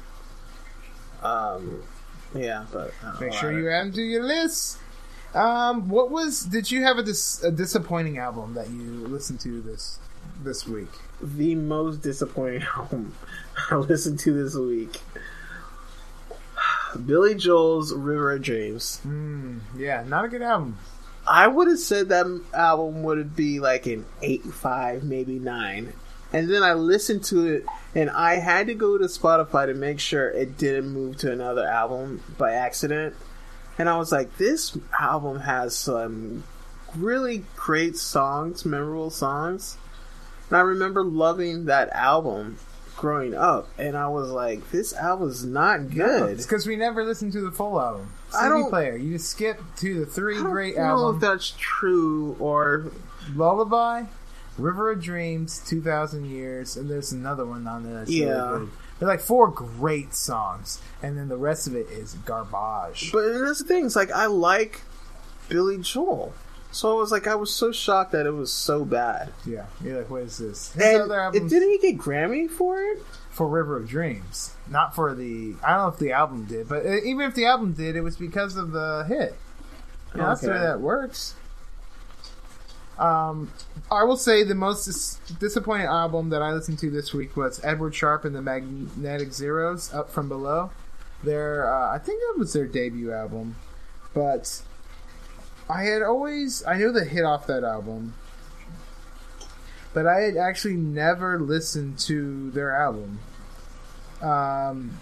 Um, 1.23 1.83
yeah, 2.35 2.67
but 2.73 2.93
Make 3.21 3.33
sure 3.33 3.57
you 3.57 3.71
add 3.71 3.87
them 3.87 3.93
to 3.95 4.03
your 4.03 4.25
list. 4.25 4.79
Um, 5.35 5.89
what 5.89 6.11
was? 6.11 6.45
Did 6.45 6.71
you 6.71 6.83
have 6.83 6.99
a, 6.99 7.03
dis, 7.03 7.43
a 7.43 7.51
disappointing 7.51 8.19
album 8.19 8.55
that 8.55 8.71
you 8.71 9.07
listened 9.07 9.41
to 9.41 9.61
this 9.61 9.99
this 10.43 10.67
week? 10.67 10.91
The 11.25 11.55
most 11.55 12.03
disappointing 12.03 12.63
album 12.77 13.15
I 13.71 13.77
listened 13.77 14.19
to 14.21 14.33
this 14.33 14.55
week. 14.55 15.01
Billy 17.07 17.35
Joel's 17.35 17.93
River 17.93 18.33
of 18.33 18.43
Dreams. 18.43 18.99
Hmm. 19.01 19.59
Yeah, 19.77 20.05
not 20.07 20.27
a 20.27 20.29
good 20.29 20.43
album. 20.43 20.79
I 21.27 21.47
would 21.47 21.69
have 21.69 21.79
said 21.79 22.11
that 22.11 22.27
album 22.53 23.03
would 23.05 23.35
be 23.35 23.59
like 23.59 23.87
an 23.87 24.05
8 24.21 24.43
5, 24.43 25.05
maybe 25.05 25.39
9. 25.39 25.93
And 26.35 26.51
then 26.51 26.63
I 26.63 26.75
listened 26.75 27.25
to 27.25 27.47
it, 27.47 27.67
and 27.95 28.11
I 28.11 28.35
had 28.35 28.67
to 28.67 28.75
go 28.75 28.99
to 28.99 29.05
Spotify 29.05 29.67
to 29.67 29.75
make 29.75 30.01
sure 30.01 30.29
it 30.29 30.59
didn't 30.59 30.89
move 30.89 31.17
to 31.19 31.33
another 31.33 31.65
album 31.65 32.23
by 32.37 32.53
accident. 32.53 33.15
And 33.79 33.89
I 33.89 33.97
was 33.97 34.13
like, 34.13 34.37
this 34.37 34.77
album 34.99 35.41
has 35.41 35.77
some 35.77 36.43
really 36.97 37.45
great 37.57 37.97
songs, 37.97 38.65
memorable 38.65 39.11
songs. 39.11 39.79
And 40.49 40.57
I 40.59 40.61
remember 40.61 41.03
loving 41.03 41.65
that 41.67 41.91
album 41.93 42.59
growing 42.97 43.35
up, 43.35 43.69
and 43.79 43.97
I 43.97 44.09
was 44.09 44.31
like, 44.31 44.71
this 44.71 44.93
album's 44.95 45.45
not 45.45 45.91
good. 45.91 46.31
It's 46.31 46.47
because 46.47 46.67
we 46.67 46.77
never 46.77 47.05
listened 47.05 47.33
to 47.33 47.41
the 47.41 47.51
full 47.51 47.81
album. 47.81 48.13
CD 48.31 48.45
I 48.45 48.49
don't- 48.49 48.71
player. 48.71 48.97
You 48.97 49.15
just 49.15 49.29
skip 49.31 49.61
to 49.79 50.01
the 50.01 50.07
three 50.07 50.37
I 50.39 50.41
don't 50.89 51.01
know 51.01 51.11
if 51.11 51.21
that's 51.21 51.55
true 51.59 52.37
or 52.39 52.87
Lullaby, 53.35 54.05
River 54.59 54.93
of 54.93 55.03
Dreams, 55.03 55.61
Two 55.67 55.81
Thousand 55.83 56.27
Years, 56.27 56.77
and 56.77 56.89
there's 56.89 57.11
another 57.13 57.45
one 57.45 57.67
on 57.67 57.83
there 57.85 57.95
that's 57.95 58.11
Yeah. 58.11 58.27
really 58.51 58.59
good. 58.67 58.71
They're 59.01 59.09
like 59.09 59.21
four 59.21 59.49
great 59.49 60.15
songs, 60.15 60.79
and 61.03 61.19
then 61.19 61.29
the 61.29 61.37
rest 61.37 61.67
of 61.67 61.75
it 61.75 61.89
is 61.91 62.15
garbage. 62.25 63.11
But 63.13 63.33
that's 63.41 63.59
the 63.59 63.65
thing. 63.65 63.87
It's 63.87 63.97
like 63.97 64.13
I 64.13 64.27
like 64.27 64.83
Billy 65.49 65.79
Joel, 65.79 66.33
so 66.75 66.97
I 66.97 67.01
was 67.01 67.11
like, 67.13 67.27
I 67.27 67.35
was 67.35 67.53
so 67.55 67.73
shocked 67.73 68.13
that 68.13 68.27
it 68.27 68.33
was 68.33 68.53
so 68.53 68.85
bad. 68.85 69.33
yeah, 69.47 69.67
you're 69.83 69.99
like, 69.99 70.11
what 70.11 70.23
is 70.23 70.39
this? 70.39 70.73
His 70.73 70.83
And 70.83 71.03
other 71.03 71.15
it, 71.19 71.23
albums 71.23 71.51
didn't 71.53 71.71
he 71.71 71.79
get 71.79 71.99
Grammy 71.99 72.51
for 72.51 72.81
it? 72.83 72.99
for 73.31 73.49
River 73.49 73.77
of 73.79 73.89
Dreams, 73.89 74.55
not 74.71 74.95
for 74.95 75.13
the. 75.15 75.55
I 75.67 75.75
don't 75.75 75.83
know 75.83 75.89
if 75.89 75.99
the 75.99 76.13
album 76.13 76.45
did, 76.45 76.69
but 76.69 76.87
uh, 76.87 76.97
even 77.03 77.23
if 77.29 77.35
the 77.35 77.47
album 77.47 77.73
did, 77.73 77.97
it 77.97 78.01
was 78.03 78.17
because 78.17 78.57
of 78.57 78.71
the 78.71 79.05
hit. 79.09 79.35
You 80.15 80.21
know, 80.21 80.29
That's 80.29 80.43
the 80.43 80.49
way 80.51 80.55
Okay. 80.55 80.65
that 80.67 80.81
works. 80.81 81.35
Um, 82.99 83.51
I 83.91 84.05
will 84.05 84.17
say 84.17 84.45
the 84.45 84.55
most 84.55 84.85
dis- 84.85 85.19
disappointing 85.41 85.87
album 85.87 86.29
that 86.31 86.43
I 86.43 86.53
listened 86.53 86.79
to 86.79 86.91
this 86.91 87.13
week 87.13 87.37
was 87.37 87.61
Edward 87.65 87.93
Sharpe 87.95 88.25
and 88.25 88.37
the 88.37 88.41
Magnetic 88.43 89.33
Zeros, 89.33 89.93
Up 89.93 90.11
from 90.11 90.29
Below. 90.29 90.71
Their, 91.25 91.75
uh, 91.75 91.93
I 91.93 91.99
think 91.99 92.21
that 92.21 92.39
was 92.39 92.53
their 92.53 92.67
debut 92.69 93.13
album, 93.13 93.57
but 94.15 94.63
I 95.69 95.85
had 95.85 96.03
always 96.03 96.65
I 96.67 96.77
knew 96.77 96.93
the 96.93 97.05
hit 97.05 97.25
off 97.25 97.47
that 97.47 97.65
album, 97.65 98.15
but 99.93 100.07
I 100.07 100.21
had 100.21 100.37
actually 100.37 100.77
never 100.77 101.39
listened 101.39 101.99
to 102.01 102.51
their 102.51 102.75
album. 102.75 103.21
Um, 104.21 104.99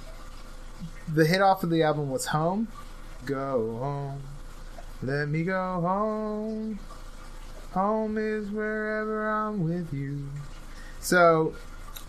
the 1.12 1.24
hit 1.24 1.42
off 1.42 1.62
of 1.62 1.70
the 1.70 1.82
album 1.82 2.10
was 2.10 2.26
Home. 2.26 2.68
Go 3.24 3.76
home. 3.78 4.22
Let 5.02 5.28
me 5.28 5.44
go 5.44 5.80
home. 5.80 6.78
Home 7.72 8.18
is 8.18 8.50
wherever 8.50 9.28
I'm 9.28 9.64
with 9.64 9.92
you. 9.92 10.28
So, 11.00 11.54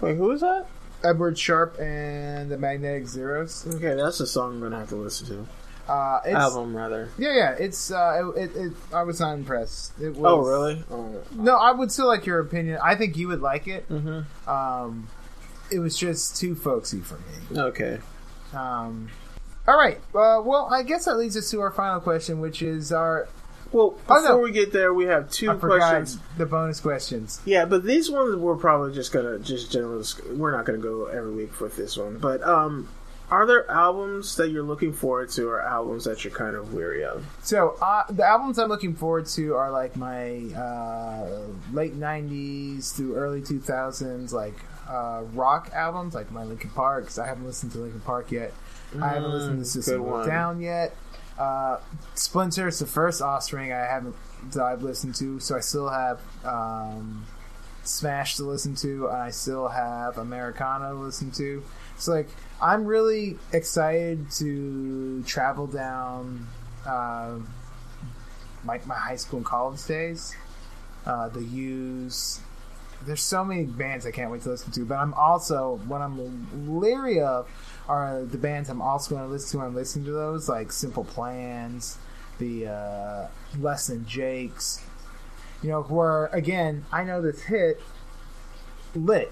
Wait, 0.03 0.17
who 0.17 0.31
is 0.31 0.41
that? 0.41 0.67
Edward 1.03 1.39
Sharpe 1.39 1.79
and 1.79 2.51
the 2.51 2.57
Magnetic 2.57 3.07
Zeros. 3.07 3.65
Okay, 3.75 3.95
that's 3.95 4.19
a 4.19 4.27
song 4.27 4.55
I'm 4.55 4.59
gonna 4.59 4.79
have 4.79 4.89
to 4.89 4.95
listen 4.95 5.27
to. 5.27 5.47
Uh, 5.87 6.19
it's, 6.25 6.33
Album 6.35 6.75
rather. 6.75 7.09
Yeah, 7.17 7.33
yeah. 7.35 7.51
It's 7.59 7.91
uh, 7.91 8.31
it, 8.35 8.41
it, 8.51 8.55
it. 8.55 8.73
I 8.93 9.03
was 9.03 9.19
not 9.19 9.33
impressed. 9.33 9.93
It 9.99 10.15
was, 10.15 10.31
Oh, 10.31 10.39
really? 10.39 10.83
Oh. 10.89 11.21
No, 11.35 11.55
I 11.57 11.71
would 11.71 11.91
still 11.91 12.07
like 12.07 12.25
your 12.25 12.39
opinion. 12.39 12.79
I 12.81 12.95
think 12.95 13.17
you 13.17 13.27
would 13.27 13.41
like 13.41 13.67
it. 13.67 13.87
Mm-hmm. 13.89 14.49
Um, 14.49 15.07
it 15.71 15.79
was 15.79 15.97
just 15.97 16.37
too 16.39 16.55
folksy 16.55 16.99
for 16.99 17.15
me. 17.15 17.59
Okay. 17.59 17.99
Um, 18.53 19.09
all 19.67 19.77
right. 19.77 19.97
Uh, 20.15 20.41
well, 20.43 20.69
I 20.71 20.83
guess 20.83 21.05
that 21.05 21.17
leads 21.17 21.35
us 21.35 21.49
to 21.51 21.59
our 21.61 21.71
final 21.71 21.99
question, 21.99 22.39
which 22.39 22.61
is 22.61 22.91
our. 22.91 23.27
Well, 23.71 23.95
Oh, 24.07 24.21
before 24.21 24.21
no. 24.21 24.37
we 24.37 24.51
get 24.51 24.71
there, 24.71 24.93
we 24.93 25.05
have 25.05 25.31
two 25.31 25.49
I 25.49 25.55
questions. 25.55 26.19
the 26.37 26.45
bonus 26.45 26.79
questions. 26.79 27.41
Yeah, 27.43 27.65
but 27.65 27.83
these 27.83 28.09
ones 28.11 28.35
we're 28.35 28.55
probably 28.55 28.93
just 28.93 29.11
gonna 29.11 29.39
just 29.39 29.71
general. 29.71 30.03
We're 30.31 30.51
not 30.51 30.65
gonna 30.65 30.77
go 30.77 31.07
every 31.07 31.33
week 31.33 31.59
with 31.59 31.75
this 31.75 31.97
one. 31.97 32.19
But 32.19 32.43
um, 32.43 32.87
are 33.33 33.45
there 33.47 33.69
albums 33.71 34.35
that 34.37 34.49
you're 34.49 34.63
looking 34.63 34.93
forward 34.93 35.29
to, 35.31 35.47
or 35.49 35.61
albums 35.61 36.03
that 36.05 36.23
you're 36.23 36.33
kind 36.33 36.55
of 36.55 36.73
weary 36.73 37.03
of? 37.03 37.25
So 37.41 37.75
uh, 37.81 38.03
the 38.09 38.23
albums 38.23 38.59
I'm 38.59 38.69
looking 38.69 38.95
forward 38.95 39.25
to 39.37 39.55
are 39.55 39.71
like 39.71 39.95
my 39.95 40.37
uh, 40.55 41.47
late 41.71 41.95
'90s 41.99 42.93
through 42.95 43.15
early 43.15 43.41
2000s, 43.41 44.31
like 44.31 44.55
uh, 44.89 45.23
rock 45.33 45.71
albums, 45.73 46.13
like 46.13 46.31
my 46.31 46.43
Linkin 46.43 46.69
Park. 46.71 47.05
'cause 47.05 47.17
I 47.19 47.25
haven't 47.27 47.45
listened 47.45 47.71
to 47.73 47.79
Linkin 47.79 48.01
Park 48.01 48.31
yet. 48.31 48.53
I 49.01 49.07
haven't 49.09 49.31
listened 49.31 49.57
to 49.59 49.65
Mm, 49.65 49.73
System 49.73 50.01
of 50.01 50.07
a 50.07 50.11
one. 50.11 50.27
Down 50.27 50.61
yet. 50.61 50.95
Uh, 51.39 51.77
Splinter 52.13 52.67
is 52.67 52.77
the 52.77 52.85
first 52.85 53.21
offspring 53.21 53.71
I 53.73 53.77
haven't 53.95 54.15
that 54.51 54.61
I've 54.63 54.83
listened 54.83 55.15
to, 55.15 55.39
so 55.39 55.55
I 55.55 55.61
still 55.61 55.89
have 55.89 56.19
um, 56.45 57.25
Smash 57.83 58.35
to 58.37 58.43
listen 58.43 58.75
to, 58.75 59.07
and 59.07 59.17
I 59.17 59.31
still 59.31 59.67
have 59.69 60.17
Americana 60.17 60.89
to 60.91 60.95
listen 60.95 61.31
to. 61.31 61.63
So 62.03 62.11
like, 62.11 62.27
I'm 62.61 62.85
really 62.85 63.37
excited 63.53 64.29
to 64.31 65.23
travel 65.23 65.67
down 65.67 66.47
uh, 66.85 67.37
my 68.65 68.81
my 68.85 68.95
high 68.95 69.15
school 69.15 69.37
and 69.37 69.45
college 69.45 69.85
days. 69.85 70.35
Uh, 71.05 71.29
the 71.29 71.43
Used. 71.43 72.41
There's 73.05 73.21
so 73.21 73.45
many 73.45 73.63
bands 73.63 74.05
I 74.05 74.11
can't 74.11 74.31
wait 74.31 74.41
to 74.43 74.49
listen 74.49 74.71
to, 74.73 74.85
but 74.85 74.95
I'm 74.95 75.13
also 75.13 75.79
what 75.87 76.01
I'm 76.01 76.77
leery 76.79 77.21
of 77.21 77.49
are 77.87 78.23
the 78.23 78.37
bands 78.37 78.69
I'm 78.69 78.81
also 78.81 79.15
going 79.15 79.25
to 79.25 79.31
listen 79.31 79.51
to. 79.51 79.57
when 79.59 79.67
I'm 79.67 79.75
listening 79.75 80.05
to 80.05 80.11
those 80.11 80.49
like 80.49 80.73
Simple 80.73 81.05
Plans, 81.05 81.97
the 82.37 82.67
uh, 82.67 83.27
Less 83.59 83.87
Than 83.87 84.05
Jakes. 84.05 84.81
You 85.61 85.69
know, 85.69 85.83
where 85.83 86.25
again 86.27 86.85
I 86.91 87.05
know 87.05 87.21
this 87.21 87.43
hit 87.43 87.81
lit, 88.93 89.31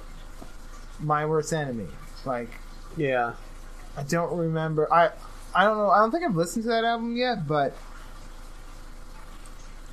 my 1.02 1.26
worst 1.26 1.52
enemy. 1.52 1.88
Like 2.26 2.50
Yeah. 2.98 3.34
I 3.98 4.04
don't 4.04 4.36
remember. 4.38 4.92
I 4.92 5.12
I 5.54 5.66
don't 5.66 5.78
know. 5.78 5.89
I 5.89 6.00
don't 6.00 6.12
think 6.12 6.24
I've 6.24 6.36
listened 6.36 6.64
to 6.64 6.70
that 6.70 6.84
album 6.84 7.16
yet, 7.16 7.48
but 7.48 7.76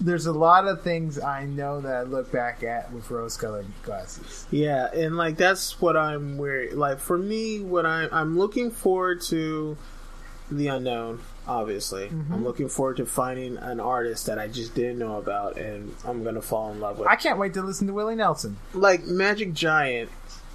there's 0.00 0.26
a 0.26 0.32
lot 0.32 0.68
of 0.68 0.82
things 0.82 1.18
I 1.18 1.44
know 1.44 1.80
that 1.80 1.92
I 1.92 2.02
look 2.02 2.30
back 2.30 2.62
at 2.62 2.92
with 2.92 3.10
rose-colored 3.10 3.66
glasses. 3.82 4.46
Yeah, 4.50 4.92
and 4.92 5.16
like 5.16 5.36
that's 5.36 5.80
what 5.80 5.96
I'm 5.96 6.38
weary. 6.38 6.70
Like 6.70 7.00
for 7.00 7.18
me, 7.18 7.60
what 7.60 7.86
I 7.86 8.08
I'm 8.12 8.38
looking 8.38 8.70
forward 8.70 9.22
to 9.22 9.76
the 10.50 10.68
unknown. 10.68 11.20
Obviously, 11.46 12.08
mm-hmm. 12.08 12.32
I'm 12.32 12.44
looking 12.44 12.68
forward 12.68 12.98
to 12.98 13.06
finding 13.06 13.56
an 13.56 13.80
artist 13.80 14.26
that 14.26 14.38
I 14.38 14.48
just 14.48 14.74
didn't 14.74 14.98
know 14.98 15.16
about, 15.16 15.56
and 15.56 15.94
I'm 16.04 16.22
gonna 16.22 16.42
fall 16.42 16.70
in 16.70 16.80
love 16.80 16.98
with. 16.98 17.08
I 17.08 17.16
can't 17.16 17.38
wait 17.38 17.54
to 17.54 17.62
listen 17.62 17.86
to 17.86 17.92
Willie 17.92 18.14
Nelson. 18.14 18.58
like 18.74 19.06
Magic 19.06 19.52
Giant, 19.54 20.10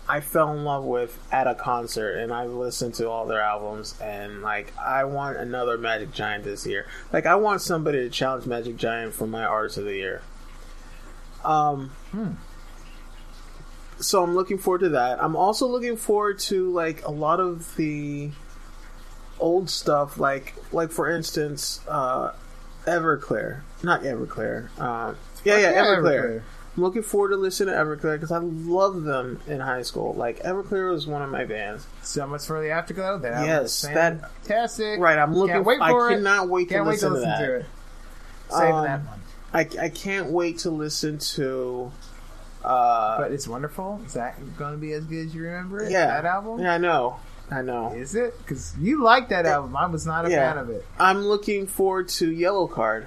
I 0.08 0.20
fell 0.20 0.52
in 0.54 0.66
love 0.66 0.84
with 0.84 1.18
at 1.32 1.48
a 1.48 1.56
concert, 1.56 2.18
and 2.18 2.34
I 2.34 2.46
listened 2.46 2.96
to 2.96 3.10
all 3.10 3.26
their 3.26 3.42
albums, 3.42 3.96
and 4.02 4.42
like 4.42 4.74
I 4.78 5.06
want 5.06 5.38
another 5.38 5.78
Magic 5.78 6.12
Giant 6.12 6.44
this 6.44 6.66
year. 6.66 6.86
Like 7.14 7.26
I 7.26 7.36
want 7.36 7.62
somebody 7.62 8.00
to 8.00 8.10
challenge 8.10 8.46
Magic 8.46 8.76
Giant 8.76 9.14
for 9.14 9.28
my 9.28 9.46
Artist 9.46 9.78
of 9.78 9.86
the 9.86 9.96
Year. 9.96 10.22
Um. 11.46 11.92
So 14.00 14.22
I'm 14.24 14.36
looking 14.36 14.58
forward 14.58 14.80
to 14.80 14.90
that. 14.90 15.24
I'm 15.24 15.36
also 15.36 15.68
looking 15.68 15.96
forward 15.96 16.40
to 16.40 16.70
like 16.72 17.06
a 17.06 17.12
lot 17.12 17.40
of 17.40 17.76
the 17.78 18.32
old 19.40 19.70
stuff, 19.70 20.18
like 20.18 20.54
like 20.74 20.92
for 20.92 21.10
instance, 21.10 21.80
uh, 21.88 22.34
Everclear, 22.86 23.62
not 23.82 24.02
Everclear. 24.02 24.68
Uh, 24.78 25.14
yeah, 25.46 25.58
yeah, 25.58 25.72
Yeah, 25.72 25.84
Everclear. 25.86 26.02
Everclear. 26.04 26.42
I'm 26.76 26.82
looking 26.84 27.04
forward 27.04 27.30
to 27.30 27.36
listening 27.36 27.74
to 27.76 27.80
Everclear 27.80 28.14
because 28.16 28.32
I 28.32 28.40
loved 28.40 29.04
them 29.06 29.40
in 29.48 29.60
high 29.60 29.84
school. 29.84 30.14
Like 30.16 30.42
Everclear 30.44 30.92
was 30.92 31.06
one 31.06 31.22
of 31.22 31.30
my 31.30 31.46
bands. 31.46 31.86
So 32.02 32.26
much 32.26 32.46
for 32.48 32.62
the 32.62 32.72
Afterglow. 32.72 33.20
That 33.20 33.46
Yes, 33.46 33.82
that- 33.84 33.94
fantastic. 34.44 35.00
Right, 35.00 35.18
I'm 35.20 35.36
looking. 35.36 35.54
Can't 35.56 35.66
wait 35.66 35.82
I 35.82 35.92
for 35.92 36.10
it. 36.10 36.14
I 36.14 36.16
cannot 36.16 36.50
wait 36.50 36.70
to 36.70 36.74
Can't 36.76 36.86
wait 36.88 37.00
to 37.00 37.10
listen 37.10 37.10
to 37.10 37.16
listen 37.16 37.30
that. 37.30 37.46
to 37.48 37.56
it. 37.58 37.66
Save 38.50 38.74
Um, 38.74 38.84
that 38.86 39.00
one. 39.06 39.20
I, 39.54 39.60
I 39.86 39.90
can't 39.90 40.32
wait 40.32 40.58
to 40.60 40.72
listen 40.72 41.20
to. 41.20 41.92
Uh, 42.64 43.18
But 43.20 43.32
it's 43.34 43.48
wonderful. 43.48 44.02
Is 44.06 44.14
that 44.14 44.36
going 44.58 44.72
to 44.72 44.78
be 44.80 44.94
as 44.94 45.04
good 45.06 45.28
as 45.28 45.36
you 45.36 45.44
remember 45.44 45.84
it? 45.84 45.92
yeah, 45.92 46.08
that 46.08 46.26
album. 46.26 46.60
Yeah, 46.60 46.74
I 46.76 46.78
know. 46.80 47.18
I 47.52 47.62
know. 47.62 47.92
Is 47.94 48.16
it? 48.16 48.36
Because 48.40 48.74
you 48.80 49.04
like 49.04 49.30
that 49.30 49.46
album. 49.46 49.76
I 49.76 49.86
was 49.86 50.08
not 50.08 50.26
a 50.26 50.32
Yeah. 50.32 50.54
fan 50.54 50.58
of 50.58 50.70
it. 50.70 50.84
I'm 50.98 51.24
looking 51.26 51.68
forward 51.68 52.08
to 52.10 52.32
Yellowcard. 52.32 53.06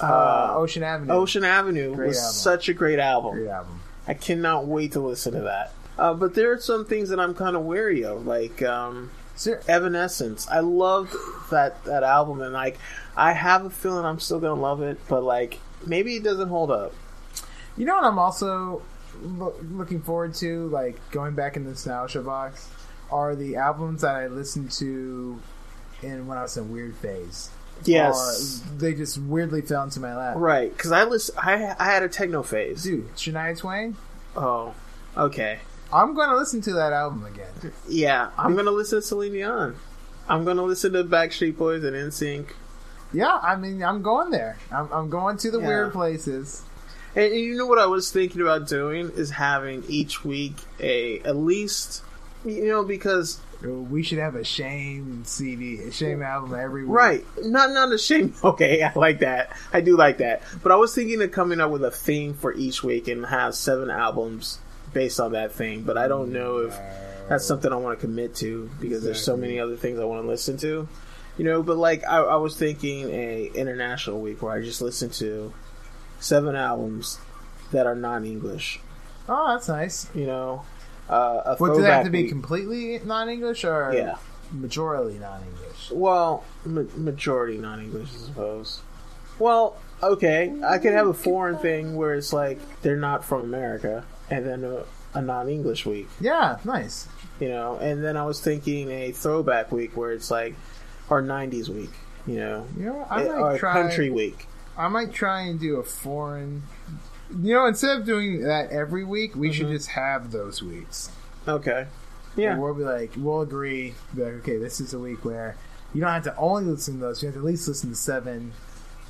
Uh, 0.00 0.54
Ocean 0.56 0.82
Avenue. 0.82 1.12
Ocean 1.12 1.44
Avenue 1.44 1.94
Great 1.94 2.08
was 2.08 2.18
album. 2.18 2.32
such 2.34 2.68
a 2.68 2.74
great 2.74 2.98
album. 2.98 3.34
Great 3.34 3.48
album. 3.48 3.80
I 4.06 4.14
cannot 4.14 4.66
wait 4.66 4.92
to 4.92 5.00
listen 5.00 5.32
to 5.34 5.40
that. 5.42 5.72
Uh, 5.98 6.12
but 6.14 6.34
there 6.34 6.52
are 6.52 6.58
some 6.60 6.84
things 6.84 7.08
that 7.08 7.18
I'm 7.18 7.34
kind 7.34 7.56
of 7.56 7.62
wary 7.62 8.04
of, 8.04 8.26
like 8.26 8.62
um, 8.62 9.10
So, 9.34 9.58
Evanescence. 9.68 10.46
I 10.48 10.60
love 10.60 11.14
that 11.50 11.82
that 11.84 12.02
album, 12.02 12.40
and 12.42 12.52
like 12.52 12.78
I 13.16 13.32
have 13.32 13.64
a 13.64 13.70
feeling 13.70 14.04
I'm 14.04 14.20
still 14.20 14.38
gonna 14.40 14.60
love 14.60 14.82
it, 14.82 14.98
but 15.08 15.22
like 15.22 15.58
maybe 15.86 16.16
it 16.16 16.22
doesn't 16.22 16.48
hold 16.48 16.70
up. 16.70 16.92
you 17.76 17.86
know 17.86 17.94
what 17.96 18.04
I'm 18.04 18.18
also 18.18 18.82
lo- 19.22 19.54
looking 19.70 20.02
forward 20.02 20.34
to, 20.34 20.68
like 20.68 20.96
going 21.10 21.34
back 21.34 21.56
in 21.56 21.64
the 21.64 21.70
nostalgia 21.70 22.20
box, 22.20 22.68
are 23.10 23.34
the 23.34 23.56
albums 23.56 24.02
that 24.02 24.14
I 24.14 24.26
listened 24.26 24.70
to 24.72 25.40
in 26.02 26.26
when 26.26 26.36
I 26.36 26.42
was 26.42 26.56
in 26.58 26.70
weird 26.70 26.94
phase. 26.96 27.48
Yes, 27.84 28.62
Or 28.66 28.78
they 28.78 28.94
just 28.94 29.18
weirdly 29.18 29.60
fell 29.62 29.84
into 29.84 30.00
my 30.00 30.16
lap. 30.16 30.34
right. 30.38 30.74
Because 30.76 30.92
I 30.92 31.04
listen. 31.04 31.34
I 31.38 31.74
I 31.78 31.84
had 31.86 32.02
a 32.02 32.08
techno 32.08 32.42
phase. 32.42 32.82
Dude, 32.82 33.14
Shania 33.14 33.56
Twain. 33.58 33.96
Oh, 34.36 34.74
okay. 35.16 35.58
I'm 35.92 36.14
going 36.14 36.28
to 36.28 36.36
listen 36.36 36.60
to 36.62 36.72
that 36.74 36.92
album 36.92 37.24
again. 37.24 37.72
Yeah, 37.88 38.30
I'm 38.36 38.56
gonna 38.56 38.72
listen 38.72 38.98
to 39.00 39.02
Celine 39.06 39.32
Dion. 39.32 39.76
I'm 40.28 40.44
gonna 40.44 40.64
listen 40.64 40.92
to 40.94 41.04
Backstreet 41.04 41.56
Boys 41.56 41.84
and 41.84 41.94
NSYNC. 41.94 42.48
Yeah, 43.12 43.38
I 43.40 43.54
mean, 43.54 43.84
I'm 43.84 44.02
going 44.02 44.30
there. 44.30 44.58
I'm, 44.72 44.90
I'm 44.92 45.08
going 45.10 45.36
to 45.38 45.50
the 45.52 45.60
Yeah. 45.60 45.66
weird 45.68 45.92
places. 45.92 46.62
And 47.14 47.32
you 47.32 47.56
know 47.56 47.66
what 47.66 47.78
I 47.78 47.86
was 47.86 48.10
thinking 48.10 48.42
about 48.42 48.66
doing 48.66 49.10
is 49.10 49.30
having 49.30 49.84
each 49.88 50.24
week 50.24 50.56
a 50.80 51.20
at 51.20 51.36
least 51.36 52.02
you 52.44 52.66
know 52.66 52.82
because 52.82 53.38
We 53.62 54.02
should 54.02 54.18
have 54.18 54.34
a 54.34 54.44
shame 54.44 55.24
CD, 55.24 55.78
a 55.82 55.90
shame 55.90 56.22
album 56.22 56.54
every 56.54 56.84
week. 56.84 56.92
right. 56.94 57.24
Not 57.42 57.70
not 57.70 57.92
a 57.92 57.98
shame 57.98 58.34
okay 58.44 58.82
I 58.82 58.92
like 58.94 59.20
that. 59.20 59.56
I 59.72 59.80
do 59.80 59.96
like 59.96 60.18
that. 60.18 60.42
But 60.62 60.72
I 60.72 60.76
was 60.76 60.94
thinking 60.94 61.20
of 61.22 61.32
coming 61.32 61.60
up 61.60 61.70
with 61.70 61.82
a 61.84 61.90
theme 61.90 62.34
for 62.34 62.52
each 62.54 62.82
week 62.84 63.08
and 63.08 63.24
have 63.26 63.54
seven 63.54 63.90
albums 63.90 64.58
based 64.92 65.18
on 65.20 65.32
that 65.32 65.52
thing 65.52 65.82
but 65.82 65.98
I 65.98 66.06
don't 66.08 66.32
know 66.32 66.58
if 66.58 66.78
that's 67.28 67.44
something 67.44 67.72
I 67.72 67.76
want 67.76 67.98
to 67.98 68.06
commit 68.06 68.34
to 68.36 68.70
because 68.80 69.02
there's 69.02 69.22
so 69.22 69.36
many 69.36 69.58
other 69.58 69.76
things 69.76 69.98
I 69.98 70.04
want 70.04 70.22
to 70.22 70.28
listen 70.28 70.56
to. 70.58 70.88
You 71.38 71.44
know 71.44 71.62
but 71.62 71.76
like 71.76 72.04
I, 72.04 72.18
I 72.18 72.36
was 72.36 72.56
thinking 72.56 73.10
a 73.10 73.46
international 73.54 74.20
week 74.20 74.42
where 74.42 74.52
I 74.52 74.62
just 74.62 74.80
listen 74.80 75.10
to 75.10 75.52
seven 76.20 76.54
albums 76.56 77.18
that 77.72 77.86
are 77.86 77.94
non-English. 77.96 78.80
Oh, 79.28 79.52
that's 79.54 79.68
nice. 79.68 80.08
you 80.14 80.26
know. 80.26 80.62
Uh, 81.08 81.42
a 81.44 81.56
What 81.56 81.74
do 81.74 81.82
they 81.82 81.88
have 81.90 82.04
to 82.04 82.10
be 82.10 82.22
week. 82.22 82.30
completely 82.30 82.98
non-English 83.04 83.64
or 83.64 83.92
Yeah. 83.94 84.16
majorly 84.54 85.20
non-English? 85.20 85.90
Well, 85.92 86.42
ma- 86.64 86.82
majority 86.96 87.58
non-English, 87.58 88.08
I 88.14 88.26
suppose. 88.26 88.80
Well, 89.38 89.76
okay, 90.02 90.52
I 90.64 90.78
could 90.78 90.92
have 90.92 91.06
a 91.06 91.14
foreign 91.14 91.58
thing 91.58 91.94
where 91.96 92.14
it's 92.14 92.32
like 92.32 92.58
they're 92.82 92.96
not 92.96 93.24
from 93.24 93.42
America, 93.42 94.04
and 94.30 94.44
then 94.46 94.64
a, 94.64 94.82
a 95.18 95.22
non-English 95.22 95.86
week, 95.86 96.08
Yeah, 96.20 96.58
nice. 96.64 97.06
you 97.38 97.48
know. 97.48 97.76
And 97.80 98.02
then 98.02 98.16
I 98.16 98.24
was 98.24 98.40
thinking 98.40 98.90
a 98.90 99.12
throwback 99.12 99.70
week 99.70 99.96
where 99.96 100.12
it's 100.12 100.30
like 100.30 100.54
our 101.10 101.22
'90s 101.22 101.68
week, 101.68 101.90
you 102.26 102.36
know, 102.36 102.66
You 102.76 102.86
know, 102.86 103.06
I 103.08 103.22
Eh, 103.24 103.28
might 103.28 103.38
or 103.54 103.58
try. 103.58 103.74
country 103.74 104.10
week. 104.10 104.48
I 104.76 104.88
might 104.88 105.12
try 105.12 105.42
and 105.42 105.60
do 105.60 105.76
a 105.76 105.82
foreign. 105.84 106.64
You 107.30 107.54
know, 107.54 107.66
instead 107.66 107.98
of 107.98 108.06
doing 108.06 108.42
that 108.42 108.70
every 108.70 109.04
week, 109.04 109.34
we 109.34 109.52
should 109.52 109.66
Mhm. 109.66 109.72
just 109.72 109.88
have 109.90 110.30
those 110.30 110.62
weeks. 110.62 111.10
Okay, 111.48 111.86
Yeah. 112.36 112.54
yeah, 112.54 112.58
we'll 112.58 112.74
be 112.74 112.84
like, 112.84 113.12
we'll 113.16 113.40
agree. 113.42 113.94
Be 114.14 114.22
like, 114.22 114.34
okay, 114.34 114.56
this 114.58 114.80
is 114.80 114.94
a 114.94 114.98
week 114.98 115.24
where 115.24 115.56
you 115.92 116.00
don't 116.00 116.10
have 116.10 116.24
to 116.24 116.36
only 116.36 116.64
listen 116.64 116.94
to 116.94 117.00
those. 117.00 117.22
You 117.22 117.26
have 117.28 117.34
to 117.34 117.40
at 117.40 117.44
least 117.46 117.66
listen 117.68 117.90
to 117.90 117.96
seven 117.96 118.52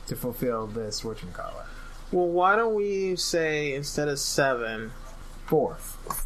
to 0.07 0.17
fulfill 0.17 0.67
this. 0.67 1.03
You 1.05 1.15
call? 1.33 1.53
Well, 2.13 2.29
why 2.29 2.57
don't 2.57 2.75
we 2.75 3.17
say 3.17 3.75
instead 3.75 4.09
of 4.09 4.19
seven, 4.19 4.93
Four. 5.47 5.77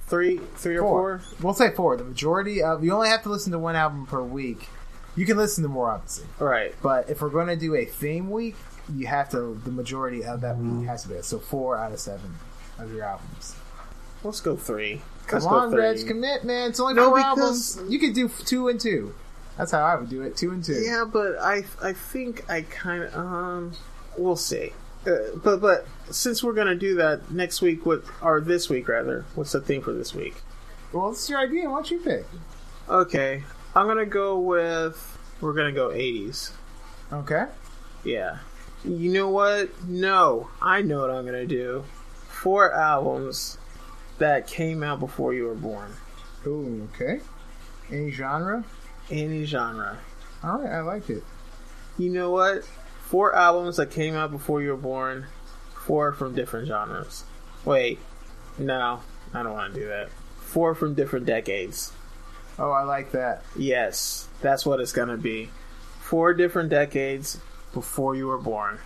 three, 0.08 0.40
three 0.56 0.76
or 0.76 0.82
Four. 0.82 1.18
four? 1.18 1.20
We'll 1.42 1.54
say 1.54 1.70
four. 1.70 1.96
The 1.96 2.04
majority 2.04 2.62
of 2.62 2.84
you 2.84 2.92
only 2.92 3.08
have 3.08 3.22
to 3.24 3.28
listen 3.30 3.52
to 3.52 3.58
one 3.58 3.76
album 3.76 4.06
per 4.06 4.20
week. 4.22 4.68
You 5.16 5.26
can 5.26 5.36
listen 5.36 5.62
to 5.64 5.68
more, 5.68 5.90
obviously, 5.90 6.26
Right. 6.38 6.74
but 6.82 7.08
if 7.10 7.20
we're 7.20 7.30
going 7.30 7.48
to 7.48 7.56
do 7.56 7.74
a 7.74 7.84
theme 7.84 8.30
week, 8.30 8.56
you 8.94 9.06
have 9.06 9.28
to. 9.30 9.60
The 9.64 9.70
majority 9.70 10.24
of 10.24 10.40
that 10.42 10.56
week 10.58 10.86
has 10.86 11.02
to 11.04 11.08
be 11.08 11.20
so 11.22 11.38
four 11.38 11.76
out 11.76 11.92
of 11.92 11.98
seven 12.00 12.34
of 12.78 12.92
your 12.92 13.04
albums. 13.04 13.54
Let's 14.22 14.40
go 14.40 14.56
three. 14.56 15.02
Come 15.26 15.40
Let's 15.40 15.46
on, 15.46 15.70
go 15.70 15.76
Reg, 15.78 16.06
commit, 16.06 16.44
man. 16.44 16.70
It's 16.70 16.80
only 16.80 16.94
No, 16.94 17.10
four 17.10 17.16
because- 17.18 17.76
albums. 17.78 17.92
You 17.92 17.98
could 17.98 18.14
do 18.14 18.28
two 18.28 18.68
and 18.68 18.80
two. 18.80 19.14
That's 19.56 19.72
how 19.72 19.84
I 19.84 19.94
would 19.96 20.08
do 20.08 20.22
it. 20.22 20.36
Two 20.36 20.50
and 20.52 20.62
two. 20.64 20.74
Yeah, 20.80 21.04
but 21.10 21.38
I 21.38 21.64
I 21.82 21.92
think 21.92 22.48
I 22.50 22.62
kind 22.62 23.04
of 23.04 23.14
um 23.14 23.72
we'll 24.16 24.36
see. 24.36 24.72
Uh, 25.06 25.36
but 25.42 25.60
but 25.60 25.86
since 26.10 26.42
we're 26.42 26.52
gonna 26.52 26.74
do 26.74 26.94
that 26.96 27.30
next 27.30 27.60
week, 27.62 27.86
what 27.86 28.02
or 28.22 28.40
this 28.40 28.68
week 28.68 28.88
rather? 28.88 29.24
What's 29.34 29.52
the 29.52 29.60
theme 29.60 29.82
for 29.82 29.92
this 29.92 30.14
week? 30.14 30.42
Well, 30.92 31.10
it's 31.10 31.28
your 31.30 31.38
idea. 31.38 31.68
Why 31.70 31.76
don't 31.76 31.90
you 31.90 31.98
pick? 32.00 32.24
Okay, 32.88 33.44
I'm 33.74 33.86
gonna 33.86 34.04
go 34.06 34.38
with 34.38 35.18
we're 35.40 35.52
gonna 35.54 35.72
go 35.72 35.88
80s. 35.90 36.50
Okay. 37.12 37.46
Yeah. 38.04 38.38
You 38.84 39.12
know 39.12 39.28
what? 39.28 39.82
No, 39.84 40.48
I 40.60 40.80
know 40.80 41.00
what 41.00 41.10
I'm 41.10 41.26
gonna 41.26 41.46
do. 41.46 41.84
Four 42.28 42.72
albums 42.72 43.58
that 44.18 44.46
came 44.46 44.82
out 44.82 45.00
before 45.00 45.34
you 45.34 45.44
were 45.44 45.54
born. 45.54 45.92
Ooh, 46.46 46.88
okay. 46.94 47.20
Any 47.90 48.10
genre? 48.10 48.64
Any 49.10 49.44
genre. 49.44 49.98
All 50.42 50.60
right, 50.60 50.72
I 50.72 50.80
like 50.80 51.10
it. 51.10 51.22
You 51.98 52.08
know 52.08 52.30
what? 52.30 52.64
Four 52.64 53.34
albums 53.34 53.76
that 53.76 53.90
came 53.90 54.14
out 54.14 54.30
before 54.30 54.62
you 54.62 54.70
were 54.70 54.76
born, 54.76 55.26
four 55.74 56.12
from 56.12 56.34
different 56.34 56.68
genres. 56.68 57.24
Wait, 57.64 57.98
no, 58.56 59.00
I 59.34 59.42
don't 59.42 59.52
want 59.52 59.74
to 59.74 59.80
do 59.80 59.86
that. 59.88 60.08
Four 60.38 60.74
from 60.74 60.94
different 60.94 61.26
decades. 61.26 61.92
Oh, 62.58 62.70
I 62.70 62.84
like 62.84 63.12
that. 63.12 63.42
Yes, 63.56 64.28
that's 64.40 64.64
what 64.64 64.80
it's 64.80 64.92
gonna 64.92 65.18
be. 65.18 65.50
Four 66.00 66.32
different 66.32 66.70
decades 66.70 67.40
before 67.72 68.14
you 68.14 68.26
were 68.26 68.38
born. 68.38 68.78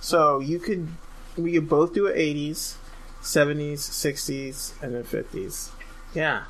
So 0.00 0.38
you 0.40 0.58
could, 0.58 0.88
we 1.36 1.52
could 1.52 1.68
both 1.68 1.94
do 1.94 2.04
80s, 2.04 2.74
70s, 3.22 3.74
60s, 3.78 4.82
and 4.82 4.94
then 4.94 5.04
50s. 5.04 5.70
Yeah, 6.14 6.44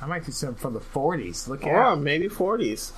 I 0.00 0.06
might 0.06 0.24
do 0.24 0.32
something 0.32 0.56
from 0.58 0.74
the 0.74 0.80
40s. 0.80 1.48
Look 1.48 1.66
at 1.66 1.74
out. 1.74 2.00
maybe 2.00 2.28
40s. 2.28 2.92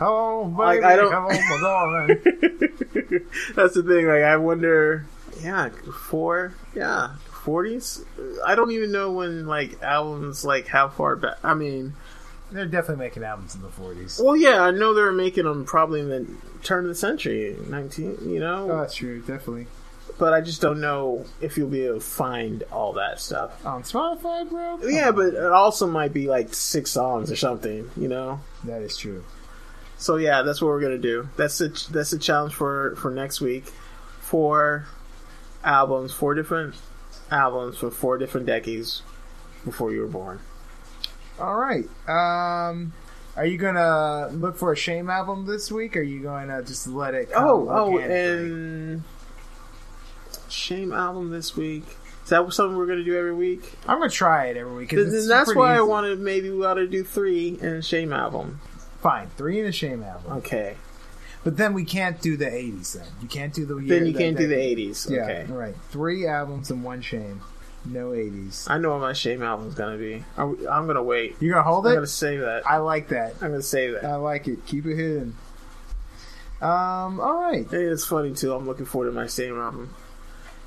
Oh, 0.00 0.44
baby. 0.44 0.56
Like, 0.58 0.82
I 0.84 0.96
don't- 0.96 1.14
Oh, 1.14 1.20
my 1.22 2.06
That's 3.54 3.74
the 3.74 3.82
thing. 3.82 4.06
Like, 4.06 4.22
I 4.22 4.36
wonder. 4.36 5.06
Yeah, 5.42 5.68
four. 6.08 6.54
Yeah, 6.74 7.14
forties. 7.30 8.04
I 8.46 8.54
don't 8.54 8.70
even 8.72 8.90
know 8.92 9.12
when 9.12 9.46
like 9.46 9.82
albums 9.82 10.44
like 10.44 10.66
how 10.66 10.88
far 10.88 11.16
back. 11.16 11.36
I 11.42 11.54
mean, 11.54 11.94
they're 12.52 12.66
definitely 12.66 13.04
making 13.04 13.24
albums 13.24 13.54
in 13.54 13.62
the 13.62 13.68
40s. 13.68 14.22
Well, 14.22 14.36
yeah, 14.36 14.62
I 14.62 14.70
know 14.70 14.94
they 14.94 15.02
were 15.02 15.12
making 15.12 15.44
them 15.44 15.64
probably 15.64 16.00
in 16.00 16.08
the 16.08 16.26
turn 16.62 16.84
of 16.84 16.88
the 16.88 16.94
century, 16.94 17.56
nineteen. 17.68 18.16
You 18.28 18.40
know, 18.40 18.70
Oh, 18.70 18.78
that's 18.80 18.94
true, 18.94 19.20
definitely. 19.20 19.66
but 20.18 20.32
I 20.32 20.40
just 20.40 20.60
don't 20.60 20.80
know 20.80 21.24
if 21.40 21.56
you'll 21.58 21.68
be 21.68 21.82
able 21.86 21.96
to 21.96 22.00
find 22.00 22.62
all 22.72 22.92
that 22.94 23.20
stuff. 23.20 23.64
On 23.66 23.82
Spotify, 23.82 24.48
bro? 24.48 24.78
Yeah, 24.88 25.10
but 25.10 25.34
it 25.34 25.52
also 25.52 25.86
might 25.86 26.12
be 26.12 26.28
like 26.28 26.54
six 26.54 26.90
songs 26.90 27.30
or 27.30 27.36
something. 27.36 27.90
You 27.96 28.08
know. 28.08 28.40
That 28.64 28.82
is 28.82 28.96
true. 28.96 29.24
So 29.98 30.16
yeah, 30.16 30.42
that's 30.42 30.60
what 30.60 30.68
we're 30.68 30.80
gonna 30.80 30.98
do. 30.98 31.28
That's 31.36 31.58
the 31.58 31.68
that's 31.90 32.10
the 32.10 32.18
challenge 32.18 32.54
for 32.54 32.94
for 32.96 33.10
next 33.10 33.40
week. 33.40 33.64
Four 34.20 34.86
albums, 35.64 36.12
four 36.12 36.34
different 36.34 36.74
albums 37.30 37.78
for 37.78 37.90
four 37.90 38.18
different 38.18 38.46
decades 38.46 39.02
before 39.64 39.92
you 39.92 40.00
were 40.00 40.06
born. 40.06 40.40
All 41.38 41.56
right. 41.56 41.84
Um, 42.08 42.92
are 43.36 43.44
you 43.44 43.58
gonna 43.58 44.28
look 44.32 44.56
for 44.56 44.72
a 44.72 44.76
Shame 44.76 45.10
album 45.10 45.46
this 45.46 45.70
week? 45.70 45.96
Or 45.96 46.00
are 46.00 46.02
you 46.02 46.20
going 46.22 46.48
to 46.48 46.62
just 46.62 46.86
let 46.86 47.14
it? 47.14 47.28
Oh, 47.34 47.68
oh, 47.70 47.98
and 47.98 49.02
Shame 50.48 50.92
album 50.92 51.30
this 51.30 51.56
week. 51.56 51.84
Is 52.24 52.30
that 52.30 52.52
something 52.52 52.76
we're 52.76 52.86
gonna 52.86 53.04
do 53.04 53.16
every 53.16 53.34
week? 53.34 53.74
I'm 53.86 53.98
gonna 53.98 54.10
try 54.10 54.46
it 54.46 54.56
every 54.56 54.74
week. 54.74 54.90
'cause 54.90 55.06
Then 55.10 55.14
it's 55.14 55.28
that's 55.28 55.46
pretty 55.46 55.58
why 55.60 55.72
I 55.74 55.76
easy. 55.76 55.82
wanted 55.88 56.18
maybe 56.20 56.50
we 56.50 56.64
ought 56.64 56.74
to 56.74 56.86
do 56.88 57.04
three 57.04 57.58
and 57.62 57.76
a 57.76 57.82
Shame 57.82 58.12
album. 58.12 58.60
Fine, 59.00 59.30
three 59.36 59.60
and 59.60 59.68
a 59.68 59.72
Shame 59.72 60.02
album, 60.02 60.32
Okay. 60.38 60.74
but 61.44 61.56
then 61.56 61.72
we 61.72 61.84
can't 61.84 62.20
do 62.20 62.36
the 62.36 62.46
'80s. 62.46 62.94
Then 62.94 63.06
you 63.22 63.28
can't 63.28 63.52
do 63.54 63.64
the. 63.64 63.74
Then 63.76 64.06
you 64.06 64.14
can't 64.14 64.36
do 64.36 64.48
the 64.48 64.58
eighties. 64.58 65.06
Yeah, 65.08 65.22
Okay. 65.22 65.46
all 65.50 65.56
right. 65.56 65.74
Three 65.90 66.26
albums 66.26 66.70
and 66.70 66.82
one 66.82 67.00
Shame. 67.00 67.42
No 67.86 68.10
'80s. 68.10 68.68
I 68.70 68.78
know 68.78 68.90
what 68.92 69.00
my 69.00 69.12
Shame 69.12 69.42
album's 69.42 69.74
gonna 69.74 69.96
be. 69.98 70.24
I'm, 70.36 70.58
I'm 70.68 70.86
gonna 70.86 71.02
wait. 71.02 71.36
You 71.40 71.50
gonna 71.50 71.62
hold 71.62 71.86
it? 71.86 71.90
I'm 71.90 71.94
gonna 71.96 72.06
save 72.06 72.40
that. 72.40 72.66
I 72.66 72.78
like 72.78 73.08
that. 73.08 73.34
I'm 73.40 73.50
gonna 73.52 73.62
save 73.62 73.94
that. 73.94 74.04
I 74.04 74.16
like 74.16 74.48
it. 74.48 74.66
Keep 74.66 74.86
it 74.86 74.96
hidden. 74.96 75.36
Um. 76.60 77.20
All 77.20 77.40
right. 77.40 77.66
It's 77.70 78.04
funny 78.06 78.34
too. 78.34 78.52
I'm 78.54 78.66
looking 78.66 78.86
forward 78.86 79.06
to 79.08 79.12
my 79.12 79.26
shame 79.26 79.58
album. 79.58 79.94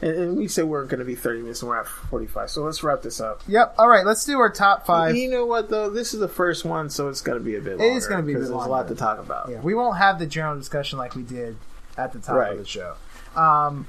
And, 0.01 0.11
and 0.15 0.37
we 0.37 0.47
said 0.47 0.63
we're 0.65 0.85
going 0.85 0.99
to 0.99 1.05
be 1.05 1.15
30 1.15 1.41
minutes 1.41 1.61
and 1.61 1.67
we're 1.67 1.77
at 1.77 1.85
45. 1.85 2.49
So 2.51 2.61
let's 2.63 2.83
wrap 2.83 3.01
this 3.01 3.19
up. 3.19 3.41
Yep. 3.49 3.75
All 3.77 3.89
right. 3.89 4.05
Let's 4.05 4.23
do 4.23 4.39
our 4.39 4.49
top 4.49 4.85
five. 4.85 5.17
You 5.17 5.29
know 5.29 5.45
what 5.45 5.69
though? 5.69 5.89
This 5.89 6.13
is 6.13 6.21
the 6.21 6.29
first 6.29 6.63
one, 6.63 6.89
so 6.89 7.09
it's 7.09 7.19
going 7.19 7.37
to 7.37 7.43
be 7.43 7.55
a 7.55 7.59
bit. 7.59 7.73
It 7.73 7.79
Longer 7.79 7.97
is 7.97 8.07
gonna 8.07 8.23
be 8.23 8.33
a 8.33 8.37
there's 8.37 8.49
a 8.49 8.55
lot 8.55 8.87
to 8.87 8.95
talk 8.95 9.19
about. 9.19 9.49
Yeah, 9.49 9.59
we 9.59 9.73
won't 9.73 9.97
have 9.97 10.17
the 10.19 10.25
general 10.25 10.55
discussion 10.57 10.99
like 10.99 11.15
we 11.15 11.23
did 11.23 11.57
at 11.97 12.13
the 12.13 12.19
top 12.19 12.35
Right. 12.37 12.53
of 12.53 12.59
the 12.59 12.65
show. 12.65 12.95
Um, 13.35 13.87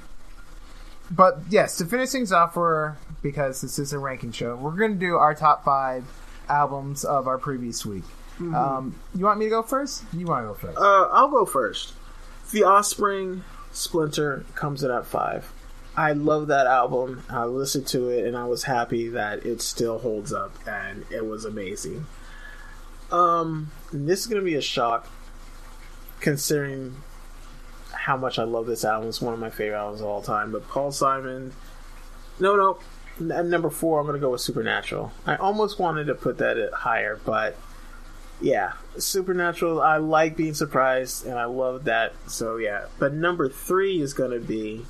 but 1.09 1.39
yes, 1.49 1.77
to 1.77 1.85
finish 1.85 2.09
things 2.09 2.33
off, 2.33 2.53
for 2.55 2.97
because 3.21 3.61
this 3.61 3.79
is 3.79 3.93
a 3.93 3.99
ranking 3.99 4.31
show, 4.31 4.55
we're 4.55 4.71
going 4.71 4.93
to 4.93 4.99
do 4.99 5.15
our 5.15 5.35
top 5.35 5.63
five 5.63 6.05
albums 6.49 7.03
of 7.03 7.27
our 7.27 7.37
previous 7.37 7.85
week. 7.85 8.03
Um, 8.39 8.95
you 9.13 9.25
want 9.25 9.37
me 9.37 9.45
to 9.45 9.51
go 9.51 9.61
first? 9.61 10.03
You 10.13 10.25
want 10.25 10.43
to 10.43 10.47
go 10.47 10.53
first? 10.55 10.77
Uh, 10.77 11.07
I'll 11.11 11.29
go 11.29 11.45
first. 11.45 11.93
The 12.51 12.63
Offspring 12.63 13.43
Splinter 13.71 14.45
comes 14.55 14.83
in 14.83 14.89
at 14.89 15.05
five. 15.05 15.51
I 15.95 16.13
love 16.13 16.47
that 16.47 16.67
album. 16.67 17.23
I 17.29 17.45
listened 17.45 17.87
to 17.87 18.09
it 18.09 18.25
and 18.25 18.35
I 18.35 18.45
was 18.45 18.63
happy 18.63 19.09
that 19.09 19.45
it 19.45 19.61
still 19.61 19.99
holds 19.99 20.33
up 20.33 20.55
and 20.67 21.05
it 21.11 21.25
was 21.25 21.45
amazing. 21.45 22.05
Um, 23.11 23.71
this 23.91 24.21
is 24.21 24.27
gonna 24.27 24.41
be 24.41 24.55
a 24.55 24.61
shock, 24.61 25.07
considering 26.21 26.95
how 27.93 28.15
much 28.17 28.39
I 28.39 28.43
love 28.43 28.67
this 28.67 28.85
album. 28.85 29.09
It's 29.09 29.21
one 29.21 29.33
of 29.33 29.39
my 29.39 29.49
favorite 29.49 29.77
albums 29.77 30.01
of 30.01 30.07
all 30.07 30.21
time. 30.21 30.51
But 30.51 30.67
Paul 30.69 30.91
Simon, 30.91 31.51
no, 32.39 32.55
no, 32.55 32.79
at 33.19 33.45
number 33.45 33.69
four, 33.69 33.99
I'm 33.99 34.05
gonna 34.05 34.19
go 34.19 34.31
with 34.31 34.41
Supernatural. 34.41 35.11
I 35.25 35.35
almost 35.35 35.79
wanted 35.79 36.05
to 36.05 36.15
put 36.15 36.37
that 36.39 36.57
at 36.57 36.73
higher, 36.73 37.19
but 37.25 37.55
yeah, 38.39 38.73
Supernatural. 38.97 39.81
I 39.81 39.97
like 39.97 40.35
being 40.35 40.53
surprised, 40.53 41.25
and 41.25 41.37
I 41.37 41.45
love 41.45 41.83
that. 41.85 42.13
So 42.27 42.57
yeah, 42.57 42.85
but 42.99 43.13
number 43.13 43.49
three 43.49 44.01
is 44.01 44.13
gonna 44.13 44.39
be 44.39 44.85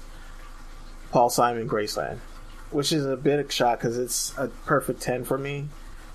Paul 1.11 1.29
Simon 1.29 1.67
Graceland, 1.67 2.19
which 2.71 2.91
is 2.93 3.05
a 3.05 3.17
bit 3.17 3.39
of 3.39 3.47
a 3.47 3.51
shock 3.51 3.79
because 3.79 3.97
it's 3.97 4.37
a 4.37 4.47
perfect 4.65 5.01
ten 5.01 5.23
for 5.25 5.37
me. 5.37 5.67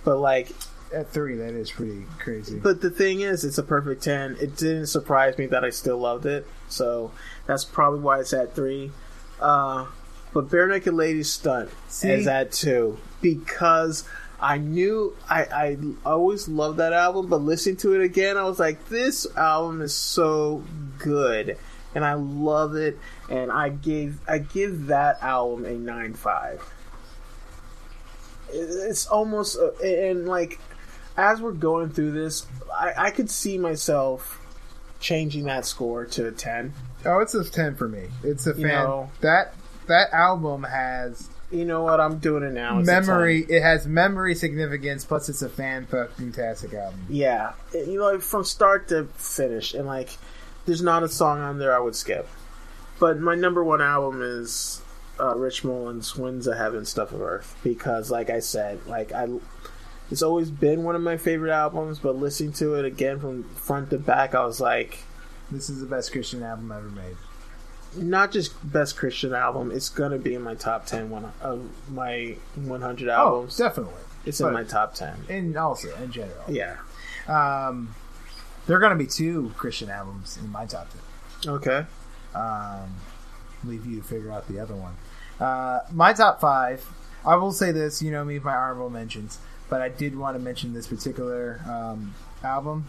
But 0.05 0.19
like, 0.19 0.51
At 0.95 1.11
three, 1.11 1.37
that 1.37 1.53
is 1.53 1.71
pretty 1.71 2.07
crazy. 2.21 2.59
but 2.61 2.81
the 2.81 2.91
thing 2.91 3.21
is, 3.21 3.45
it's 3.45 3.59
a 3.59 3.63
perfect 3.63 4.03
ten. 4.05 4.37
It 4.41 4.57
didn't 4.57 4.87
surprise 4.87 5.37
me 5.37 5.47
that 5.47 5.65
I 5.65 5.71
still 5.71 5.99
loved 5.99 6.25
it, 6.27 6.47
so 6.69 7.11
that's 7.47 7.65
probably 7.65 8.01
why 8.01 8.21
it's 8.21 8.33
at 8.33 8.55
three. 8.55 8.93
Uh, 9.41 9.87
but 10.37 10.51
Barenaked 10.51 10.93
Ladies 10.95 11.31
Stunt 11.33 11.71
See? 11.89 12.11
is 12.11 12.27
at 12.27 12.53
two 12.53 12.99
because 13.23 14.05
I 14.39 14.59
knew 14.59 15.17
I, 15.31 15.45
I 15.45 15.79
always 16.05 16.47
loved 16.47 16.77
that 16.77 16.93
album, 16.93 17.29
but 17.29 17.39
listening 17.39 17.79
to 17.79 17.95
it 17.95 18.05
again, 18.05 18.37
I 18.37 18.45
was 18.45 18.59
like, 18.59 18.91
this 18.91 19.27
album 19.35 19.81
is 19.81 19.95
so 19.95 20.63
good, 20.99 21.57
and 21.95 22.05
I 22.05 22.13
love 22.13 22.77
it, 22.77 22.99
and 23.31 23.51
I 23.51 23.71
gave 23.71 24.19
I 24.29 24.37
give 24.37 24.89
that 24.89 25.23
album 25.23 25.65
a 25.65 25.73
nine 25.73 26.13
five. 26.13 26.63
It's 28.51 29.07
almost 29.07 29.59
uh, 29.59 29.71
and 29.83 30.29
like 30.29 30.61
as 31.17 31.41
we're 31.41 31.53
going 31.53 31.89
through 31.89 32.13
this, 32.13 32.47
I, 32.75 32.93
I 33.07 33.11
could 33.11 33.31
see 33.31 33.57
myself 33.57 34.39
changing 35.01 35.45
that 35.45 35.65
score 35.65 36.05
to 36.05 36.27
a 36.27 36.31
ten. 36.31 36.75
oh, 37.07 37.21
it's 37.21 37.35
a 37.35 37.43
ten 37.43 37.75
for 37.75 37.89
me. 37.89 38.09
It's 38.23 38.47
a 38.47 38.53
fan. 38.53 38.61
You 38.61 38.69
know- 38.69 39.11
that 39.23 39.55
that 39.87 40.13
album 40.13 40.63
has 40.65 41.29
You 41.51 41.65
know 41.65 41.83
what? 41.83 42.01
I'm 42.01 42.19
doing 42.19 42.43
it 42.43 42.53
now. 42.53 42.79
It's 42.81 42.87
memory. 42.87 43.47
It 43.49 43.63
has 43.63 43.87
memory 43.87 44.35
significance. 44.35 45.05
Plus, 45.05 45.29
it's 45.29 45.43
a 45.43 45.49
fan 45.49 45.87
fucking 45.87 46.33
tastic 46.33 46.75
album. 46.75 47.07
Yeah, 47.09 47.53
It- 47.73 47.89
you 47.89 47.99
know, 48.01 48.19
from 48.19 48.45
start 48.45 48.89
to 48.89 49.05
finish, 49.17 49.73
and 49.75 49.87
like, 49.87 50.19
there's 50.67 50.83
not 50.83 51.03
a 51.05 51.09
song 51.09 51.41
on 51.41 51.59
there 51.59 51.75
I 51.75 51.79
would 51.79 51.95
skip. 51.95 52.27
But 52.99 53.21
my 53.21 53.35
number 53.37 53.63
one 53.63 53.81
album 53.81 54.23
is 54.23 54.81
uh, 55.21 55.37
Rich 55.37 55.63
Mullins' 55.65 56.17
"Winds 56.17 56.47
of 56.49 56.57
Heaven, 56.57 56.85
Stuff 56.85 57.13
of 57.13 57.21
Earth" 57.21 57.57
because, 57.63 58.11
like 58.11 58.29
I 58.31 58.41
said, 58.41 58.81
like 58.87 59.13
I, 59.13 59.29
it's 60.11 60.23
always 60.23 60.51
been 60.51 60.83
one 60.83 60.97
of 60.97 61.03
my 61.03 61.17
favorite 61.17 61.53
albums. 61.53 61.99
But 62.01 62.17
listening 62.17 62.53
to 62.55 62.75
it 62.75 62.85
again 62.85 63.21
from 63.21 63.45
front 63.55 63.91
to 63.91 63.99
back, 63.99 64.35
I 64.35 64.45
was 64.45 64.61
like, 64.61 64.99
This 65.51 65.71
is 65.71 65.79
the 65.81 65.87
best 65.87 66.11
Christian 66.11 66.43
album 66.43 66.73
ever 66.73 66.89
made. 66.89 67.17
Not 67.97 68.33
just 68.33 68.53
best 68.73 68.97
Christian 68.97 69.35
album. 69.35 69.71
It's 69.71 69.89
gonna 69.89 70.19
be 70.19 70.35
in 70.35 70.43
my 70.43 70.55
top 70.55 70.87
ten 70.87 71.11
one 71.11 71.33
of 71.41 71.69
my 71.91 72.37
100 72.55 73.09
albums. 73.09 73.61
Oh, 73.61 73.65
definitely. 73.65 74.01
it's 74.25 74.41
in 74.41 74.53
my 74.53 74.65
top 74.65 74.95
ten. 74.95 75.15
And 75.29 75.57
also 75.57 75.95
in 75.97 76.11
general. 76.13 76.45
Yeah. 76.49 76.77
Um, 77.29 77.95
there 78.67 78.77
are 78.77 78.81
going 78.81 78.91
to 78.91 78.99
be 78.99 79.07
two 79.07 79.53
Christian 79.57 79.91
albums 79.91 80.37
in 80.37 80.51
my 80.51 80.67
top 80.67 80.89
ten. 80.91 81.53
Okay. 81.55 81.87
Um, 82.35 82.95
leave 83.65 83.87
you 83.87 84.01
to 84.01 84.03
figure 84.03 84.31
out 84.33 84.49
the 84.49 84.59
other 84.59 84.75
one. 84.75 84.95
Uh, 85.41 85.81
my 85.93 86.13
top 86.13 86.41
five. 86.41 86.85
I 87.25 87.37
will 87.37 87.53
say 87.53 87.73
this. 87.73 88.03
You 88.03 88.11
know 88.11 88.25
me, 88.25 88.39
my 88.39 88.55
honorable 88.55 88.91
mentions, 88.91 89.39
but 89.69 89.81
I 89.81 89.89
did 89.89 90.17
want 90.17 90.37
to 90.37 90.43
mention 90.43 90.75
this 90.75 90.87
particular 90.87 91.61
um, 91.69 92.15
album 92.45 92.87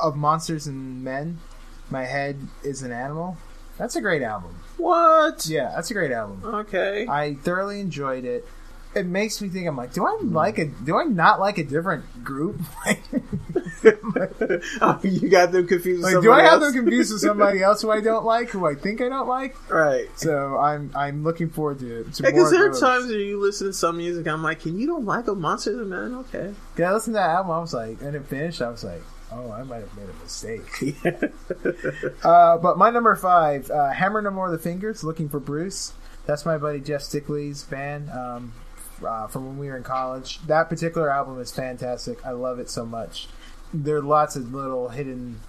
of 0.00 0.16
Monsters 0.16 0.66
and 0.66 1.02
Men. 1.02 1.38
My 1.90 2.04
head 2.04 2.36
is 2.62 2.82
an 2.82 2.92
animal. 2.92 3.36
That's 3.78 3.96
a 3.96 4.00
great 4.00 4.22
album. 4.22 4.54
What? 4.76 5.46
Yeah, 5.46 5.72
that's 5.74 5.90
a 5.90 5.94
great 5.94 6.10
album. 6.12 6.42
Okay. 6.44 7.06
I 7.08 7.34
thoroughly 7.34 7.80
enjoyed 7.80 8.24
it. 8.24 8.46
It 8.94 9.06
makes 9.06 9.40
me 9.40 9.48
think. 9.48 9.66
I'm 9.66 9.76
like, 9.76 9.92
do 9.92 10.04
I 10.04 10.18
like 10.22 10.58
a? 10.58 10.66
Do 10.66 10.96
I 10.98 11.04
not 11.04 11.40
like 11.40 11.58
a 11.58 11.64
different 11.64 12.24
group? 12.24 12.60
oh, 14.80 15.00
you 15.02 15.28
got 15.28 15.50
them 15.52 15.66
confused. 15.66 16.02
with 16.04 16.12
Like, 16.14 16.22
do 16.22 16.30
I 16.30 16.38
somebody 16.38 16.42
have 16.42 16.52
else? 16.62 16.74
them 16.74 16.84
confused 16.84 17.12
with 17.12 17.22
somebody 17.22 17.62
else 17.62 17.82
who 17.82 17.90
I 17.90 18.00
don't 18.00 18.24
like, 18.24 18.50
who 18.50 18.66
I 18.66 18.74
think 18.74 19.00
I 19.00 19.08
don't 19.08 19.28
like? 19.28 19.56
Right. 19.70 20.08
So 20.18 20.56
I'm 20.58 20.92
I'm 20.94 21.24
looking 21.24 21.50
forward 21.50 21.80
to, 21.80 22.04
to 22.04 22.22
Because 22.22 22.50
there 22.50 22.66
are 22.66 22.70
of 22.70 22.78
times 22.78 23.06
where 23.06 23.18
you 23.18 23.40
listen 23.40 23.68
to 23.68 23.72
some 23.72 23.96
music, 23.96 24.26
I'm 24.28 24.42
like, 24.42 24.60
can 24.60 24.78
you 24.78 24.86
don't 24.86 25.04
like 25.04 25.26
a 25.26 25.34
Monsters 25.34 25.86
Men? 25.86 26.14
Okay. 26.14 26.54
Yeah, 26.76 26.90
I 26.90 26.94
listened 26.94 27.14
to 27.14 27.18
that 27.18 27.30
album. 27.30 27.52
I 27.52 27.58
was 27.58 27.74
like, 27.74 28.00
and 28.02 28.14
it 28.14 28.24
finished. 28.26 28.62
I 28.62 28.68
was 28.68 28.84
like, 28.84 29.02
oh, 29.32 29.50
I 29.50 29.62
might 29.64 29.80
have 29.80 29.96
made 29.96 30.08
a 30.08 30.22
mistake. 30.22 30.94
uh, 32.24 32.58
but 32.58 32.78
my 32.78 32.90
number 32.90 33.16
five, 33.16 33.70
uh, 33.70 33.90
Hammer 33.90 34.22
No 34.22 34.30
More 34.30 34.50
the 34.50 34.58
Fingers, 34.58 35.02
Looking 35.02 35.28
for 35.28 35.40
Bruce. 35.40 35.94
That's 36.26 36.46
my 36.46 36.56
buddy 36.56 36.80
Jeff 36.80 37.00
Stickley's 37.00 37.64
band 37.64 38.08
um, 38.10 38.52
uh, 39.04 39.26
from 39.26 39.46
when 39.46 39.58
we 39.58 39.68
were 39.68 39.76
in 39.76 39.82
college. 39.82 40.40
That 40.46 40.68
particular 40.68 41.10
album 41.10 41.40
is 41.40 41.52
fantastic. 41.52 42.24
I 42.24 42.30
love 42.32 42.58
it 42.58 42.70
so 42.70 42.84
much. 42.84 43.28
There 43.72 43.96
are 43.96 44.02
lots 44.02 44.36
of 44.36 44.52
little 44.52 44.88
hidden 44.88 45.40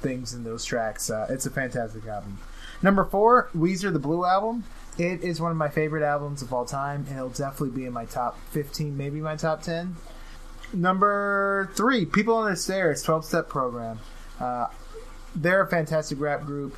things 0.00 0.34
in 0.34 0.44
those 0.44 0.64
tracks. 0.64 1.10
Uh, 1.10 1.26
it's 1.30 1.46
a 1.46 1.50
fantastic 1.50 2.06
album. 2.06 2.38
Number 2.82 3.04
four, 3.04 3.48
Weezer, 3.56 3.92
the 3.92 3.98
Blue 3.98 4.24
Album. 4.24 4.64
It 4.98 5.22
is 5.22 5.40
one 5.40 5.50
of 5.50 5.56
my 5.56 5.68
favorite 5.68 6.02
albums 6.02 6.42
of 6.42 6.52
all 6.52 6.66
time, 6.66 7.06
and 7.08 7.16
it'll 7.16 7.30
definitely 7.30 7.70
be 7.70 7.86
in 7.86 7.92
my 7.92 8.04
top 8.04 8.38
15, 8.50 8.96
maybe 8.96 9.20
my 9.20 9.36
top 9.36 9.62
10. 9.62 9.96
Number 10.74 11.70
three, 11.74 12.04
People 12.04 12.34
on 12.34 12.50
the 12.50 12.56
Stairs, 12.56 13.02
12 13.02 13.24
Step 13.24 13.48
Program. 13.48 14.00
Uh, 14.38 14.66
they're 15.34 15.62
a 15.62 15.66
fantastic 15.66 16.20
rap 16.20 16.44
group. 16.44 16.76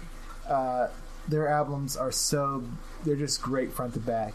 Uh, 0.48 0.88
their 1.26 1.48
albums 1.48 1.96
are 1.96 2.12
so, 2.12 2.62
they're 3.04 3.16
just 3.16 3.40
great 3.40 3.72
front 3.72 3.94
to 3.94 4.00
back. 4.00 4.34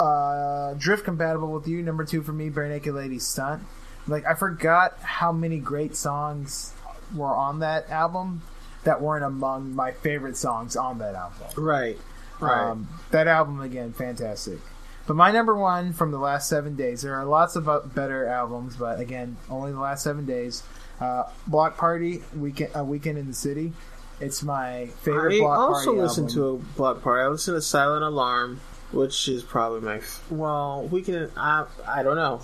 Uh, 0.00 0.74
Drift 0.74 1.04
Compatible 1.04 1.52
with 1.52 1.66
You, 1.66 1.82
number 1.82 2.04
two 2.04 2.22
for 2.22 2.32
me, 2.32 2.50
Barenaked 2.50 2.92
Ladies 2.94 3.26
Stunt. 3.26 3.62
Like 4.06 4.24
I 4.26 4.34
forgot 4.34 4.98
how 5.00 5.32
many 5.32 5.58
great 5.58 5.96
songs 5.96 6.72
were 7.14 7.34
on 7.34 7.60
that 7.60 7.90
album 7.90 8.42
that 8.84 9.00
weren't 9.02 9.24
among 9.24 9.74
my 9.74 9.92
favorite 9.92 10.36
songs 10.36 10.76
on 10.76 10.98
that 10.98 11.14
album. 11.14 11.46
Right. 11.56 11.98
Right. 12.40 12.70
Um, 12.70 12.88
that 13.10 13.26
album 13.26 13.60
again, 13.60 13.92
fantastic. 13.92 14.60
But 15.06 15.16
my 15.16 15.32
number 15.32 15.56
one 15.56 15.92
from 15.92 16.10
the 16.10 16.18
last 16.18 16.48
seven 16.48 16.76
days. 16.76 17.02
There 17.02 17.14
are 17.16 17.24
lots 17.24 17.56
of 17.56 17.68
uh, 17.68 17.80
better 17.80 18.26
albums, 18.26 18.76
but 18.76 19.00
again, 19.00 19.36
only 19.50 19.72
the 19.72 19.80
last 19.80 20.04
seven 20.04 20.26
days. 20.26 20.62
Uh, 21.00 21.24
Bloc 21.46 21.76
Party, 21.76 22.22
weekend, 22.36 22.70
a 22.74 22.84
weekend 22.84 23.18
in 23.18 23.26
the 23.26 23.34
city. 23.34 23.72
It's 24.20 24.42
my 24.42 24.86
favorite. 25.02 25.38
Bloc 25.38 25.40
Party. 25.40 25.40
I 25.40 25.40
Block 25.40 25.58
also 25.58 25.84
Party 25.86 26.00
listen 26.00 26.24
album. 26.24 26.36
to 26.36 26.46
a 26.48 26.56
Bloc 26.76 27.02
Party. 27.02 27.22
I 27.24 27.28
listen 27.28 27.54
to 27.54 27.62
Silent 27.62 28.04
Alarm, 28.04 28.60
which 28.92 29.28
is 29.28 29.42
probably 29.42 29.80
my 29.80 30.00
well. 30.30 30.82
Weekend. 30.90 31.30
I 31.36 31.66
I 31.86 32.02
don't 32.02 32.16
know. 32.16 32.40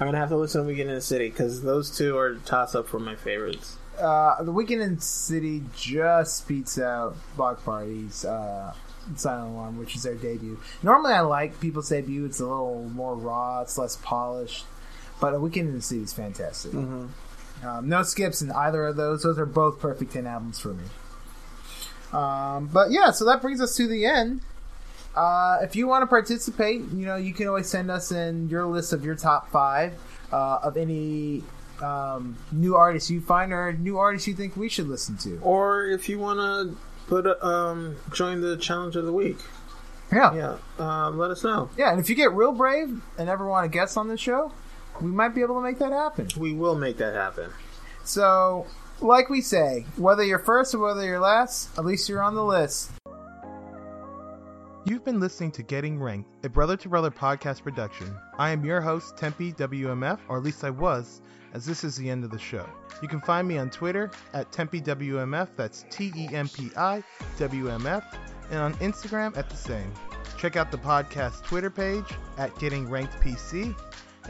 I'm 0.00 0.06
gonna 0.06 0.18
have 0.18 0.28
to 0.30 0.36
listen 0.36 0.62
to 0.62 0.66
Weekend 0.68 0.88
in 0.90 0.94
the 0.96 1.00
City 1.00 1.28
because 1.28 1.62
those 1.62 1.96
two 1.96 2.16
are 2.16 2.36
toss 2.44 2.74
up 2.74 2.88
for 2.88 2.98
my 3.00 3.16
favorites. 3.16 3.76
Uh, 3.98 4.42
the 4.44 4.52
Weekend 4.52 4.80
in 4.80 4.94
the 4.96 5.00
City 5.00 5.64
just 5.76 6.46
beats 6.46 6.78
out 6.78 7.16
Bloc 7.36 7.64
Party's. 7.64 8.24
uh, 8.24 8.72
Silent 9.16 9.52
Alarm, 9.54 9.78
which 9.78 9.96
is 9.96 10.02
their 10.02 10.14
debut. 10.16 10.60
Normally, 10.82 11.14
I 11.14 11.20
like 11.22 11.60
people's 11.60 11.88
debut. 11.88 12.26
It's 12.26 12.40
a 12.40 12.44
little 12.46 12.82
more 12.90 13.14
raw. 13.16 13.62
It's 13.62 13.78
less 13.78 13.96
polished. 13.96 14.66
But 15.18 15.32
a 15.32 15.40
Weekend 15.40 15.68
in 15.70 15.74
the 15.76 15.80
City 15.82 16.02
is 16.02 16.12
fantastic. 16.12 16.74
Um, 16.74 17.14
no 17.88 18.02
skips 18.02 18.42
in 18.42 18.52
either 18.52 18.86
of 18.86 18.96
those. 18.96 19.22
Those 19.22 19.38
are 19.38 19.46
both 19.46 19.80
perfect 19.80 20.12
10 20.12 20.26
albums 20.26 20.60
for 20.60 20.74
me. 20.74 20.84
Um, 22.12 22.66
but 22.72 22.90
yeah, 22.90 23.10
so 23.10 23.24
that 23.24 23.40
brings 23.42 23.60
us 23.60 23.74
to 23.76 23.86
the 23.86 24.04
end. 24.06 24.42
Uh, 25.14 25.58
if 25.62 25.74
you 25.74 25.86
want 25.88 26.02
to 26.02 26.06
participate, 26.06 26.80
you 26.92 27.06
know, 27.06 27.16
you 27.16 27.34
can 27.34 27.48
always 27.48 27.68
send 27.68 27.90
us 27.90 28.12
in 28.12 28.48
your 28.48 28.64
list 28.66 28.92
of 28.92 29.04
your 29.04 29.14
top 29.16 29.50
five 29.50 29.94
uh, 30.32 30.58
of 30.62 30.76
any 30.76 31.42
um, 31.82 32.36
new 32.52 32.76
artists 32.76 33.10
you 33.10 33.20
find 33.20 33.52
or 33.52 33.72
new 33.72 33.98
artists 33.98 34.28
you 34.28 34.34
think 34.34 34.56
we 34.56 34.68
should 34.68 34.86
listen 34.88 35.16
to. 35.18 35.38
Or 35.42 35.86
if 35.86 36.08
you 36.08 36.18
want 36.18 36.38
to 36.38 36.76
put 37.08 37.26
a, 37.26 37.44
um 37.44 37.96
join 38.12 38.40
the 38.42 38.56
challenge 38.58 38.94
of 38.96 39.06
the 39.06 39.12
week, 39.12 39.38
Yeah. 40.12 40.34
yeah, 40.34 40.56
uh, 40.78 41.10
let 41.10 41.30
us 41.30 41.42
know. 41.42 41.70
Yeah, 41.76 41.90
and 41.90 41.98
if 42.00 42.08
you 42.10 42.14
get 42.14 42.32
real 42.32 42.52
brave 42.52 43.00
and 43.18 43.28
ever 43.28 43.46
want 43.46 43.64
to 43.64 43.68
guest 43.76 43.96
on 43.96 44.08
the 44.08 44.16
show, 44.18 44.52
we 45.00 45.10
might 45.10 45.34
be 45.34 45.40
able 45.40 45.54
to 45.56 45.62
make 45.62 45.78
that 45.78 45.92
happen. 45.92 46.28
We 46.36 46.52
will 46.52 46.74
make 46.74 46.98
that 46.98 47.14
happen. 47.14 47.50
So, 48.04 48.66
like 49.00 49.30
we 49.30 49.40
say, 49.40 49.86
whether 49.96 50.22
you're 50.24 50.38
first 50.38 50.74
or 50.74 50.78
whether 50.80 51.04
you're 51.04 51.20
last, 51.20 51.76
at 51.78 51.84
least 51.84 52.08
you're 52.08 52.22
on 52.22 52.34
the 52.34 52.44
list. 52.44 52.90
You've 54.88 55.04
been 55.04 55.20
listening 55.20 55.50
to 55.50 55.62
Getting 55.62 56.00
Ranked, 56.00 56.46
a 56.46 56.48
brother 56.48 56.74
to 56.78 56.88
brother 56.88 57.10
podcast 57.10 57.62
production. 57.62 58.10
I 58.38 58.48
am 58.48 58.64
your 58.64 58.80
host, 58.80 59.18
Tempi 59.18 59.52
WMF, 59.52 60.18
or 60.28 60.38
at 60.38 60.42
least 60.42 60.64
I 60.64 60.70
was, 60.70 61.20
as 61.52 61.66
this 61.66 61.84
is 61.84 61.94
the 61.96 62.08
end 62.08 62.24
of 62.24 62.30
the 62.30 62.38
show. 62.38 62.66
You 63.02 63.06
can 63.08 63.20
find 63.20 63.46
me 63.46 63.58
on 63.58 63.68
Twitter 63.68 64.10
at 64.32 64.50
Tempi 64.50 64.80
WMF, 64.80 65.48
that's 65.56 65.84
T 65.90 66.10
E 66.16 66.30
M 66.32 66.48
P 66.48 66.70
I 66.74 67.04
W 67.36 67.68
M 67.68 67.86
F, 67.86 68.16
and 68.50 68.60
on 68.60 68.72
Instagram 68.76 69.36
at 69.36 69.50
the 69.50 69.56
same. 69.56 69.92
Check 70.38 70.56
out 70.56 70.70
the 70.70 70.78
podcast 70.78 71.44
Twitter 71.44 71.68
page 71.68 72.06
at 72.38 72.58
Getting 72.58 72.88
Ranked 72.88 73.20
PC, 73.20 73.78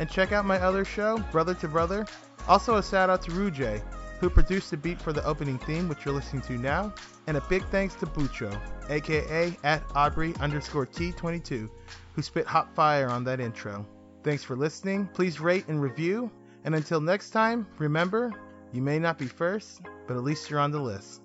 and 0.00 0.10
check 0.10 0.32
out 0.32 0.44
my 0.44 0.58
other 0.58 0.84
show, 0.84 1.18
Brother 1.30 1.54
to 1.54 1.68
Brother. 1.68 2.04
Also, 2.48 2.78
a 2.78 2.82
shout 2.82 3.10
out 3.10 3.22
to 3.22 3.30
Rujay, 3.30 3.80
who 4.20 4.28
produced 4.30 4.70
the 4.70 4.76
beat 4.76 5.00
for 5.00 5.12
the 5.12 5.24
opening 5.24 5.58
theme, 5.58 5.88
which 5.88 6.04
you're 6.04 6.14
listening 6.14 6.42
to 6.42 6.58
now, 6.58 6.92
and 7.26 7.36
a 7.36 7.40
big 7.42 7.64
thanks 7.70 7.94
to 7.96 8.06
Bucho, 8.06 8.56
aka 8.88 9.56
at 9.64 9.82
Aubrey 9.94 10.34
underscore 10.40 10.86
T22, 10.86 11.68
who 12.14 12.22
spit 12.22 12.46
hot 12.46 12.74
fire 12.74 13.08
on 13.08 13.24
that 13.24 13.40
intro. 13.40 13.86
Thanks 14.24 14.42
for 14.42 14.56
listening. 14.56 15.08
Please 15.14 15.40
rate 15.40 15.68
and 15.68 15.80
review. 15.80 16.30
And 16.64 16.74
until 16.74 17.00
next 17.00 17.30
time, 17.30 17.66
remember, 17.78 18.32
you 18.72 18.82
may 18.82 18.98
not 18.98 19.18
be 19.18 19.26
first, 19.26 19.82
but 20.06 20.16
at 20.16 20.24
least 20.24 20.50
you're 20.50 20.60
on 20.60 20.72
the 20.72 20.80
list. 20.80 21.22